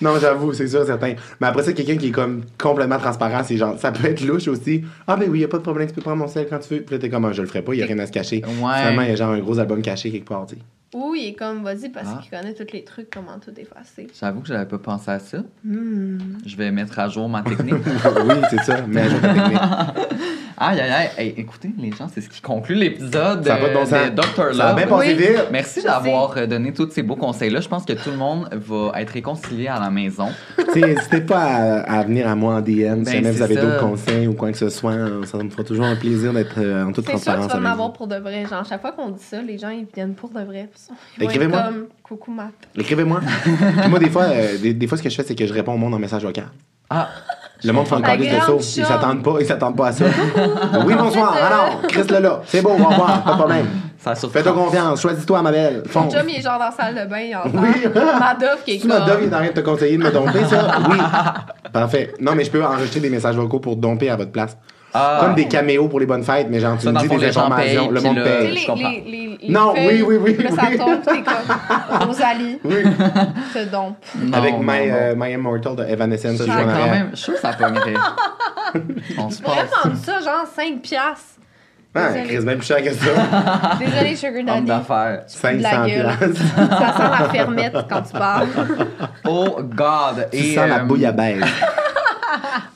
[0.00, 1.14] Non, j'avoue, c'est sûr, certain.
[1.40, 4.46] Mais après ça, quelqu'un qui est comme complètement transparent, c'est genre, ça peut être louche
[4.48, 4.84] aussi.
[5.06, 6.74] Ah, ben oui, y a pas de problème, tu peux prendre mon sel quand tu
[6.74, 6.80] veux.
[6.82, 8.42] Puis là, t'es comme, Ah, je le ferai pas, y a rien à se cacher.
[8.44, 8.52] Ouais.
[8.78, 10.60] Finalement, y a genre un gros album caché quelque part, tu sais.
[10.98, 12.20] Ou il est comme, vas-y, parce Ah.
[12.22, 14.06] qu'il connaît tous les trucs, comment tout effacer.
[14.18, 15.38] J'avoue que j'avais pas pensé à ça.
[15.62, 16.18] Hmm.
[16.46, 17.74] Je vais mettre à jour ma technique.
[17.84, 18.78] oui, c'est ça.
[18.88, 19.58] Mais à jour ta technique.
[20.56, 21.10] aïe, aïe, aïe.
[21.18, 24.10] Hey, écoutez, les gens, c'est ce qui conclut l'épisode Ça pas de bon euh, sens.
[24.14, 24.54] Dr.
[24.54, 24.98] Ça a bien Love.
[24.98, 25.14] passé Oui.
[25.18, 25.48] vite.
[25.52, 27.60] Merci d'avoir euh, donné tous ces beaux conseils-là.
[27.60, 30.28] Je pense que tout le monde va être réconcilié à la maison.
[30.74, 33.60] N'hésitez pas à, à venir à moi en DM si Ben, jamais vous avez ça.
[33.60, 34.94] d'autres conseils ou quoi que ce soit.
[35.26, 37.52] Ça me fera toujours un plaisir d'être euh, en toute C'est sûr que transparence tu
[37.52, 38.46] vas m'avoir pour de vrai.
[38.46, 40.70] Genre, chaque fois qu'on dit ça, les gens, ils viennent pour de vrai.
[41.20, 41.64] Écrivez-moi.
[42.02, 42.52] coucou, Matt.
[42.76, 43.20] Écrivez-moi.
[43.42, 45.52] Puis moi, des fois, euh, des, des fois, ce que je fais, c'est que je
[45.52, 46.46] réponds au monde en message vocal.
[46.90, 47.08] Ah,
[47.64, 48.46] Le monde fait encore des ça.
[48.58, 50.04] Ils s'attendent pas, ils s'attendent pas à ça.
[50.86, 51.34] oui, bonsoir.
[51.34, 52.42] Alors, Chris là là.
[52.46, 53.22] C'est beau, au revoir.
[53.24, 53.66] Pas de problème.
[53.98, 55.00] Fais-toi confiance.
[55.00, 55.82] Choisis-toi, ma belle.
[55.86, 56.14] Fonce.
[56.14, 57.68] chum, il est genre dans la salle de bain, il entend Oui.
[58.20, 58.90] Madoff qui est comme...
[58.90, 60.78] Dove, il est en train de te conseiller de me domper, ça?
[60.88, 60.96] Oui.
[61.72, 62.14] Parfait.
[62.20, 64.56] Non, mais je peux enregistrer des messages vocaux pour domper à votre place.
[64.98, 65.18] Ah.
[65.20, 67.32] Comme des caméos pour les bonnes fêtes, mais genre, tu Ça, me dis des les
[67.32, 67.86] gens informations.
[67.86, 68.50] payent, le monde là- Tu sais, paye.
[68.52, 68.88] les, je comprends.
[68.90, 70.78] les, les, les Non, feuilles, oui, oui, oui, là, ça oui.
[70.78, 72.00] tombe, t'es comme...
[72.08, 72.76] Rosalie, Oui.
[73.54, 73.96] te dompe.
[74.16, 74.94] Non, Avec non, My, non.
[74.94, 76.36] euh, My Immortal de Evanescence.
[76.38, 76.90] Ça, quand arrière.
[76.90, 77.94] même, je suis sûr que ça pognerait.
[79.18, 79.70] On se passe.
[79.84, 81.24] vendre ça, genre 5 piastres.
[81.98, 82.08] Ah.
[82.26, 83.06] Chris, même plus cher que ça.
[83.78, 84.66] Désolé, Sugar Homme Daddy.
[84.66, 85.22] d'affaires.
[85.42, 86.16] De la 500 gueule.
[86.18, 86.42] piastres.
[86.56, 88.48] Ça sent la fermette quand tu parles.
[89.24, 90.28] Oh God!
[90.30, 91.42] Tu sens la euh, bouillabaisse.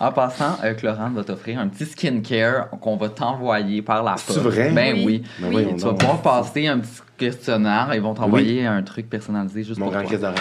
[0.00, 4.32] En passant, euh, Chlorane va t'offrir un petit skincare qu'on va t'envoyer par la poste.
[4.32, 4.70] C'est vrai?
[4.70, 5.22] Ben oui.
[5.42, 5.48] Oui.
[5.50, 5.76] Ben Oui.
[5.76, 7.90] Tu vas pouvoir passer un petit questionnaire.
[7.94, 10.32] Ils vont t'envoyer un truc personnalisé juste Mon pour grand toi.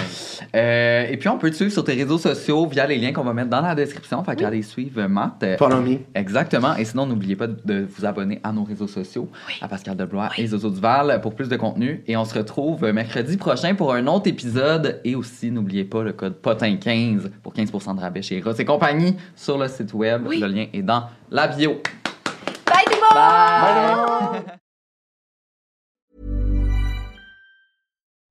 [0.56, 3.24] Euh, et puis, on peut te suivre sur tes réseaux sociaux via les liens qu'on
[3.24, 4.24] va mettre dans la description.
[4.24, 5.44] Fait qu'à aller suivre Matt.
[5.44, 5.98] Euh, Follow me.
[6.16, 6.76] Exactement.
[6.78, 9.30] Et sinon, n'oubliez pas de vous abonner à nos réseaux sociaux,
[9.62, 12.02] à Pascal Deblois et Zozo Duval pour plus de contenu.
[12.08, 15.02] Et on se retrouve mercredi prochain pour un autre épisode.
[15.04, 19.18] Et aussi, n'oubliez pas le code POTIN15 pour 15% de rabais chez Ross et compagnie
[19.36, 20.24] sur le site web.
[20.26, 20.40] Oui.
[20.40, 21.82] Le lien est dans la bio.
[22.66, 24.44] Bye tout le monde!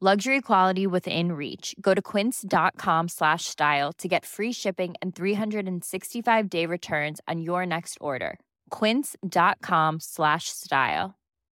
[0.00, 1.74] Luxury quality within reach.
[1.80, 7.66] Go to quince.com slash style to get free shipping and 365 day returns on your
[7.66, 8.38] next order.
[8.70, 11.16] Quince.com slash style.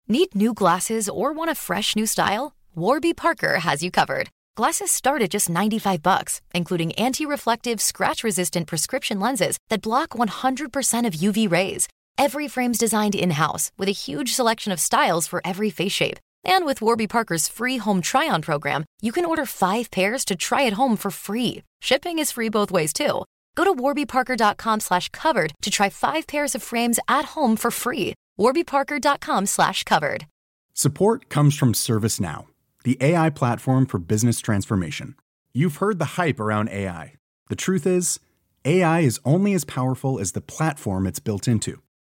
[0.07, 2.55] Need new glasses or want a fresh new style?
[2.75, 4.29] Warby Parker has you covered.
[4.55, 11.13] Glasses start at just 95 bucks, including anti-reflective, scratch-resistant prescription lenses that block 100% of
[11.13, 11.89] UV rays.
[12.17, 16.19] Every frame's designed in-house with a huge selection of styles for every face shape.
[16.43, 20.65] And with Warby Parker's free home try-on program, you can order 5 pairs to try
[20.65, 21.63] at home for free.
[21.81, 23.25] Shipping is free both ways too.
[23.55, 28.13] Go to warbyparker.com slash covered to try 5 pairs of frames at home for free.
[28.39, 30.27] warbyparker.com slash covered.
[30.73, 32.45] Support comes from ServiceNow,
[32.85, 35.15] the AI platform for business transformation.
[35.53, 37.15] You've heard the hype around AI.
[37.49, 38.19] The truth is,
[38.63, 41.81] AI is only as powerful as the platform it's built into.